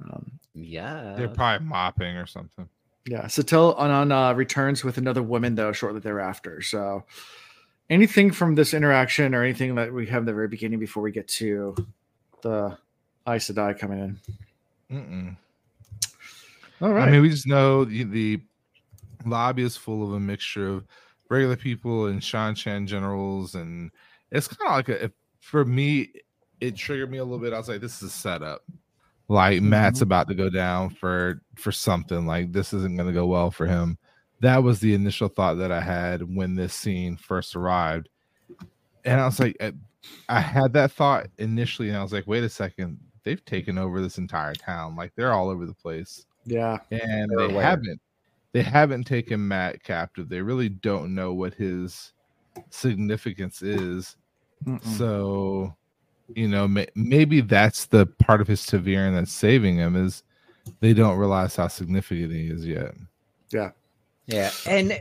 Um, 0.04 0.30
Yeah. 0.54 1.14
They're 1.16 1.28
probably 1.28 1.66
mopping 1.66 2.16
or 2.16 2.26
something. 2.26 2.68
yeah. 3.06 3.24
Setalle 3.26 3.78
Anan 3.78 4.12
uh, 4.12 4.32
returns 4.34 4.84
with 4.84 4.98
another 4.98 5.22
woman 5.22 5.54
though 5.54 5.72
shortly 5.72 6.00
thereafter. 6.00 6.60
So 6.62 7.04
anything 7.88 8.30
from 8.30 8.54
this 8.54 8.74
interaction 8.74 9.34
or 9.34 9.42
anything 9.42 9.74
that 9.76 9.92
we 9.92 10.06
have 10.06 10.22
at 10.22 10.26
the 10.26 10.32
very 10.34 10.48
beginning 10.48 10.78
before 10.80 11.02
we 11.02 11.12
get 11.12 11.28
to 11.28 11.74
the 12.42 12.76
Aes 13.28 13.48
Sedai 13.50 13.78
coming 13.78 13.98
in? 14.00 14.96
Mm-mm. 14.98 15.36
All 16.80 16.92
right. 16.92 17.08
I 17.08 17.10
mean, 17.10 17.22
we 17.22 17.30
just 17.30 17.46
know 17.46 17.84
the, 17.84 18.04
the 18.04 18.40
lobby 19.24 19.62
is 19.62 19.76
full 19.76 20.02
of 20.06 20.12
a 20.12 20.20
mixture 20.20 20.68
of 20.68 20.84
regular 21.30 21.56
people 21.56 22.06
and 22.06 22.20
Seanchan 22.20 22.86
generals, 22.86 23.54
and 23.54 23.90
it's 24.30 24.46
kind 24.48 24.68
of 24.70 24.76
like 24.76 24.88
a. 24.90 25.04
if- 25.04 25.12
For 25.46 25.64
me, 25.64 26.12
it 26.60 26.74
triggered 26.74 27.10
me 27.10 27.18
a 27.18 27.24
little 27.24 27.38
bit. 27.38 27.52
I 27.52 27.58
was 27.58 27.68
like, 27.68 27.80
"This 27.80 28.02
is 28.02 28.02
a 28.02 28.10
setup. 28.10 28.64
Like 29.28 29.62
Mat's 29.62 29.98
mm-hmm. 29.98 30.04
about 30.04 30.28
to 30.28 30.34
go 30.34 30.50
down 30.50 30.90
for 30.90 31.40
for 31.54 31.70
something. 31.70 32.26
Like 32.26 32.52
this 32.52 32.72
isn't 32.72 32.96
going 32.96 33.08
to 33.08 33.14
go 33.14 33.26
well 33.26 33.50
for 33.50 33.66
him." 33.66 33.96
That 34.40 34.62
was 34.62 34.80
the 34.80 34.92
initial 34.92 35.28
thought 35.28 35.54
that 35.58 35.70
I 35.70 35.80
had 35.80 36.34
when 36.34 36.56
this 36.56 36.74
scene 36.74 37.16
first 37.16 37.54
arrived, 37.54 38.08
and 39.04 39.20
I 39.20 39.24
was 39.24 39.38
like, 39.38 39.56
I- 39.60 39.72
I 40.28 40.40
had 40.40 40.72
that 40.72 40.92
thought 40.92 41.28
initially, 41.38 41.88
and 41.88 41.96
I 41.96 42.02
was 42.02 42.12
like, 42.12 42.26
"Wait 42.26 42.44
a 42.44 42.48
second, 42.48 42.98
they've 43.22 43.44
taken 43.44 43.78
over 43.78 44.00
this 44.00 44.18
entire 44.18 44.54
town. 44.54 44.96
Like 44.96 45.12
they're 45.14 45.32
all 45.32 45.48
over 45.48 45.64
the 45.64 45.74
place." 45.74 46.26
yeah. 46.46 46.78
and 46.90 47.30
they 47.36 47.44
aware. 47.44 47.62
haven't 47.62 48.00
they 48.52 48.62
haven't 48.62 49.04
taken 49.04 49.46
Mat 49.46 49.82
captive. 49.82 50.28
They 50.28 50.40
really 50.40 50.68
don't 50.68 51.14
know 51.14 51.34
what 51.34 51.54
his 51.54 52.12
significance 52.70 53.62
is. 53.62 54.16
Mm-mm. 54.64 54.84
So, 54.96 55.74
you 56.34 56.48
know, 56.48 56.66
may, 56.66 56.86
maybe 56.94 57.40
that's 57.40 57.86
the 57.86 58.06
part 58.06 58.40
of 58.40 58.48
his 58.48 58.64
ta'veren 58.66 59.14
that's 59.14 59.32
saving 59.32 59.76
him 59.76 59.96
is 59.96 60.22
they 60.80 60.92
don't 60.92 61.18
realize 61.18 61.56
how 61.56 61.68
significant 61.68 62.32
he 62.32 62.48
is 62.48 62.66
yet. 62.66 62.94
yeah. 63.50 63.70
Yeah. 64.26 64.50
And 64.66 65.00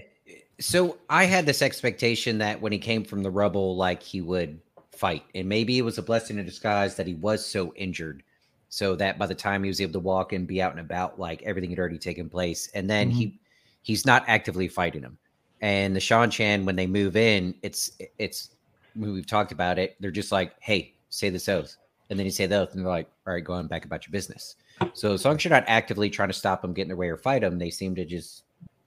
so 0.60 0.98
I 1.10 1.26
had 1.26 1.46
this 1.46 1.62
expectation 1.62 2.38
that 2.40 2.62
when 2.62 2.72
he 2.72 2.78
came 2.78 3.04
from 3.04 3.24
the 3.24 3.32
rubble, 3.32 3.76
like 3.76 4.02
he 4.02 4.22
would 4.22 4.60
fight. 4.92 5.24
And 5.34 5.50
maybe 5.50 5.78
it 5.78 5.82
was 5.82 5.98
a 5.98 6.04
blessing 6.04 6.38
in 6.38 6.46
disguise 6.46 6.96
that 6.96 7.08
he 7.08 7.16
was 7.16 7.46
so 7.46 7.74
injured. 7.76 8.24
So 8.70 8.96
that 8.98 9.18
by 9.18 9.26
the 9.26 9.36
time 9.36 9.64
he 9.64 9.70
was 9.70 9.80
able 9.80 9.94
to 9.94 10.00
walk 10.00 10.34
and 10.34 10.46
be 10.46 10.62
out 10.62 10.72
and 10.72 10.82
about, 10.82 11.18
like 11.20 11.42
everything 11.44 11.70
had 11.70 11.80
already 11.80 11.98
taken 11.98 12.30
place. 12.30 12.70
And 12.74 12.90
then 12.90 13.10
he 13.10 13.28
mm-hmm. 13.28 13.36
he's 13.84 14.06
not 14.06 14.26
actively 14.28 14.68
fighting 14.68 15.02
him. 15.02 15.18
And 15.62 15.96
the 15.96 16.00
Seanchan, 16.02 16.66
when 16.66 16.76
they 16.76 16.88
move 16.88 17.16
in, 17.16 17.56
it's 17.62 17.92
it's 18.18 18.50
when 18.50 18.55
we've 18.96 19.28
talked 19.28 19.52
about 19.52 19.78
it, 19.80 19.96
they're 20.00 20.12
just 20.12 20.32
like, 20.32 20.54
hey, 20.60 20.94
say 21.10 21.30
this 21.30 21.48
oath. 21.50 21.76
And 22.10 22.20
then 22.20 22.26
you 22.26 22.32
say 22.32 22.46
the 22.46 22.60
oath, 22.62 22.74
and 22.74 22.82
they're 22.86 22.92
like, 22.92 23.10
all 23.26 23.34
right, 23.34 23.44
go 23.44 23.54
on 23.54 23.68
back 23.68 23.84
about 23.86 24.06
your 24.06 24.12
business. 24.12 24.56
So 24.94 25.14
as 25.14 25.26
long 25.26 25.36
as 25.36 25.44
you're 25.44 25.54
not 25.54 25.64
actively 25.68 26.10
trying 26.10 26.30
to 26.30 26.34
stop 26.34 26.62
them, 26.62 26.74
get 26.74 26.84
in 26.84 26.88
their 26.90 26.98
way, 26.98 27.10
or 27.10 27.18
fight 27.18 27.42
them, 27.42 27.58
they 27.58 27.70
seem 27.72 27.96
to 27.96 28.06
just 28.06 28.44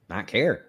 not 0.09 0.27
care. 0.27 0.65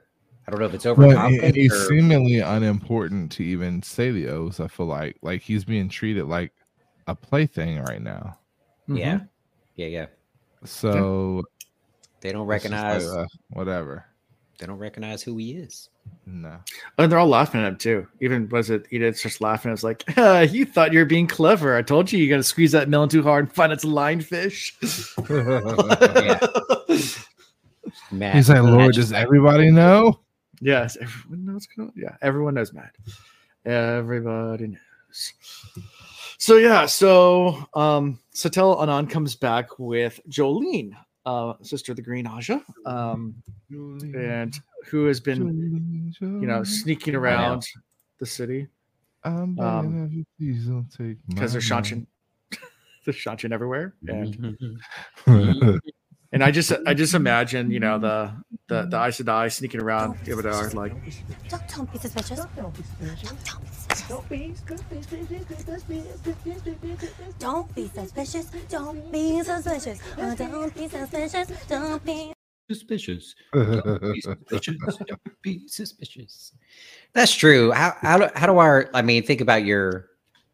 I 0.46 0.50
don't 0.50 0.58
know 0.60 0.66
if 0.66 0.74
it's 0.74 0.86
over. 0.86 1.04
overconfident. 1.04 1.54
he- 1.54 1.62
he's 1.62 1.72
or- 1.72 1.86
seemingly 1.88 2.40
unimportant 2.40 3.30
to 3.32 3.44
even 3.44 3.82
say 3.82 4.10
the 4.10 4.26
oaths. 4.28 4.58
I 4.58 4.66
feel 4.68 4.86
like 4.86 5.16
like 5.22 5.42
he's 5.42 5.64
being 5.64 5.88
treated 5.88 6.24
like 6.24 6.52
a 7.06 7.14
plaything 7.14 7.80
right 7.82 8.02
now. 8.02 8.36
yeah, 8.88 9.18
Mhm. 9.18 9.28
yeah, 9.76 9.86
yeah. 9.86 10.06
So 10.64 11.44
They 12.20 12.32
don't 12.32 12.50
it's 12.50 12.64
just 12.64 12.72
like, 12.72 12.82
recognize. 12.82 13.06
uh, 13.06 13.26
whatever. 13.50 14.06
They 14.60 14.66
don't 14.66 14.78
recognize 14.78 15.22
who 15.22 15.38
he 15.38 15.52
is. 15.52 15.88
No. 16.26 16.58
And 16.98 17.10
they're 17.10 17.18
all 17.18 17.26
laughing 17.26 17.62
at 17.62 17.68
him 17.68 17.76
too. 17.78 18.06
Even 18.20 18.46
was 18.50 18.68
it 18.68 18.84
Edith 18.90 19.22
just 19.22 19.40
laughing. 19.40 19.72
It's 19.72 19.82
like, 19.82 20.04
"Ah, 20.18 20.40
you 20.40 20.66
thought 20.66 20.92
you 20.92 20.98
were 20.98 21.06
being 21.06 21.26
clever. 21.26 21.76
I 21.76 21.82
told 21.82 22.12
you 22.12 22.18
you 22.18 22.28
got 22.28 22.36
to 22.36 22.42
squeeze 22.42 22.72
that 22.72 22.90
melon 22.90 23.08
too 23.08 23.22
hard 23.22 23.46
and 23.46 23.54
find 23.54 23.72
it's 23.72 23.84
a 23.84 23.86
lionfish. 23.86 24.76
Mat, 28.12 28.34
He's 28.34 28.50
like, 28.50 28.62
Lord, 28.62 28.88
does 28.88 28.96
just 28.96 29.12
like, 29.12 29.22
everybody 29.22 29.70
know? 29.70 30.20
yes, 30.60 30.98
everyone 31.00 31.46
knows. 31.46 31.66
Yeah, 31.96 32.16
everyone 32.20 32.54
knows 32.54 32.74
Mat. 32.74 32.94
Everybody 33.64 34.66
knows. 34.66 35.32
So 36.36 36.58
yeah, 36.58 36.84
so 36.84 37.66
um, 37.72 38.18
Setalle 38.34 38.82
Anan 38.82 39.06
comes 39.06 39.36
back 39.36 39.78
with 39.78 40.20
Joline, 40.28 40.92
uh, 41.26 41.54
sister 41.62 41.92
of 41.92 41.96
the 41.96 42.02
Green 42.02 42.26
Ajah, 42.26 42.62
um, 42.86 43.34
and 43.70 44.58
who 44.86 45.06
has 45.06 45.20
been 45.20 46.12
you 46.20 46.46
know 46.46 46.62
sneaking 46.64 47.14
around 47.14 47.66
the 48.18 48.26
city 48.26 48.68
I'm 49.24 49.58
um, 49.58 50.04
of 50.04 50.12
you, 50.12 50.24
please 50.38 50.66
don't 50.66 50.90
take 50.90 51.18
because 51.28 51.52
there's 51.52 51.68
my 51.70 51.80
Seanchan, 51.80 52.06
there's 53.04 53.16
Seanchan 53.16 53.52
everywhere, 53.52 53.94
and 54.08 54.58
money. 55.26 55.78
and 56.32 56.44
I 56.44 56.50
just 56.50 56.72
I 56.86 56.94
just 56.94 57.14
imagine 57.14 57.70
you 57.70 57.80
know 57.80 57.98
the 57.98 58.32
the 58.68 58.86
the 58.86 58.96
Aes 58.96 59.20
Sedai 59.20 59.52
sneaking 59.52 59.80
around 59.80 60.16
Ebou 60.24 60.42
Dar 60.42 60.70
like 60.70 60.92
Don't, 61.48 61.68
don't 61.68 61.92
be 61.92 61.98
suspicious. 61.98 62.40
Don't 62.56 62.74
be 62.76 62.82
suspicious. 62.84 63.32
Don't 64.08 64.28
be 64.28 64.54
suspicious. 64.54 65.82
Don't 67.38 67.74
be 67.74 69.42
suspicious. 69.42 70.00
Oh, 70.18 70.34
don't 70.36 70.74
be 70.74 70.88
suspicious. 70.88 71.48
Don't 71.68 72.04
be. 72.04 72.32
suspicious. 72.68 73.34
Don't 73.52 74.02
be 74.12 74.20
suspicious. 74.20 74.76
Don't 75.06 75.42
be 75.42 75.66
suspicious. 75.66 76.52
That's 77.12 77.34
true. 77.34 77.72
How 77.72 77.96
how 78.00 78.18
do 78.18 78.28
how 78.36 78.46
do 78.46 78.58
our 78.58 78.88
I 78.94 79.02
mean 79.02 79.24
think 79.24 79.40
about 79.40 79.64
your 79.64 80.06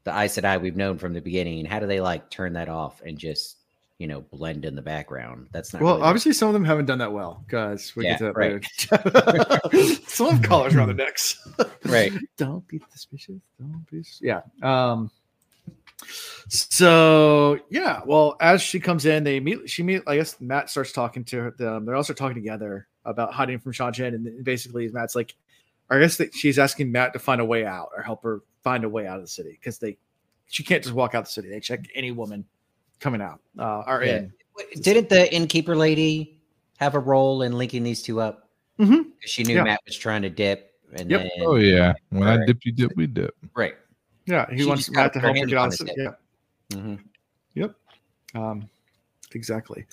the 0.04 0.12
Aes 0.18 0.38
Sedai 0.38 0.58
we've 0.60 0.76
known 0.76 0.96
from 0.96 1.12
the 1.12 1.20
beginning. 1.20 1.66
How 1.66 1.80
do 1.80 1.86
they 1.86 2.00
like 2.00 2.30
turn 2.30 2.54
that 2.54 2.70
off 2.70 3.02
and 3.04 3.18
just 3.18 3.55
you 3.98 4.06
know 4.06 4.20
blend 4.20 4.64
in 4.64 4.74
the 4.74 4.82
background? 4.82 5.48
That's 5.52 5.72
not 5.72 5.82
well 5.82 5.94
really- 5.96 6.06
obviously 6.06 6.32
some 6.32 6.48
of 6.48 6.52
them 6.54 6.64
haven't 6.64 6.86
done 6.86 6.98
that 6.98 7.12
well 7.12 7.42
because 7.46 7.94
we 7.96 8.02
get 8.04 8.20
Yeah, 8.20 8.32
to 8.32 8.60
that 8.90 9.80
later. 9.82 10.00
some 10.06 10.30
have 10.30 10.42
collars 10.42 10.74
around 10.74 10.88
their 10.88 11.06
necks. 11.06 11.46
right. 11.84 12.12
don't 12.36 12.66
be 12.68 12.80
suspicious. 12.90 13.40
Don't 13.58 13.84
be. 13.90 14.04
Yeah. 14.20 14.42
Um. 14.62 15.10
So 16.48 17.58
yeah, 17.70 18.02
well, 18.06 18.36
as 18.40 18.62
she 18.62 18.80
comes 18.80 19.06
in, 19.06 19.24
they 19.24 19.40
meet. 19.40 19.68
She 19.68 19.82
meet. 19.82 20.02
I 20.06 20.16
guess 20.16 20.40
Mat 20.40 20.70
starts 20.70 20.92
talking 20.92 21.24
to 21.24 21.52
them. 21.58 21.84
They're 21.84 21.96
also 21.96 22.12
talking 22.12 22.36
together 22.36 22.86
about 23.04 23.32
hiding 23.32 23.58
from 23.58 23.72
Seanchan, 23.72 24.08
and 24.14 24.44
basically 24.44 24.88
Mat's 24.88 25.14
like, 25.14 25.34
I 25.90 25.98
guess 25.98 26.16
that 26.18 26.34
she's 26.34 26.58
asking 26.58 26.92
Mat 26.92 27.12
to 27.14 27.18
find 27.18 27.40
a 27.40 27.44
way 27.44 27.64
out 27.64 27.90
or 27.96 28.02
help 28.02 28.22
her 28.22 28.42
find 28.62 28.84
a 28.84 28.88
way 28.88 29.06
out 29.06 29.16
of 29.16 29.22
the 29.22 29.28
city 29.28 29.50
because 29.52 29.78
they, 29.78 29.96
she 30.48 30.64
can't 30.64 30.82
just 30.82 30.94
walk 30.94 31.14
out 31.14 31.24
the 31.24 31.30
city. 31.30 31.48
They 31.48 31.60
check 31.60 31.86
any 31.94 32.10
woman 32.12 32.44
coming 33.00 33.20
out 33.20 33.40
uh, 33.58 33.82
or 33.86 34.04
Yeah. 34.04 34.16
in. 34.18 34.32
Didn't 34.80 35.08
the 35.08 35.32
innkeeper 35.34 35.76
lady 35.76 36.38
have 36.78 36.94
a 36.94 36.98
role 36.98 37.42
in 37.42 37.52
linking 37.58 37.82
these 37.82 38.02
two 38.02 38.20
up? 38.20 38.48
Mhm. 38.78 39.04
'Cause 39.04 39.30
She 39.30 39.42
knew 39.42 39.56
Yeah. 39.56 39.64
Mat 39.64 39.80
was 39.86 39.96
trying 39.96 40.22
to 40.22 40.30
dip, 40.30 40.72
and 40.94 41.10
Yep. 41.10 41.20
then 41.20 41.30
oh 41.40 41.56
yeah, 41.56 41.94
when 42.10 42.22
I 42.24 42.32
Alright. 42.32 42.46
dip, 42.46 42.64
you 42.64 42.72
dip, 42.72 42.92
we 42.96 43.06
dip. 43.06 43.34
right. 43.54 43.74
Yeah, 44.26 44.46
he 44.50 44.58
She 44.58 44.64
wants 44.66 44.86
just 44.86 44.94
Mat 44.96 45.12
to 45.12 45.20
help 45.20 45.30
him 45.36 45.36
hands 45.36 45.50
get 45.50 45.58
out 45.58 45.62
on 45.62 45.68
of 45.68 45.78
the 45.78 45.84
his 45.84 45.90
city. 45.90 46.02
hip. 46.02 46.20
Yeah. 46.70 46.78
Mhm. 46.78 47.74
Um, 48.34 48.68
exactly. 49.34 49.86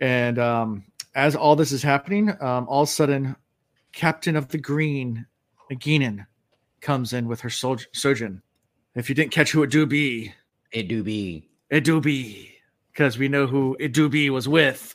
And 0.00 0.38
um, 0.38 0.84
as 1.14 1.34
all 1.36 1.56
this 1.56 1.72
is 1.72 1.82
happening, 1.82 2.30
um, 2.42 2.66
all 2.68 2.82
of 2.82 2.88
a 2.88 2.92
sudden, 2.92 3.36
Captain 3.92 4.36
of 4.36 4.48
the 4.48 4.58
Green, 4.58 5.24
Egeanin, 5.70 6.26
comes 6.80 7.12
in 7.12 7.26
with 7.28 7.40
her 7.40 7.50
sol- 7.50 7.78
sojourn. 7.92 8.42
If 8.94 9.08
you 9.08 9.14
didn't 9.14 9.32
catch 9.32 9.52
who 9.52 9.62
it 9.62 9.70
do 9.70 9.86
be, 9.86 10.34
It 10.70 10.88
do 10.88 11.02
be. 11.02 11.47
It 11.70 11.84
do 11.84 12.00
be, 12.00 12.50
because 12.92 13.18
we 13.18 13.28
know 13.28 13.46
who 13.46 13.76
it 13.78 13.92
do 13.92 14.08
be 14.08 14.30
was 14.30 14.48
with 14.48 14.94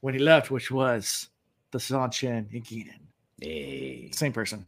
when 0.00 0.14
he 0.14 0.20
left, 0.20 0.50
which 0.50 0.70
was 0.70 1.28
the 1.70 1.78
Seanchan 1.78 2.50
Egeanin. 2.52 2.98
Hey. 3.40 4.10
Same 4.12 4.32
person. 4.32 4.66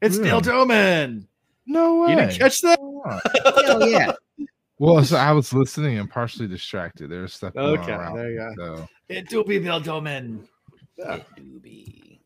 It's 0.00 0.16
Yeah. 0.16 0.24
Bayle 0.24 0.40
Domon. 0.40 1.26
No 1.66 2.00
way. 2.02 2.10
You 2.10 2.16
didn't 2.16 2.38
catch 2.38 2.60
that? 2.62 2.78
Hell 3.66 3.88
yeah. 3.88 4.12
well, 4.78 5.02
so 5.04 5.16
I 5.16 5.32
was 5.32 5.52
listening 5.52 5.98
and 5.98 6.10
partially 6.10 6.46
distracted. 6.48 7.10
There's 7.10 7.34
stuff 7.34 7.54
going 7.54 7.80
Okay, 7.80 7.92
around. 7.92 8.16
there 8.16 8.30
you 8.30 8.38
go. 8.56 8.76
So 8.76 8.88
It 9.08 9.28
do 9.28 9.44
be 9.44 9.58
Bayle 9.58 9.80
Domon. 9.80 10.46
It 10.98 11.24
do 11.36 11.60
be. 11.60 12.20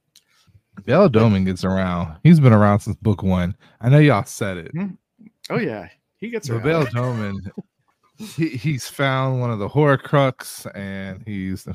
Bayle 0.84 1.08
Domon 1.08 1.44
gets 1.44 1.64
around. 1.64 2.16
He's 2.22 2.38
been 2.40 2.52
around 2.52 2.80
since 2.80 2.96
book 2.96 3.22
one. 3.22 3.56
I 3.80 3.88
know 3.88 3.98
y'all 3.98 4.24
said 4.24 4.56
it. 4.58 4.70
Hmm. 4.72 4.86
Oh 5.50 5.58
yeah, 5.58 5.88
he 6.18 6.30
gets 6.30 6.48
around. 6.50 6.62
Bayle 6.62 6.86
Domon, 6.86 7.50
he, 8.18 8.48
he's 8.50 8.88
found 8.88 9.40
one 9.40 9.50
of 9.50 9.58
the 9.58 9.68
Horcrux, 9.68 10.66
and 10.74 11.22
he's 11.26 11.66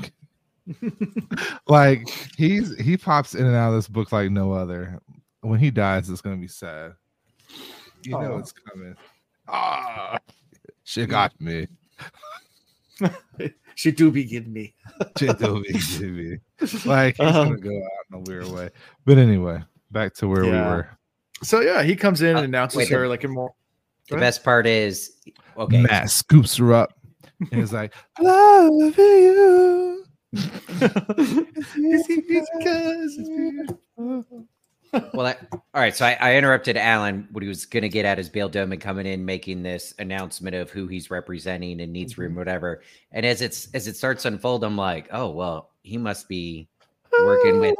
like 1.67 2.07
he's 2.37 2.77
he 2.77 2.97
pops 2.97 3.35
in 3.35 3.45
and 3.45 3.55
out 3.55 3.69
of 3.69 3.75
this 3.75 3.87
book 3.87 4.11
like 4.11 4.29
no 4.31 4.53
other. 4.53 4.99
When 5.41 5.59
he 5.59 5.71
dies, 5.71 6.09
it's 6.09 6.21
gonna 6.21 6.37
be 6.37 6.47
sad. 6.47 6.93
You 8.03 8.11
know 8.11 8.33
Aw. 8.35 8.37
it's 8.39 8.51
coming. 8.51 8.95
Ah, 9.47 10.19
she 10.83 11.05
got 11.05 11.39
me. 11.39 11.67
she 13.75 13.91
do 13.91 14.11
be 14.11 14.23
getting 14.25 14.53
me. 14.53 14.73
She 15.17 15.27
do 15.33 15.61
be 15.63 15.73
getting 15.73 16.15
me. 16.15 16.37
Like 16.85 17.17
he's 17.17 17.25
Uh-huh. 17.27 17.43
gonna 17.45 17.57
go 17.57 17.75
out 17.77 18.05
in 18.11 18.15
a 18.15 18.19
weird 18.19 18.47
way. 18.47 18.69
But 19.05 19.17
anyway, 19.17 19.61
back 19.91 20.13
to 20.15 20.27
where 20.27 20.43
we 20.43 20.51
were. 20.51 20.89
So 21.41 21.59
yeah, 21.61 21.83
he 21.83 21.95
comes 21.95 22.21
in 22.21 22.35
Uh, 22.35 22.39
and 22.39 22.45
announces 22.45 22.77
wait, 22.77 22.89
her 22.89 23.07
like 23.07 23.23
in 23.23 23.31
more. 23.31 23.53
The 24.09 24.17
best 24.17 24.43
part 24.43 24.67
is 24.67 25.13
okay. 25.57 25.81
Mat 25.81 26.09
scoops 26.09 26.57
her 26.57 26.73
up 26.73 26.93
and 27.39 27.61
he's 27.61 27.73
like, 27.73 27.93
"Love 28.19 28.97
you." 28.97 30.05
It's 30.33 32.07
because 32.07 33.17
it's 33.17 33.29
beautiful. 33.97 34.47
Well, 35.13 35.25
I, 35.25 35.35
all 35.51 35.81
right. 35.81 35.95
So 35.95 36.05
I, 36.05 36.17
I 36.19 36.35
interrupted 36.35 36.77
Alan. 36.77 37.27
What 37.31 37.41
he 37.41 37.47
was 37.49 37.65
going 37.65 37.81
to 37.81 37.89
get 37.89 38.05
at 38.05 38.19
is 38.19 38.29
Bayle 38.29 38.49
Domon 38.49 38.79
coming 38.79 39.07
in, 39.07 39.25
making 39.25 39.63
this 39.63 39.93
announcement 39.97 40.55
of 40.55 40.69
who 40.69 40.85
he's 40.87 41.09
representing 41.09 41.81
and 41.81 41.91
needs 41.91 42.17
room, 42.17 42.35
whatever. 42.35 42.83
And 43.11 43.25
as 43.25 43.41
it's 43.41 43.69
as 43.73 43.87
it 43.87 43.95
starts 43.95 44.21
to 44.23 44.27
unfold, 44.29 44.63
I'm 44.63 44.77
like, 44.77 45.07
oh 45.11 45.31
well, 45.31 45.71
he 45.81 45.97
must 45.97 46.29
be 46.29 46.67
working 47.23 47.59
with 47.59 47.75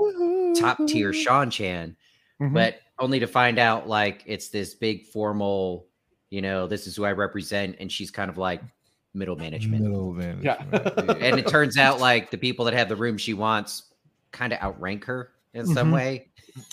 top 0.59 0.79
tier 0.87 1.11
Seanchan, 1.11 1.95
Mhm. 2.41 2.53
but 2.53 2.79
only 2.97 3.19
to 3.19 3.27
find 3.27 3.59
out 3.59 3.87
like 3.87 4.23
it's 4.25 4.49
this 4.49 4.73
big 4.73 5.05
formal, 5.05 5.85
you 6.33 6.41
know, 6.41 6.65
this 6.65 6.87
is 6.87 6.95
who 6.95 7.05
I 7.05 7.11
represent, 7.11 7.75
and 7.79 7.91
she's 7.91 8.09
kind 8.09 8.27
of 8.27 8.39
like 8.39 8.59
middle 9.13 9.35
management. 9.35 9.83
Middle 9.83 10.13
management. 10.13 10.43
Yeah. 10.43 11.13
and 11.19 11.37
it 11.37 11.45
turns 11.47 11.77
out 11.77 11.99
like 11.99 12.31
the 12.31 12.39
people 12.39 12.65
that 12.65 12.73
have 12.73 12.89
the 12.89 12.95
room 12.95 13.19
she 13.19 13.35
wants 13.35 13.83
kind 14.31 14.51
of 14.51 14.59
outrank 14.59 15.05
her 15.05 15.29
in 15.53 15.67
some 15.67 15.91
Mhm. 15.91 15.93
way. 15.93 16.27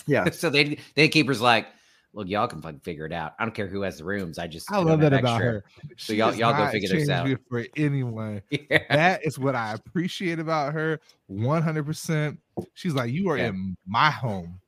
yeah. 0.07 0.27
so 0.31 0.49
they 0.49 0.79
the 0.95 1.07
keeper's 1.09 1.41
like, 1.41 1.67
look, 2.13 2.27
y'all 2.27 2.47
can 2.47 2.59
fucking 2.59 2.79
figure 2.79 3.05
it 3.05 3.13
out. 3.13 3.35
I 3.37 3.45
don't 3.45 3.53
care 3.53 3.67
who 3.67 3.83
has 3.83 3.99
the 3.99 4.03
rooms. 4.03 4.39
I 4.39 4.47
just 4.47 4.71
I 4.71 4.77
love 4.77 4.99
have 4.99 5.11
that 5.11 5.13
about 5.19 5.35
extra." 5.35 5.51
her. 5.51 5.63
So 5.95 6.13
She 6.13 6.15
y'all- 6.15 6.33
y'all 6.33 6.57
go 6.57 6.71
figure 6.71 6.89
this 6.89 7.07
out. 7.09 7.29
For 7.47 7.63
anyone, 7.77 8.41
Yeah. 8.49 8.79
that 8.89 9.23
is 9.23 9.37
what 9.37 9.53
I 9.55 9.73
appreciate 9.73 10.39
about 10.39 10.73
her. 10.73 10.99
One 11.27 11.61
hundred 11.61 11.85
percent. 11.85 12.39
She's 12.73 12.95
like, 12.95 13.11
you 13.11 13.29
are 13.29 13.37
Yeah. 13.37 13.49
in 13.49 13.77
my 13.85 14.09
home. 14.09 14.59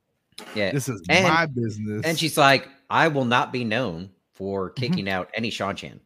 yeah. 0.54 0.70
This 0.70 0.88
is 0.88 1.02
And- 1.08 1.26
my 1.26 1.46
business. 1.46 2.02
And 2.04 2.16
she's 2.16 2.38
like, 2.38 2.68
I 2.88 3.08
will 3.08 3.24
not 3.24 3.52
be 3.52 3.64
known 3.64 4.10
for 4.34 4.70
Mm-hmm. 4.70 4.80
kicking 4.80 5.08
out 5.08 5.30
any 5.34 5.50
Seanchan. 5.50 6.00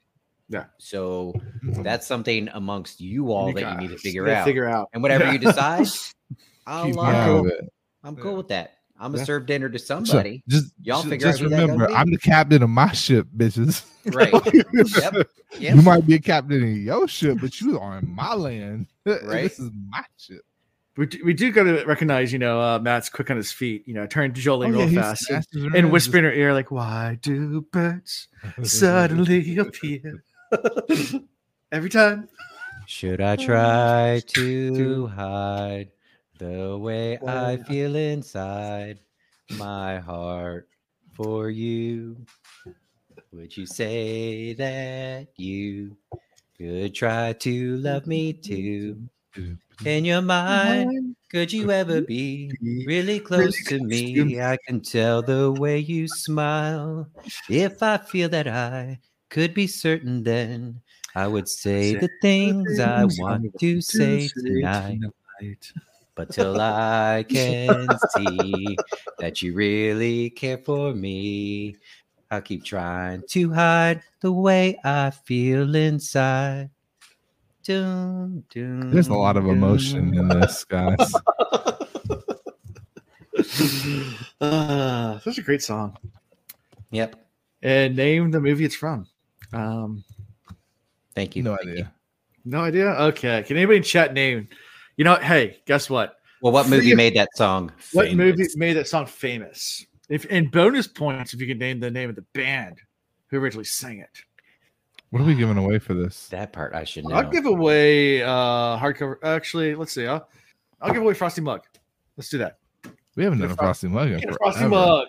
Yeah. 0.48 0.64
So 0.78 1.34
Mhm. 1.64 1.82
that's 1.84 2.06
something 2.06 2.48
amongst 2.54 3.00
you 3.00 3.32
all 3.32 3.52
that 3.52 3.60
you 3.74 3.78
need 3.80 3.90
to 3.90 3.98
figure 3.98 4.28
out. 4.28 4.44
Figure 4.46 4.66
out. 4.66 4.88
and 4.92 5.02
whatever 5.02 5.24
Yeah. 5.24 5.32
you 5.32 5.38
decide, 5.38 5.86
I'll, 6.66 6.86
Keep 6.86 6.98
uh, 6.98 7.02
me 7.02 7.08
out 7.08 7.36
of 7.40 7.46
it. 7.46 7.72
I'm 8.02 8.16
cool 8.16 8.32
Yeah. 8.32 8.36
with 8.38 8.48
that. 8.48 8.74
I'm 9.00 9.12
gonna 9.12 9.18
Yeah. 9.18 9.24
serve 9.26 9.46
dinner 9.46 9.68
to 9.68 9.78
So, 9.78 10.02
somebody. 10.04 10.42
just 10.48 10.72
Y'all 10.82 10.98
just, 11.02 11.08
figure 11.10 11.28
out 11.28 11.30
just 11.30 11.40
who 11.42 11.48
remember, 11.50 11.86
be. 11.86 11.94
I'm 11.94 12.10
the 12.10 12.18
captain 12.18 12.62
of 12.62 12.70
my 12.70 12.90
ship, 12.92 13.26
bitches. 13.36 13.84
Right. 14.14 14.32
Yep. 14.32 15.28
Yep. 15.58 15.76
You 15.76 15.82
might 15.82 16.06
be 16.06 16.14
a 16.14 16.18
captain 16.18 16.62
in 16.62 16.82
your 16.84 17.08
ship, 17.08 17.38
but 17.40 17.58
you 17.60 17.78
are 17.80 17.98
in 17.98 18.08
my 18.08 18.34
land. 18.34 18.86
Right. 19.06 19.44
this 19.44 19.58
is 19.58 19.70
my 19.88 20.04
ship. 20.18 20.42
We 20.98 21.06
do, 21.06 21.24
we 21.24 21.32
do 21.32 21.52
got 21.52 21.62
to 21.62 21.84
recognize, 21.84 22.32
you 22.32 22.40
know, 22.40 22.60
uh, 22.60 22.80
Mat's 22.80 23.08
quick 23.08 23.30
on 23.30 23.36
his 23.36 23.52
feet. 23.52 23.86
You 23.86 23.94
know, 23.94 24.04
turn 24.08 24.34
to 24.34 24.40
Joline 24.40 24.74
Oh, 24.74 24.78
real 24.80 24.88
he 24.88 24.96
fast 24.96 25.30
and, 25.30 25.44
snatches 25.44 25.62
and 25.62 25.72
just- 25.74 25.92
whisper 25.92 26.18
in 26.18 26.24
her 26.24 26.32
ear, 26.32 26.52
like, 26.52 26.72
"Why 26.72 27.18
do 27.22 27.60
birds 27.70 28.26
suddenly 28.64 29.58
appear 29.58 30.24
every 31.72 31.88
time?" 31.88 32.28
Should 32.86 33.20
I 33.20 33.36
try 33.36 34.22
to 34.26 35.06
hide 35.06 35.92
the 36.36 36.76
way 36.76 37.16
I 37.24 37.58
feel 37.58 37.94
inside 37.94 38.98
my 39.56 40.00
heart 40.00 40.68
for 41.14 41.48
you? 41.48 42.16
Would 43.30 43.56
you 43.56 43.66
say 43.66 44.52
that 44.54 45.28
you 45.36 45.96
could 46.56 46.92
try 46.92 47.34
to 47.34 47.76
love 47.76 48.08
me 48.08 48.32
too? 48.32 49.08
In 49.84 50.04
your 50.04 50.22
mind, 50.22 51.16
could 51.30 51.52
you 51.52 51.70
ever 51.70 52.00
be 52.00 52.56
really 52.84 53.20
close 53.20 53.64
to 53.68 53.78
me? 53.80 54.40
I 54.40 54.56
can 54.66 54.80
tell 54.80 55.22
the 55.22 55.52
way 55.52 55.78
you 55.78 56.08
smile. 56.08 57.10
If 57.48 57.82
I 57.82 57.98
feel 57.98 58.28
that 58.30 58.48
I 58.48 58.98
could 59.30 59.54
be 59.54 59.66
certain, 59.66 60.22
then 60.24 60.80
I 61.14 61.26
would 61.28 61.48
say 61.48 61.94
the 61.94 62.08
things 62.20 62.78
I 62.78 63.04
want 63.04 63.58
to 63.60 63.80
say 63.80 64.30
tonight. 64.36 65.72
But 66.14 66.30
till 66.32 66.60
I 66.60 67.24
can 67.28 67.96
see 67.98 68.76
that 69.20 69.42
you 69.42 69.54
really 69.54 70.30
care 70.30 70.58
for 70.58 70.94
me, 70.94 71.76
I'll 72.30 72.42
keep 72.42 72.64
trying 72.64 73.22
to 73.28 73.52
hide 73.52 74.02
the 74.20 74.32
way 74.32 74.78
I 74.84 75.10
feel 75.10 75.74
inside. 75.74 76.70
Dun, 77.68 78.44
dun, 78.48 78.90
There's 78.90 79.08
a 79.08 79.14
lot 79.14 79.36
of 79.36 79.46
emotion 79.46 80.12
dun. 80.12 80.32
in 80.32 80.40
this, 80.40 80.64
guys. 80.64 80.96
uh, 84.40 85.18
such 85.20 85.36
a 85.36 85.42
great 85.42 85.60
song. 85.60 85.94
Yep. 86.92 87.16
And 87.62 87.94
name 87.94 88.30
the 88.30 88.40
movie 88.40 88.64
it's 88.64 88.74
from. 88.74 89.06
Um, 89.52 90.02
Thank 91.14 91.36
you. 91.36 91.42
No 91.42 91.56
Thank 91.56 91.66
you. 91.66 91.72
idea. 91.72 91.92
no 92.46 92.60
idea. 92.60 92.86
Okay, 92.86 93.42
can 93.46 93.58
anybody 93.58 93.76
in 93.76 93.82
chat 93.82 94.14
name? 94.14 94.48
You 94.96 95.04
know, 95.04 95.16
hey, 95.16 95.58
guess 95.66 95.90
what? 95.90 96.16
Well, 96.40 96.54
what 96.54 96.70
movie 96.70 96.94
made 96.94 97.16
that 97.16 97.28
song? 97.36 97.70
What 97.92 98.14
movie 98.14 98.46
made 98.56 98.78
that 98.78 98.88
song 98.88 99.04
famous? 99.04 99.84
If 100.08 100.24
and 100.30 100.50
bonus 100.50 100.86
points 100.86 101.34
if 101.34 101.40
you 101.42 101.46
can 101.46 101.58
name 101.58 101.80
the 101.80 101.90
name 101.90 102.08
of 102.08 102.16
the 102.16 102.24
band 102.32 102.78
who 103.26 103.36
originally 103.38 103.64
sang 103.66 103.98
it. 103.98 104.22
What 105.10 105.22
are 105.22 105.24
we 105.24 105.34
giving 105.34 105.56
away 105.56 105.78
for 105.78 105.94
this? 105.94 106.28
That 106.30 106.52
part 106.52 106.74
I 106.74 106.84
should 106.84 107.04
know. 107.04 107.14
I'll 107.14 107.30
give 107.30 107.46
away 107.46 108.22
uh 108.22 108.78
hardcover. 108.78 109.16
Actually, 109.22 109.74
let's 109.74 109.92
see. 109.92 110.06
I'll, 110.06 110.28
I'll 110.80 110.92
give 110.92 111.02
away 111.02 111.14
Frosty 111.14 111.40
Mug. 111.40 111.62
Let's 112.16 112.28
do 112.28 112.38
that. 112.38 112.58
We 113.16 113.24
haven't 113.24 113.40
done 113.40 113.50
a 113.50 113.56
frosty 113.56 113.88
mug 113.88 114.10
in 114.10 114.20
Get 114.20 114.34
Frosty 114.36 114.58
forever. 114.60 114.68
Mug. 114.70 115.06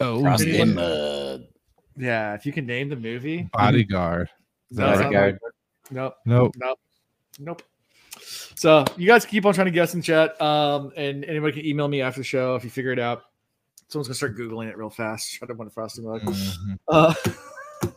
Oh, 0.00 0.20
Frosty 0.20 0.58
Anyone- 0.58 0.74
Mug. 0.74 1.42
Yeah, 1.96 2.34
if 2.34 2.44
you 2.44 2.52
can 2.52 2.66
name 2.66 2.90
the 2.90 2.96
movie. 2.96 3.48
bodyguard. 3.52 4.28
Is 4.70 4.76
that 4.76 4.82
No, 4.84 4.88
right? 4.90 4.98
Bodyguard. 5.04 5.38
Bodyguard. 5.40 5.52
Nope. 5.90 6.14
Nope. 6.26 6.54
Nope. 6.58 6.78
Nope. 7.38 7.62
So 8.56 8.84
you 8.98 9.06
guys 9.06 9.24
keep 9.24 9.46
on 9.46 9.54
trying 9.54 9.66
to 9.66 9.70
guess 9.70 9.94
in 9.94 10.02
chat. 10.02 10.38
Um, 10.42 10.92
and 10.96 11.24
anybody 11.24 11.52
can 11.60 11.66
email 11.66 11.88
me 11.88 12.02
after 12.02 12.20
the 12.20 12.24
show 12.24 12.54
if 12.56 12.64
you 12.64 12.70
figure 12.70 12.92
it 12.92 12.98
out. 12.98 13.22
Someone's 13.88 14.08
gonna 14.08 14.14
start 14.16 14.36
googling 14.36 14.68
it 14.68 14.76
real 14.76 14.90
fast. 14.90 15.34
Try 15.34 15.48
to 15.48 15.54
win 15.54 15.68
a 15.68 15.70
frosty 15.70 16.02
mug. 16.02 16.20
Mhm. 16.22 16.78
Uh, 16.88 17.14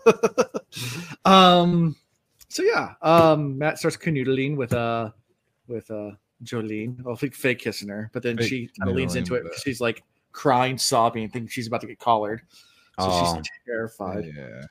um. 1.30 1.96
So 2.48 2.64
yeah. 2.64 2.94
Um. 3.02 3.58
Mat 3.58 3.78
starts 3.80 3.98
canoodling 3.98 4.56
with 4.56 4.74
uh 4.74 5.12
with 5.68 5.90
uh 5.92 6.12
Joline. 6.44 7.02
Well, 7.04 7.14
I 7.16 7.18
think 7.18 7.36
fake 7.36 7.60
kissing 7.60 7.90
her, 7.90 8.10
but 8.14 8.24
then 8.24 8.38
Fake 8.38 8.48
she 8.48 8.70
kind 8.80 8.90
of 8.90 8.96
leans 8.96 9.16
into 9.16 9.36
it 9.36 9.44
with 9.44 9.58
she's 9.64 9.80
like 9.82 10.04
crying, 10.32 10.78
sobbing, 10.78 11.30
thinking 11.30 11.48
she's 11.50 11.68
about 11.68 11.82
to 11.82 11.88
get 11.88 12.00
collared. 12.00 12.42
So 13.00 13.08
Oh. 13.08 13.36
she's 13.36 13.46
terrified. 13.66 14.26
Yeah. 14.36 14.66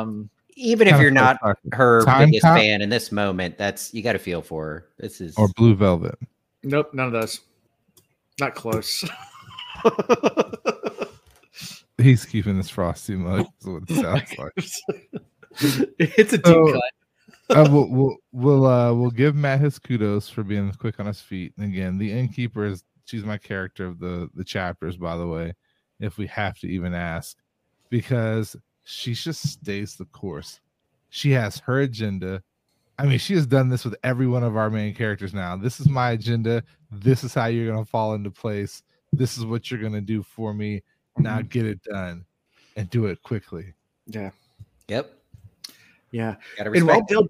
Um. 0.00 0.30
Even 0.56 0.86
if 0.86 1.00
you're 1.00 1.10
not 1.10 1.36
her 1.72 2.04
Time 2.04 2.28
biggest 2.28 2.42
cop 2.44 2.56
fan 2.56 2.80
in 2.80 2.88
this 2.88 3.10
moment, 3.10 3.58
that's 3.58 3.92
you 3.92 4.02
got 4.02 4.12
to 4.12 4.20
feel 4.20 4.40
for 4.40 4.64
her. 4.64 4.86
This 4.98 5.20
is 5.20 5.36
or 5.36 5.48
blue 5.56 5.74
velvet. 5.74 6.16
Nope. 6.62 6.94
None 6.94 7.06
of 7.08 7.12
those. 7.12 7.40
Not 8.38 8.54
close. 8.54 9.04
He's 11.98 12.24
keeping 12.24 12.56
this 12.56 12.68
frosty 12.70 13.14
mug. 13.16 13.46
Is 13.60 13.66
what 13.66 13.82
it 13.88 13.96
sounds 13.96 14.38
like. 14.38 15.22
it's 15.98 16.32
a 16.32 16.38
deep 16.38 16.46
So- 16.46 16.72
cut. 16.72 17.56
uh, 17.56 17.68
we'll 17.70 17.88
we'll 17.90 18.16
we'll 18.32 18.66
uh 18.66 18.92
we'll 18.92 19.10
give 19.10 19.34
Mat 19.34 19.60
his 19.60 19.78
kudos 19.78 20.28
for 20.28 20.42
being 20.42 20.72
quick 20.72 20.98
on 21.00 21.06
his 21.06 21.20
feet. 21.20 21.52
And 21.58 21.66
again, 21.72 21.98
the 21.98 22.10
innkeeper 22.12 22.64
is 22.66 22.84
she's 23.04 23.24
my 23.24 23.38
character 23.38 23.86
of 23.86 23.98
the 23.98 24.28
the 24.34 24.44
chapters, 24.44 24.96
by 24.96 25.16
the 25.16 25.26
way, 25.26 25.52
if 26.00 26.16
we 26.18 26.26
have 26.28 26.58
to 26.60 26.66
even 26.68 26.94
ask, 26.94 27.36
because 27.90 28.56
she 28.84 29.14
just 29.14 29.46
stays 29.48 29.96
the 29.96 30.04
course. 30.06 30.60
She 31.10 31.30
has 31.32 31.58
her 31.60 31.80
agenda. 31.80 32.42
I 32.98 33.06
mean, 33.06 33.18
she 33.18 33.34
has 33.34 33.46
done 33.46 33.68
this 33.68 33.84
with 33.84 33.96
every 34.04 34.26
one 34.26 34.42
of 34.44 34.56
our 34.56 34.70
main 34.70 34.94
characters 34.94 35.34
now. 35.34 35.56
This 35.56 35.80
is 35.80 35.88
my 35.88 36.12
agenda. 36.12 36.62
This 36.90 37.24
is 37.24 37.34
how 37.34 37.46
you're 37.46 37.72
gonna 37.72 37.84
fall 37.84 38.14
into 38.14 38.30
place. 38.30 38.82
This 39.12 39.36
is 39.36 39.44
what 39.44 39.70
you're 39.70 39.80
gonna 39.80 40.00
do 40.00 40.22
for 40.22 40.54
me. 40.54 40.82
Now 41.18 41.42
get 41.42 41.66
it 41.66 41.82
done 41.84 42.24
and 42.76 42.88
do 42.90 43.06
it 43.06 43.22
quickly. 43.22 43.74
Yeah. 44.06 44.30
Yep. 44.88 45.12
Yeah. 46.14 46.36
And 46.60 46.86
while. 46.86 47.02
Bill, 47.02 47.28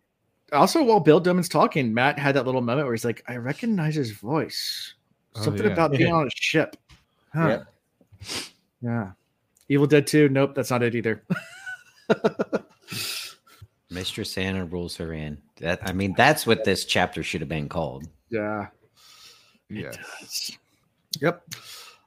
also 0.53 0.83
while 0.83 1.01
Bayle 1.01 1.19
Domon's 1.19 1.49
talking, 1.49 1.95
Mat 1.95 2.19
had 2.19 2.37
that 2.37 2.45
little 2.45 2.61
moment 2.61 2.87
where 2.87 2.93
he's 2.93 3.05
like, 3.05 3.25
"I 3.27 3.37
recognize 3.37 3.95
his 3.95 4.11
voice. 4.11 4.93
Oh, 5.35 5.41
Something 5.43 5.65
yeah. 5.65 5.73
about 5.73 5.93
being 5.93 6.13
on 6.13 6.27
a 6.27 6.31
ship." 6.35 6.77
Huh. 7.33 7.49
Yep. 7.49 7.67
Yeah. 8.83 9.11
Evil 9.71 9.87
Dead 9.87 10.07
2. 10.07 10.29
Nope, 10.29 10.55
that's 10.55 10.71
not 10.71 10.83
it 10.83 10.95
either. 10.95 11.25
Mistress 13.91 14.37
Anna 14.37 14.67
rules 14.67 14.97
her 14.99 15.15
in. 15.15 15.39
That 15.61 15.81
I 15.89 15.95
mean, 15.95 16.13
that's 16.15 16.47
what 16.47 16.65
this 16.65 16.85
chapter 16.85 17.23
should 17.23 17.41
have 17.41 17.49
been 17.49 17.71
called. 17.71 18.07
yeah. 18.29 18.67
Yes. 19.71 19.97
does. 19.97 20.59
Yep. 21.23 21.43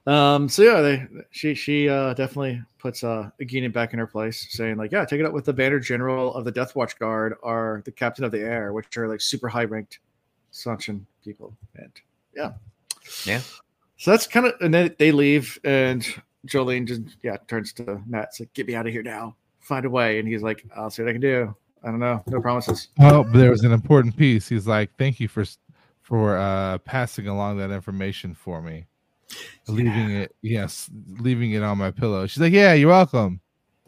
Um, 0.08 0.48
so 0.48 0.62
yeah, 0.62 0.80
they 0.80 1.06
she 1.30 1.54
she 1.54 1.86
uh 1.86 2.14
definitely 2.14 2.62
puts 2.78 3.04
uh 3.04 3.28
Egeanin 3.42 3.74
back 3.74 3.92
in 3.92 3.98
her 3.98 4.06
place, 4.06 4.46
saying 4.50 4.78
like, 4.78 4.90
yeah, 4.90 5.04
take 5.04 5.20
it 5.20 5.26
up 5.26 5.34
with 5.34 5.44
the 5.44 5.52
banner 5.52 5.78
general 5.78 6.34
of 6.34 6.46
the 6.46 6.50
Death 6.50 6.74
Watch 6.74 6.98
Guard 6.98 7.34
are 7.42 7.82
the 7.84 7.92
captain 7.92 8.24
of 8.24 8.32
the 8.32 8.40
air, 8.40 8.72
which 8.72 8.96
are 8.96 9.06
like 9.06 9.20
super 9.20 9.48
high 9.48 9.64
ranked 9.64 9.98
Seanchan 10.50 11.02
people. 11.22 11.54
And 11.74 11.92
yeah. 12.34 12.52
Yeah. 13.26 13.42
So 13.98 14.10
that's 14.10 14.26
kind 14.26 14.46
of 14.46 14.54
and 14.62 14.72
then 14.72 14.96
they 14.98 15.12
leave 15.12 15.58
and 15.62 16.06
Joline 16.46 16.86
just 16.86 17.02
yeah 17.22 17.36
turns 17.46 17.74
to 17.74 18.00
Mat, 18.06 18.30
like, 18.40 18.54
get 18.54 18.66
me 18.66 18.74
out 18.74 18.86
of 18.86 18.94
here 18.94 19.02
now. 19.02 19.36
Find 19.60 19.84
a 19.84 19.90
way. 19.90 20.18
And 20.18 20.26
he's 20.26 20.42
like, 20.42 20.64
I'll 20.74 20.88
see 20.88 21.02
what 21.02 21.10
I 21.10 21.12
can 21.12 21.20
do. 21.20 21.54
I 21.84 21.88
don't 21.88 22.00
know. 22.00 22.22
No 22.26 22.40
promises. 22.40 22.88
Oh, 22.98 23.24
but 23.24 23.34
there 23.34 23.50
was 23.50 23.62
an 23.62 23.72
important 23.72 24.16
piece. 24.16 24.48
He's 24.48 24.66
like, 24.66 24.90
"Thank 24.98 25.20
you 25.20 25.28
for 25.28 25.44
for 26.00 26.36
uh 26.38 26.78
passing 26.78 27.28
along 27.28 27.58
that 27.58 27.70
information 27.70 28.34
for 28.34 28.62
me." 28.62 28.86
Leaving 29.66 30.10
it. 30.10 30.34
Yes, 30.42 30.90
leaving 31.18 31.52
it 31.52 31.62
on 31.62 31.78
my 31.78 31.90
pillow. 31.90 32.26
She's 32.26 32.40
like, 32.40 32.52
"Yeah, 32.52 32.72
you're 32.72 32.88
welcome." 32.88 33.40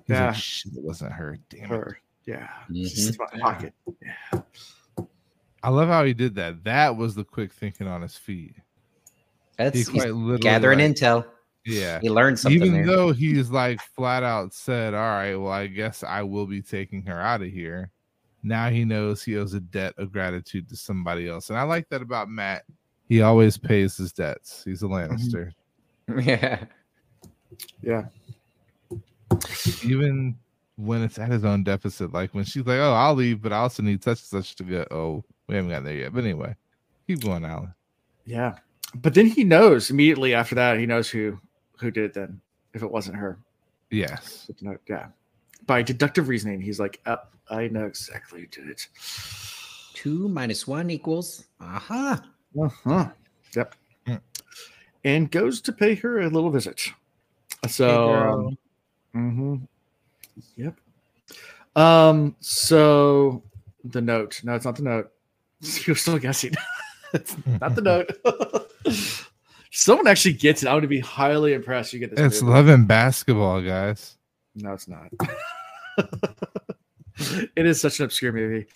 He's 0.06 0.14
Yeah. 0.16 0.26
like, 0.26 0.36
Shit, 0.36 0.72
it 0.76 0.82
wasn't 0.82 1.12
her. 1.12 1.38
Damn 1.48 1.64
it. 1.64 1.68
Her. 1.68 1.98
Yeah. 2.26 2.48
It's 2.70 2.94
just 2.94 3.18
mm-hmm. 3.18 3.34
in 3.36 3.40
my 3.40 3.52
pocket. 3.52 3.74
Yeah. 4.02 4.40
I 5.62 5.68
love 5.70 5.88
how 5.88 6.04
he 6.04 6.14
did 6.14 6.34
that. 6.36 6.64
That 6.64 6.96
was 6.96 7.14
the 7.14 7.24
quick 7.24 7.52
thinking 7.52 7.86
on 7.86 8.02
his 8.02 8.16
feet. 8.16 8.56
That's 9.56 9.78
He 9.78 9.84
quite 9.84 10.14
literally 10.14 10.38
gathering 10.38 10.78
like- 10.78 10.92
intel. 10.92 11.26
Yeah. 11.66 12.00
He 12.00 12.08
learned 12.08 12.38
something 12.38 12.62
Even 12.62 12.72
there. 12.72 12.86
though 12.86 13.12
he's 13.12 13.50
like 13.50 13.80
flat 13.94 14.22
out 14.22 14.54
said, 14.54 14.94
"All 14.94 15.00
right, 15.00 15.34
well, 15.36 15.52
I 15.52 15.66
guess 15.66 16.02
I 16.02 16.22
will 16.22 16.46
be 16.46 16.62
taking 16.62 17.02
her 17.02 17.20
out 17.20 17.42
of 17.42 17.48
here." 17.48 17.90
Now 18.42 18.70
he 18.70 18.86
knows 18.86 19.22
he 19.22 19.36
owes 19.36 19.52
a 19.52 19.60
debt 19.60 19.92
of 19.98 20.12
gratitude 20.12 20.68
to 20.70 20.76
somebody 20.76 21.28
else, 21.28 21.50
and 21.50 21.58
I 21.58 21.62
like 21.64 21.88
that 21.90 22.00
about 22.00 22.30
Mat. 22.30 22.64
He 23.10 23.22
always 23.22 23.58
pays 23.58 23.96
his 23.96 24.12
debts. 24.12 24.62
He's 24.64 24.84
a 24.84 24.86
Lannister. 24.86 25.50
yeah. 26.22 26.64
Yeah. 27.82 28.04
even 29.84 30.36
when 30.76 31.02
it's 31.02 31.18
at 31.18 31.28
his 31.30 31.44
own 31.44 31.64
deficit. 31.64 32.12
Like 32.12 32.32
when 32.34 32.44
she's 32.44 32.64
like, 32.64 32.78
"Oh, 32.78 32.92
I'll 32.92 33.16
leave, 33.16 33.42
but 33.42 33.52
I 33.52 33.58
also 33.58 33.82
need 33.82 34.04
such 34.04 34.20
and 34.20 34.44
such 34.44 34.54
to 34.56 34.62
go." 34.62 34.86
Oh, 34.92 35.24
we 35.48 35.56
haven't 35.56 35.70
gotten 35.70 35.84
there 35.84 35.96
yet. 35.96 36.14
But 36.14 36.22
anyway, 36.22 36.54
keep 37.08 37.20
going, 37.20 37.44
Alan. 37.44 37.74
Yeah. 38.24 38.54
But 38.94 39.14
then 39.14 39.26
he 39.26 39.42
knows 39.42 39.90
immediately 39.90 40.32
after 40.32 40.54
that, 40.54 40.78
he 40.78 40.86
knows 40.86 41.10
who 41.10 41.36
who 41.80 41.90
did 41.90 42.04
it 42.04 42.14
then, 42.14 42.40
if 42.74 42.84
it 42.84 42.90
wasn't 42.90 43.16
her. 43.16 43.40
Yes, 43.90 44.48
Yeah. 44.88 45.08
By 45.66 45.82
deductive 45.82 46.28
reasoning, 46.28 46.60
he's 46.60 46.78
like, 46.78 47.00
uh, 47.06 47.16
I 47.50 47.66
know 47.66 47.86
exactly 47.86 48.42
who 48.42 48.46
did 48.46 48.68
it. 48.70 48.86
Two 49.94 50.28
minus 50.28 50.68
one 50.68 50.90
equals. 50.90 51.46
Aha. 51.60 52.12
Uh-huh. 52.12 52.28
Yep. 52.54 53.74
Mm. 54.06 54.20
And 55.04 55.30
goes 55.30 55.60
to 55.62 55.72
pay 55.72 55.94
her 55.96 56.20
a 56.20 56.28
little 56.28 56.50
visit. 56.50 56.92
So, 57.68 58.14
um, 58.14 58.58
mhm. 59.14 59.68
yep. 60.56 60.74
Um, 61.76 62.36
so 62.40 63.42
the 63.84 64.00
note. 64.00 64.40
No, 64.44 64.54
it's 64.54 64.64
not 64.64 64.76
the 64.76 64.82
note. 64.82 65.10
You're 65.86 65.96
still 65.96 66.18
guessing. 66.18 66.54
it's 67.14 67.36
not 67.60 67.74
the 67.74 67.82
note. 67.82 68.10
Someone 69.72 70.08
actually 70.08 70.34
gets 70.34 70.62
it. 70.62 70.68
I 70.68 70.74
would 70.74 70.88
be 70.88 71.00
highly 71.00 71.52
impressed. 71.54 71.92
You 71.92 72.00
get 72.00 72.10
this. 72.10 72.20
it's 72.20 72.42
movie. 72.42 72.54
love 72.54 72.68
and 72.68 72.88
basketball, 72.88 73.60
guys. 73.62 74.16
No, 74.56 74.72
it's 74.72 74.88
not. 74.88 75.12
it 77.56 77.66
is 77.66 77.80
such 77.80 78.00
an 78.00 78.06
obscure 78.06 78.32
movie. 78.32 78.66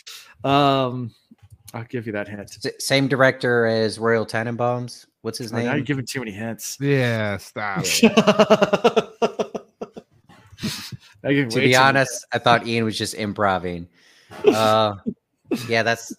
Um, 0.44 1.12
I'll 1.74 1.84
give 1.84 2.06
you 2.06 2.12
that 2.12 2.28
hint. 2.28 2.56
Same 2.80 3.08
director 3.08 3.66
as 3.66 3.98
Royal 3.98 4.24
Tenenbaums. 4.24 5.06
What's 5.22 5.38
his 5.38 5.52
Oh, 5.52 5.56
now 5.56 5.74
you're 5.74 5.84
giving 5.84 6.06
too 6.06 6.20
many 6.20 6.30
hints. 6.30 6.78
Yeah, 6.80 7.36
stop. 7.38 7.84
Now 11.22 11.30
to 11.30 11.44
be 11.44 11.50
too 11.50 11.58
many 11.60 11.74
honest, 11.74 12.26
I 12.32 12.38
thought 12.38 12.66
Ian 12.66 12.84
was 12.84 12.98
just 12.98 13.14
improvising. 13.14 13.88
Uh, 14.44 14.96
yeah, 15.68 15.82
that's 15.82 16.14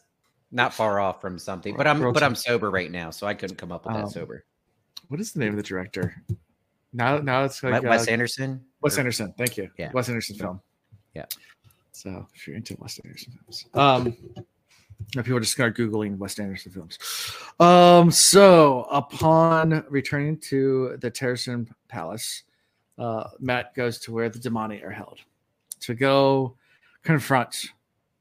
not 0.52 0.74
far 0.74 1.00
off 1.00 1.22
from 1.22 1.38
something. 1.38 1.76
But 1.78 1.86
I'm 1.86 2.02
Royal 2.02 2.12
but 2.12 2.24
I'm 2.24 2.34
sober 2.34 2.72
right 2.72 2.92
now, 2.92 3.12
so 3.12 3.28
I 3.28 3.36
couldn't 3.36 3.58
come 3.58 3.72
up 3.72 3.86
with 3.86 3.96
Um, 3.96 4.02
that 4.02 4.10
sober. 4.12 4.46
What 5.10 5.20
is 5.20 5.32
the 5.32 5.40
name 5.42 5.50
of 5.52 5.58
the 5.58 5.64
director? 5.64 6.16
Now, 6.92 7.20
now 7.20 7.44
it's 7.44 7.62
like 7.62 7.74
Wes- 7.84 7.84
Wes 7.84 8.08
uh, 8.08 8.12
Anderson. 8.12 8.66
Wes 8.82 8.98
Or- 8.98 9.02
Anderson. 9.02 9.34
Thank 9.38 9.58
you. 9.58 9.70
Yeah. 9.78 9.92
Wes 9.94 10.10
Anderson 10.10 10.38
film. 10.38 10.60
Yeah. 11.14 11.26
So 11.92 12.26
if 12.34 12.48
you're 12.48 12.56
into 12.56 12.76
Wes 12.80 13.00
Anderson 13.04 13.34
films, 13.34 13.66
um, 13.76 14.18
now 15.16 15.22
people 15.22 15.40
just 15.40 15.52
start 15.54 15.76
googling 15.78 16.18
Wes 16.18 16.38
Anderson 16.40 16.72
films. 16.72 16.98
Um, 17.60 18.12
so 18.12 18.88
upon 18.92 19.84
returning 19.90 20.38
to 20.40 20.98
the 21.00 21.10
Tarasin 21.12 21.68
Palace, 21.88 22.44
uh, 22.98 23.30
Mat 23.40 23.74
goes 23.76 24.00
to 24.00 24.12
where 24.12 24.30
the 24.30 24.40
damane 24.40 24.84
are 24.84 24.92
held 24.92 25.20
to 25.82 25.94
go 25.94 26.56
confront 27.04 27.68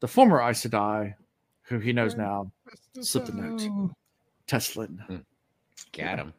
the 0.01 0.09
former 0.09 0.41
Aes 0.43 0.64
Sedai, 0.64 1.14
who 1.62 1.79
he 1.79 1.93
knows 1.93 2.14
now, 2.16 2.51
Slip 3.01 3.27
the 3.27 3.33
note. 3.33 3.91
Teslyn. 4.47 5.25
Got 5.97 6.18
him. 6.18 6.35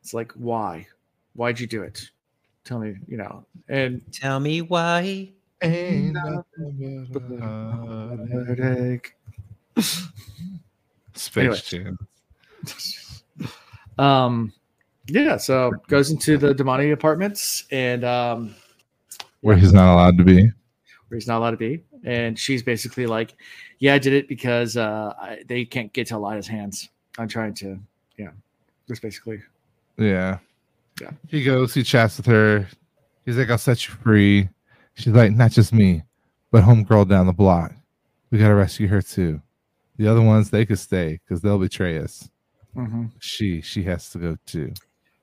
It's 0.00 0.14
like, 0.14 0.32
why? 0.32 0.86
Why'd 1.34 1.58
you 1.60 1.66
do 1.66 1.82
it? 1.82 2.10
Tell 2.64 2.78
me, 2.78 2.96
you 3.06 3.16
know. 3.16 3.44
And 3.68 4.00
Tell 4.12 4.40
me 4.40 4.62
why. 4.62 5.32
Ain't 5.60 6.12
nothing 6.12 7.08
but 7.10 7.22
a 7.22 7.40
heartache. 7.40 8.58
headache. 8.58 9.14
Space 11.14 11.36
Anyway. 11.36 11.60
Jam. 11.64 11.98
Um, 13.98 14.52
yeah. 15.08 15.36
So 15.36 15.72
goes 15.88 16.10
into 16.10 16.38
the 16.38 16.54
damane 16.54 16.92
apartments 16.92 17.64
and 17.70 18.04
um, 18.04 18.54
Where 19.40 19.56
he's 19.56 19.72
not 19.72 19.92
allowed 19.92 20.18
to 20.18 20.24
be. 20.24 20.42
where 21.08 21.16
he's 21.16 21.26
not 21.26 21.38
allowed 21.38 21.52
to 21.52 21.56
be, 21.56 21.82
and 22.04 22.38
she's 22.38 22.62
basically 22.62 23.06
like, 23.06 23.34
"Yeah, 23.78 23.94
I 23.94 23.98
did 23.98 24.12
it 24.12 24.28
because 24.28 24.76
uh, 24.76 25.14
I, 25.20 25.42
they 25.48 25.64
can't 25.64 25.92
get 25.92 26.06
to 26.08 26.14
Elaida's 26.14 26.46
hands. 26.46 26.88
I'm 27.18 27.28
trying 27.28 27.54
to, 27.54 27.78
yeah." 28.18 28.30
That's 28.86 29.00
basically 29.00 29.42
Yeah. 29.96 30.38
Yeah. 31.00 31.10
He 31.28 31.44
goes, 31.44 31.74
he 31.74 31.82
chats 31.82 32.16
with 32.16 32.26
her. 32.26 32.66
He's 33.26 33.36
like, 33.36 33.50
I'll 33.50 33.58
set 33.58 33.86
you 33.86 33.94
free. 33.94 34.48
She's 34.94 35.12
like, 35.12 35.32
not 35.32 35.50
just 35.52 35.72
me, 35.72 36.02
but 36.50 36.64
homegirl 36.64 37.08
down 37.08 37.26
the 37.26 37.32
block. 37.32 37.72
We 38.30 38.38
gotta 38.38 38.54
rescue 38.54 38.88
her 38.88 39.02
too. 39.02 39.40
The 39.98 40.06
other 40.08 40.22
ones, 40.22 40.50
they 40.50 40.64
could 40.64 40.78
stay 40.78 41.20
because 41.24 41.40
they'll 41.42 41.58
betray 41.58 41.98
us. 41.98 42.28
Mhm. 42.76 43.10
She, 43.18 43.60
she 43.60 43.82
has 43.84 44.08
to 44.10 44.18
go 44.18 44.36
too. 44.46 44.72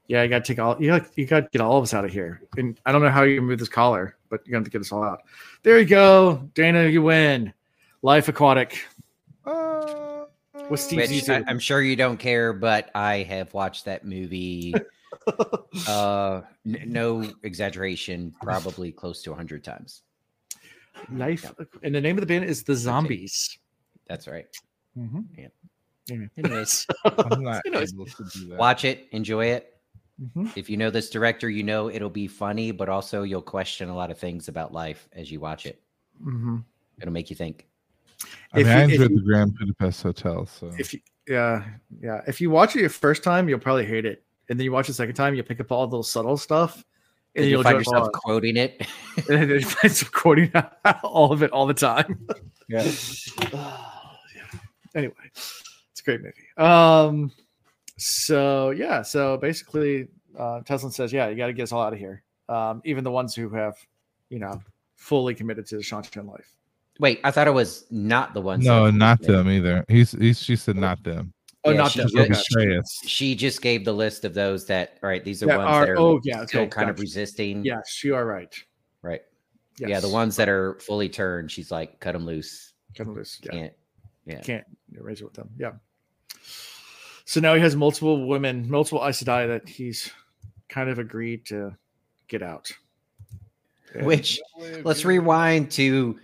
yeah. 0.08 0.22
You 0.24 0.30
got 0.30 0.44
to 0.46 0.54
take 0.54 0.60
all 0.60 0.76
you 0.82 0.88
got. 0.90 1.08
You 1.18 1.26
got 1.26 1.40
to 1.42 1.50
get 1.52 1.62
all 1.62 1.78
of 1.78 1.84
us 1.84 1.94
out 1.94 2.04
of 2.06 2.12
here. 2.12 2.42
And 2.58 2.80
I 2.86 2.92
don't 2.92 3.02
know 3.02 3.10
how 3.10 3.24
you 3.24 3.42
move 3.42 3.60
this 3.60 3.70
collar, 3.70 4.18
but 4.30 4.46
you're 4.46 4.52
gonna 4.52 4.60
have 4.60 4.66
to 4.66 4.72
get 4.72 4.82
us 4.82 4.92
all 4.92 5.04
out. 5.04 5.22
There 5.64 5.80
you 5.80 5.86
go, 5.86 6.50
Dana. 6.54 6.86
You 6.88 7.02
win. 7.02 7.54
Life 8.02 8.28
Aquatic. 8.28 8.84
With 10.70 10.80
Steve 10.80 10.98
Which 10.98 11.10
Zissou. 11.12 11.48
I, 11.48 11.52
am 11.52 11.60
sure 11.60 11.82
you 11.82 11.96
don't 11.96 12.18
care, 12.18 12.52
but 12.52 12.90
I 12.96 13.18
have 13.24 13.54
watched 13.54 13.86
that 13.86 14.04
movie. 14.06 14.74
uh, 15.88 16.42
n- 16.66 16.84
no 16.88 17.30
exaggeration, 17.44 18.34
probably 18.42 18.92
close 18.92 19.22
to 19.24 19.34
hundred 19.34 19.64
times. 19.64 20.02
Life. 21.12 21.52
And 21.84 21.94
the 21.94 22.02
name 22.02 22.18
of 22.18 22.22
the 22.22 22.26
band 22.28 22.46
is 22.46 22.64
the 22.64 22.76
Zombies. 22.76 23.58
That's 24.08 24.28
right. 24.28 24.48
Mhm. 24.98 25.26
Yeah. 25.38 25.48
Anyway. 26.10 26.30
Anyways, 26.38 26.86
I'm 27.06 27.44
not 27.44 27.62
Anyways. 27.66 27.94
able 27.94 28.06
to 28.06 28.24
do 28.34 28.48
that. 28.50 28.58
watch 28.60 28.86
it, 28.86 29.08
enjoy 29.12 29.46
it. 29.48 29.72
Mhm. 30.22 30.56
If 30.56 30.70
you 30.70 30.78
know 30.78 30.90
this 30.90 31.10
director, 31.10 31.50
you 31.50 31.64
know 31.64 31.90
it'll 31.90 32.10
be 32.10 32.28
funny, 32.28 32.72
but 32.72 32.88
also 32.90 33.24
you'll 33.24 33.42
question 33.42 33.90
a 33.90 33.96
lot 33.96 34.12
of 34.12 34.18
things 34.18 34.48
about 34.48 34.72
life 34.72 35.10
as 35.14 35.32
you 35.32 35.40
watch 35.40 35.66
it. 35.66 35.82
Mhm. 36.24 36.64
It'll 37.02 37.12
make 37.12 37.30
you 37.30 37.36
think. 37.36 37.68
I 38.54 38.58
mean, 38.58 38.66
If 38.68 38.72
I 38.72 38.78
you- 38.78 38.86
if 38.86 38.92
enjoyed 38.94 39.10
you- 39.12 39.16
the 39.18 39.24
Grand 39.24 39.58
Budapest 39.58 40.04
Hotel. 40.04 40.46
So 40.46 40.72
if 40.80 40.94
you 40.94 41.00
yeah 41.28 41.66
yeah 42.02 42.22
if 42.28 42.40
you 42.40 42.50
watch 42.52 42.76
it 42.76 42.80
your 42.82 42.90
first 42.90 43.24
time 43.24 43.50
you'll 43.50 43.58
probably 43.60 43.86
hate 43.86 44.06
it 44.06 44.24
and 44.48 44.60
then 44.60 44.64
you 44.64 44.72
watch 44.72 44.86
it 44.86 44.92
the 44.92 44.94
second 44.94 45.16
time 45.16 45.34
you'll 45.34 45.44
pick 45.44 45.60
up 45.60 45.72
all 45.72 45.88
the 45.88 45.92
little 45.92 46.04
subtle 46.04 46.38
stuff 46.38 46.86
and 47.36 47.42
Did 47.44 47.46
you 47.46 47.50
you'll 47.56 47.64
find 47.64 47.78
yourself 47.80 48.10
quoting 48.14 48.56
it? 48.58 48.86
and 49.18 49.26
then 49.28 49.50
you 49.50 49.62
find 49.62 49.92
some 49.92 50.10
quoting 50.14 50.52
all 51.04 51.34
of 51.34 51.42
it 51.44 51.50
all 51.52 51.66
the 51.66 51.74
time 51.74 52.28
Yeah. 52.70 52.90
yeah. 54.96 55.00
anyway 55.02 55.14
it's 55.34 56.02
a 56.02 56.04
great 56.04 56.22
movie 56.22 56.48
um 56.58 57.32
so 57.98 58.72
yeah 58.72 59.02
so 59.02 59.38
basically 59.38 60.08
uh 60.38 60.62
Teslyn 60.62 60.92
says 60.92 61.14
yeah 61.14 61.28
you 61.30 61.36
got 61.36 61.48
to 61.48 61.54
get 61.54 61.64
us 61.64 61.72
all 61.72 61.82
out 61.84 61.94
of 61.94 62.00
here 62.00 62.24
um 62.50 62.82
even 62.86 63.04
the 63.04 63.12
ones 63.12 63.36
who 63.36 63.50
have 63.50 63.76
you 64.30 64.40
know 64.40 64.62
fully 64.96 65.36
committed 65.36 65.66
to 65.68 65.78
the 65.78 65.84
Seanchan 65.84 66.28
life 66.30 66.52
Wait, 66.98 67.20
I 67.26 67.32
thought 67.32 67.46
it 67.46 67.54
was 67.54 67.86
not 67.92 68.34
the 68.34 68.40
ones. 68.40 68.64
no, 68.64 68.90
not 68.90 69.22
them 69.22 69.50
either. 69.50 69.84
He's, 69.90 70.14
he's 70.14 70.42
she 70.42 70.56
said 70.56 70.78
not 70.78 71.04
them. 71.04 71.34
oh 71.66 71.72
Yeah, 71.72 71.78
not 71.80 71.92
she 71.92 72.00
them 72.00 72.08
just- 72.08 72.16
They'll 72.16 72.24
okay. 72.64 72.70
betray. 72.72 72.82
She 73.06 73.36
just 73.36 73.62
gave 73.62 73.84
the 73.84 73.92
list 73.92 74.24
of 74.24 74.34
those 74.34 74.66
that. 74.68 74.98
All 75.04 75.10
right, 75.10 75.22
these 75.22 75.44
are 75.44 75.48
That 75.48 75.58
ones 75.58 75.70
are- 75.72 75.86
that 75.88 75.92
are 75.92 76.00
oh, 76.00 76.22
yeah, 76.24 76.46
still 76.46 76.62
okay, 76.62 76.70
kind 76.70 76.90
of 76.90 76.98
resisting. 77.02 77.66
yes 77.66 78.02
you 78.02 78.16
are 78.16 78.26
right 78.26 78.56
Right. 79.02 79.22
yes. 79.78 79.90
Yeah, 79.90 80.00
the 80.00 80.08
ones 80.08 80.38
that 80.38 80.48
are 80.48 80.80
fully 80.80 81.10
turned, 81.10 81.52
she's 81.52 81.70
like, 81.70 82.00
cut 82.00 82.14
them 82.14 82.26
loose. 82.26 82.72
Cut 82.96 83.08
them 83.08 83.16
loose. 83.16 83.42
Yeah. 83.44 83.52
Can't. 83.52 83.74
Yeah. 84.26 84.42
can't 84.42 84.66
raise 84.98 85.22
it 85.22 85.26
with 85.26 85.34
them. 85.34 85.50
Yeah. 85.58 85.74
So 87.26 87.40
now 87.40 87.56
he 87.56 87.62
has 87.62 87.76
multiple 87.76 88.28
women, 88.28 88.70
multiple 88.70 89.04
Aes 89.04 89.24
Sedai 89.24 89.48
that 89.48 89.68
he's 89.68 90.12
kind 90.70 90.90
of 90.90 91.00
agreed 91.00 91.46
to 91.48 91.76
get 92.28 92.42
out. 92.44 92.72
And- 93.94 94.06
Which 94.06 94.40
let's 94.84 95.06
rewind 95.06 95.72
to 95.72 96.20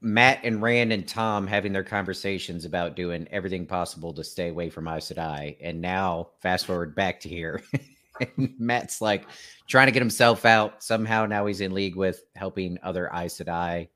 Mat 0.00 0.40
and 0.44 0.62
Rand 0.62 0.92
and 0.92 1.06
Tom 1.06 1.46
having 1.46 1.72
their 1.72 1.84
conversations 1.84 2.64
about 2.64 2.96
doing 2.96 3.26
everything 3.30 3.66
possible 3.66 4.12
to 4.14 4.22
stay 4.24 4.48
away 4.48 4.70
from 4.70 4.86
Aes 4.88 5.10
Sedai. 5.10 5.56
And 5.60 5.80
now 5.80 6.28
fast 6.40 6.66
forward 6.66 6.94
back 6.94 7.20
to 7.20 7.28
here. 7.28 7.62
and 8.36 8.54
Mat's 8.58 9.00
like 9.00 9.26
trying 9.66 9.86
to 9.86 9.92
get 9.92 10.00
himself 10.02 10.44
out. 10.44 10.82
Somehow 10.82 11.26
now 11.26 11.46
he's 11.46 11.60
in 11.60 11.72
league 11.74 11.96
with 11.96 12.22
helping 12.34 12.78
other 12.82 13.10
Aes 13.12 13.38
Sedai. 13.38 13.88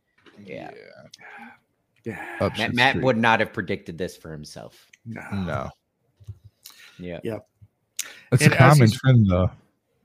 Yeah. 0.45 0.71
yeah, 0.75 1.39
Up 2.40 2.57
Mat, 2.59 2.74
Mat 2.74 2.96
would 3.01 3.16
not 3.18 3.40
have 3.40 3.53
predicted 3.53 3.98
this 3.98 4.16
for 4.16 4.32
himself. 4.32 4.86
no. 5.05 5.20
No. 5.32 5.70
Yeah. 6.98 7.38
It's 8.32 8.42
And 8.42 8.53
a 8.53 8.57
common 8.57 8.90
trend 8.90 9.26
though. 9.28 9.51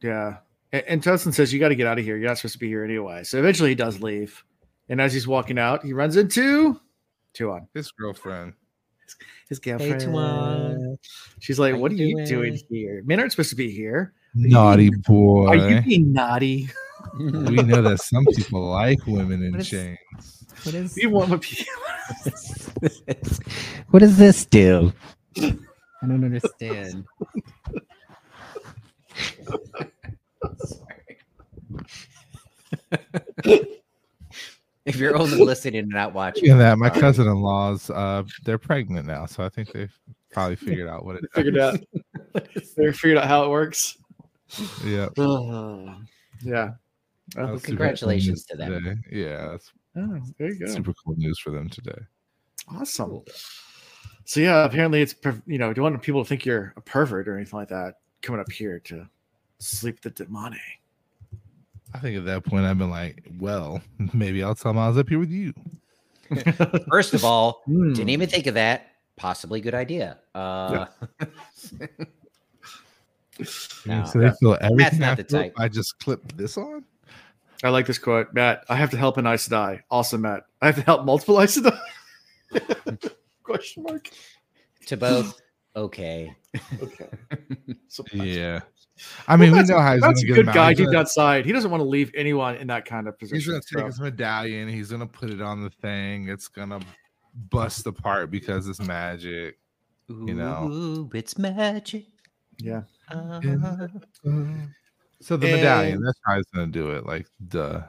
Yeah. 0.01 0.37
And, 0.71 0.83
and 0.87 1.01
Tustin 1.03 1.33
says, 1.33 1.53
You 1.53 1.59
got 1.59 1.69
to 1.69 1.75
get 1.75 1.87
out 1.87 1.99
of 1.99 2.05
here. 2.05 2.17
You're 2.17 2.27
not 2.27 2.37
supposed 2.37 2.53
to 2.53 2.59
be 2.59 2.67
here 2.67 2.83
anyway. 2.83 3.23
So 3.23 3.37
eventually 3.39 3.69
he 3.69 3.75
does 3.75 4.01
leave. 4.01 4.43
And 4.89 5.01
as 5.01 5.13
he's 5.13 5.27
walking 5.27 5.57
out, 5.59 5.83
he 5.83 5.93
runs 5.93 6.15
into 6.15 6.79
Tuon, 7.33 7.67
His 7.73 7.91
girlfriend. 7.91 8.53
his 9.49 9.59
girlfriend. 9.59 10.01
Tuon. 10.01 10.95
She's 11.39 11.59
like, 11.59 11.73
How 11.73 11.79
What 11.79 11.91
are 11.91 11.95
you 11.95 12.19
you 12.19 12.25
doing 12.25 12.53
doing?" 12.53 12.59
here? 12.69 13.03
Men 13.05 13.19
aren't 13.19 13.31
supposed 13.31 13.49
to 13.49 13.55
be 13.55 13.69
here. 13.71 14.13
Naughty 14.35 14.89
boy. 14.89 15.47
Are 15.47 15.55
you 15.55 15.81
being 15.81 16.11
naughty? 16.13 16.69
we 17.19 17.55
know 17.57 17.81
that 17.81 18.01
some 18.01 18.25
people 18.35 18.61
like 18.69 19.05
women 19.05 19.43
in 19.43 19.61
chains. 19.61 20.34
What 20.63 20.75
is 20.75 20.97
You 20.97 21.09
want 21.09 21.29
what 21.31 21.41
people 21.41 21.73
what 23.89 23.99
does 23.99 24.17
this 24.17 24.45
do? 24.45 24.93
I 25.37 25.55
don't 26.01 26.23
understand. 26.23 27.05
if 34.85 34.97
you're 34.97 35.17
only 35.17 35.37
listening 35.37 35.79
and 35.79 35.89
not 35.89 36.13
watching, 36.13 36.45
Yeah, 36.45 36.57
that 36.57 36.77
my 36.77 36.89
cousin-in-laws, 36.89 37.89
uh, 37.89 38.23
they're 38.43 38.57
pregnant 38.57 39.07
now, 39.07 39.25
so 39.25 39.43
I 39.43 39.49
think 39.49 39.71
they've 39.71 39.93
probably 40.31 40.55
figured 40.55 40.87
out 40.87 41.05
what 41.05 41.15
it 41.17 41.23
figured 41.33 41.57
out. 41.57 41.79
they 42.77 42.91
figured 42.91 43.17
out 43.17 43.27
how 43.27 43.43
it 43.43 43.49
works. 43.49 43.97
Yeah. 44.85 45.07
Uh, 45.17 45.95
yeah. 46.43 46.73
that 47.35 47.49
was 47.49 47.61
super 47.61 47.65
congratulations 47.65 48.45
to 48.45 48.55
news 48.55 48.69
them. 48.69 48.83
today. 48.83 49.01
Yeah, 49.11 49.47
that's 49.47 49.71
oh, 49.97 50.21
there 50.37 50.49
you 50.51 50.59
go. 50.59 50.65
super 50.67 50.93
cool 51.03 51.15
news 51.17 51.39
for 51.39 51.49
them 51.51 51.69
today. 51.69 51.97
Awesome. 52.73 53.21
So 54.25 54.39
yeah, 54.39 54.65
apparently 54.65 55.01
it's 55.01 55.13
per- 55.13 55.41
you 55.45 55.57
know, 55.57 55.71
don't 55.73 55.83
want 55.83 56.01
people 56.01 56.23
to 56.23 56.27
think 56.27 56.45
you're 56.45 56.73
a 56.77 56.81
pervert 56.81 57.27
or 57.27 57.35
anything 57.35 57.59
like 57.59 57.69
that. 57.69 57.95
Coming 58.21 58.41
up 58.41 58.51
here 58.51 58.79
to 58.85 59.07
sleep 59.59 60.01
the 60.01 60.09
damane. 60.11 60.57
I 61.93 61.99
think 61.99 62.17
at 62.17 62.25
that 62.25 62.43
point 62.43 62.65
I've 62.65 62.77
been 62.77 62.89
like, 62.89 63.23
well, 63.39 63.81
maybe 64.13 64.43
I'll 64.43 64.55
tell 64.55 64.73
them 64.73 64.79
I 64.79 64.87
was 64.87 64.97
up 64.97 65.07
here 65.09 65.19
with 65.19 65.29
you. 65.31 65.53
First 66.89 67.13
of 67.13 67.23
all, 67.23 67.61
Hmm. 67.65 67.93
didn't 67.93 68.09
even 68.09 68.27
think 68.27 68.47
of 68.47 68.55
that. 68.55 68.87
Possibly 69.15 69.61
good 69.61 69.75
idea. 69.75 70.17
Uh, 70.33 70.87
No. 73.85 74.05
so 74.05 74.19
they 74.19 74.31
feel 74.39 74.57
everything 74.61 74.99
not 74.99 75.11
I 75.11 75.15
the 75.15 75.23
type. 75.23 75.53
I 75.57 75.67
just 75.67 75.99
clip 75.99 76.21
this 76.37 76.57
on. 76.57 76.83
I 77.63 77.69
like 77.69 77.85
this 77.87 77.97
quote, 77.97 78.33
Mat. 78.33 78.63
I 78.69 78.75
have 78.75 78.91
to 78.91 78.97
help 78.97 79.17
an 79.17 79.25
Aes 79.27 79.47
Sedai. 79.47 79.81
Also, 79.89 80.17
Mat, 80.17 80.43
I 80.61 80.67
have 80.67 80.75
to 80.75 80.81
help 80.81 81.05
multiple 81.05 81.41
Aes 81.41 81.57
Sedai. 81.57 81.79
Question 83.43 83.83
mark. 83.83 84.09
to 84.87 84.97
both. 84.97 85.39
Okay. 85.75 86.35
Okay. 86.81 87.09
So, 87.87 88.03
Yeah. 88.13 88.61
I 89.27 89.35
mean, 89.35 89.51
we 89.51 89.57
that's 89.57 89.69
know 89.69 89.79
how 89.79 89.93
he's 89.93 90.01
That's 90.01 90.23
a 90.23 90.25
gonna 90.25 90.35
get 90.37 90.45
good 90.45 90.53
guy 90.53 90.69
He's 90.69 90.77
deep 90.77 90.95
outside. 90.95 91.45
He 91.45 91.51
doesn't 91.51 91.69
want 91.69 91.81
to 91.81 91.87
leave 91.87 92.11
anyone 92.15 92.55
in 92.55 92.67
that 92.67 92.85
kind 92.85 93.09
of 93.09 93.19
position. 93.19 93.35
He's 93.37 93.47
gonna 93.47 93.59
take 93.59 93.79
so- 93.79 93.85
his 93.85 93.99
medallion. 93.99 94.69
He's 94.69 94.89
gonna 94.89 95.05
put 95.07 95.29
it 95.31 95.41
on 95.41 95.61
the 95.63 95.69
thing. 95.69 96.29
It's 96.29 96.47
gonna 96.47 96.79
bust 97.49 97.85
apart 97.87 98.31
because 98.31 98.69
it's 98.69 98.79
magic. 98.79 99.57
You 100.07 100.33
know. 100.33 101.09
It's 101.13 101.37
magic. 101.37 102.05
Yeah. 102.57 102.83
Uh, 103.11 103.41
So 105.21 105.37
the 105.37 105.47
medallion, 105.51 105.95
And- 105.97 106.07
that's 106.07 106.19
how 106.25 106.35
he's 106.35 106.45
gonna 106.53 106.67
do 106.67 106.91
it. 106.91 107.05
Like 107.05 107.27
duh. 107.47 107.81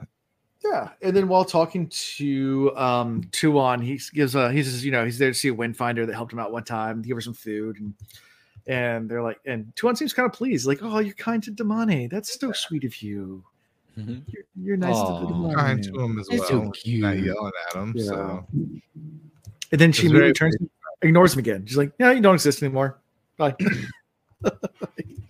Yeah, 0.65 0.91
and 1.03 1.15
then 1.17 1.29
while 1.29 1.45
talking 1.45 1.89
to 2.17 2.73
um 2.77 3.23
Tuon, 3.31 3.83
he 3.83 4.01
gives 4.15 4.35
a 4.35 4.51
he 4.53 4.63
says, 4.63 4.85
you 4.85 4.91
know, 4.91 5.05
he's 5.05 5.19
there 5.19 5.31
to 5.31 5.35
see 5.35 5.49
a 5.49 5.55
windfinder 5.55 6.07
that 6.07 6.15
helped 6.15 6.33
him 6.33 6.39
out 6.39 6.51
one 6.53 6.65
time, 6.65 7.03
give 7.03 7.17
her 7.17 7.21
some 7.21 7.35
food, 7.35 7.79
and 7.79 7.95
and 8.67 9.09
they're 9.09 9.23
like, 9.23 9.39
and 9.47 9.73
Tuon 9.77 9.97
seems 9.97 10.13
kind 10.13 10.27
of 10.27 10.33
pleased, 10.33 10.67
like, 10.67 10.81
oh, 10.83 10.99
you're 10.99 11.15
kind 11.15 11.41
to 11.45 11.53
Damane. 11.53 12.11
That's 12.11 12.39
so 12.41 12.51
sweet 12.53 12.83
of 12.85 13.01
you. 13.01 13.45
Mhm. 13.97 14.23
You're, 14.27 14.43
you're 14.61 14.77
nice 14.77 14.97
to 14.97 15.03
the 15.05 15.09
Aw. 15.09 15.31
Damane. 15.31 15.55
Kind 15.55 15.85
to 15.85 16.01
him 16.01 16.19
as 16.19 16.29
It's 16.29 16.41
well. 16.41 16.49
so 16.49 16.63
Not 16.65 16.75
cute. 16.77 17.01
yelling 17.25 17.53
at 17.69 17.77
him. 17.77 17.93
Yeah. 17.97 18.05
So 18.05 18.47
And 19.73 19.81
then 19.81 19.93
she 19.93 20.03
It's 20.07 20.11
immediately 20.11 20.19
very- 20.19 20.33
turns, 20.35 20.57
ignores 21.03 21.33
him 21.35 21.39
again. 21.41 21.65
She's 21.67 21.77
like, 21.77 21.93
yeah, 21.99 22.11
you 22.13 22.21
don't 22.21 22.35
exist 22.35 22.63
anymore. 22.63 22.99
Bye. 23.37 23.55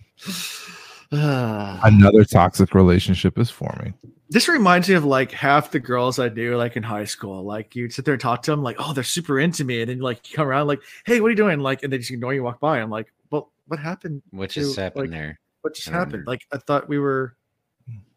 Another 1.11 2.23
toxic 2.25 2.73
relationship 2.75 3.37
is 3.39 3.49
forming. 3.49 3.93
this 4.29 4.47
reminds 4.49 4.89
me 4.89 4.95
of 4.95 5.05
like 5.05 5.31
half 5.31 5.71
the 5.71 5.79
girls 5.79 6.19
I 6.19 6.27
knew 6.29 6.57
like 6.57 6.75
in 6.75 6.83
high 6.83 7.05
school. 7.05 7.43
Like 7.43 7.75
you'd 7.75 7.93
sit 7.93 8.03
there 8.03 8.13
and 8.13 8.21
talk 8.21 8.41
to 8.43 8.51
them, 8.51 8.61
like, 8.61 8.75
oh, 8.79 8.91
they're 8.93 9.03
super 9.03 9.39
into 9.39 9.63
me. 9.63 9.81
And 9.81 9.89
then 9.89 9.99
like 9.99 10.29
you 10.29 10.35
come 10.35 10.47
around, 10.47 10.67
like, 10.67 10.81
hey, 11.05 11.21
what 11.21 11.27
are 11.27 11.29
you 11.29 11.35
doing? 11.37 11.59
Like, 11.59 11.83
and 11.83 11.93
they 11.93 11.97
just 11.97 12.11
ignore 12.11 12.33
you, 12.33 12.43
walk 12.43 12.59
by. 12.59 12.79
I'm 12.79 12.89
like, 12.89 13.11
well, 13.31 13.51
what 13.67 13.79
happened? 13.79 14.21
what 14.31 14.49
to, 14.51 14.61
just 14.61 14.75
happened 14.75 15.03
like, 15.03 15.11
there? 15.11 15.39
What 15.61 15.75
just 15.75 15.87
happened? 15.89 16.25
know. 16.25 16.31
Like, 16.31 16.45
I 16.51 16.57
thought 16.57 16.89
we 16.89 16.99
were, 16.99 17.35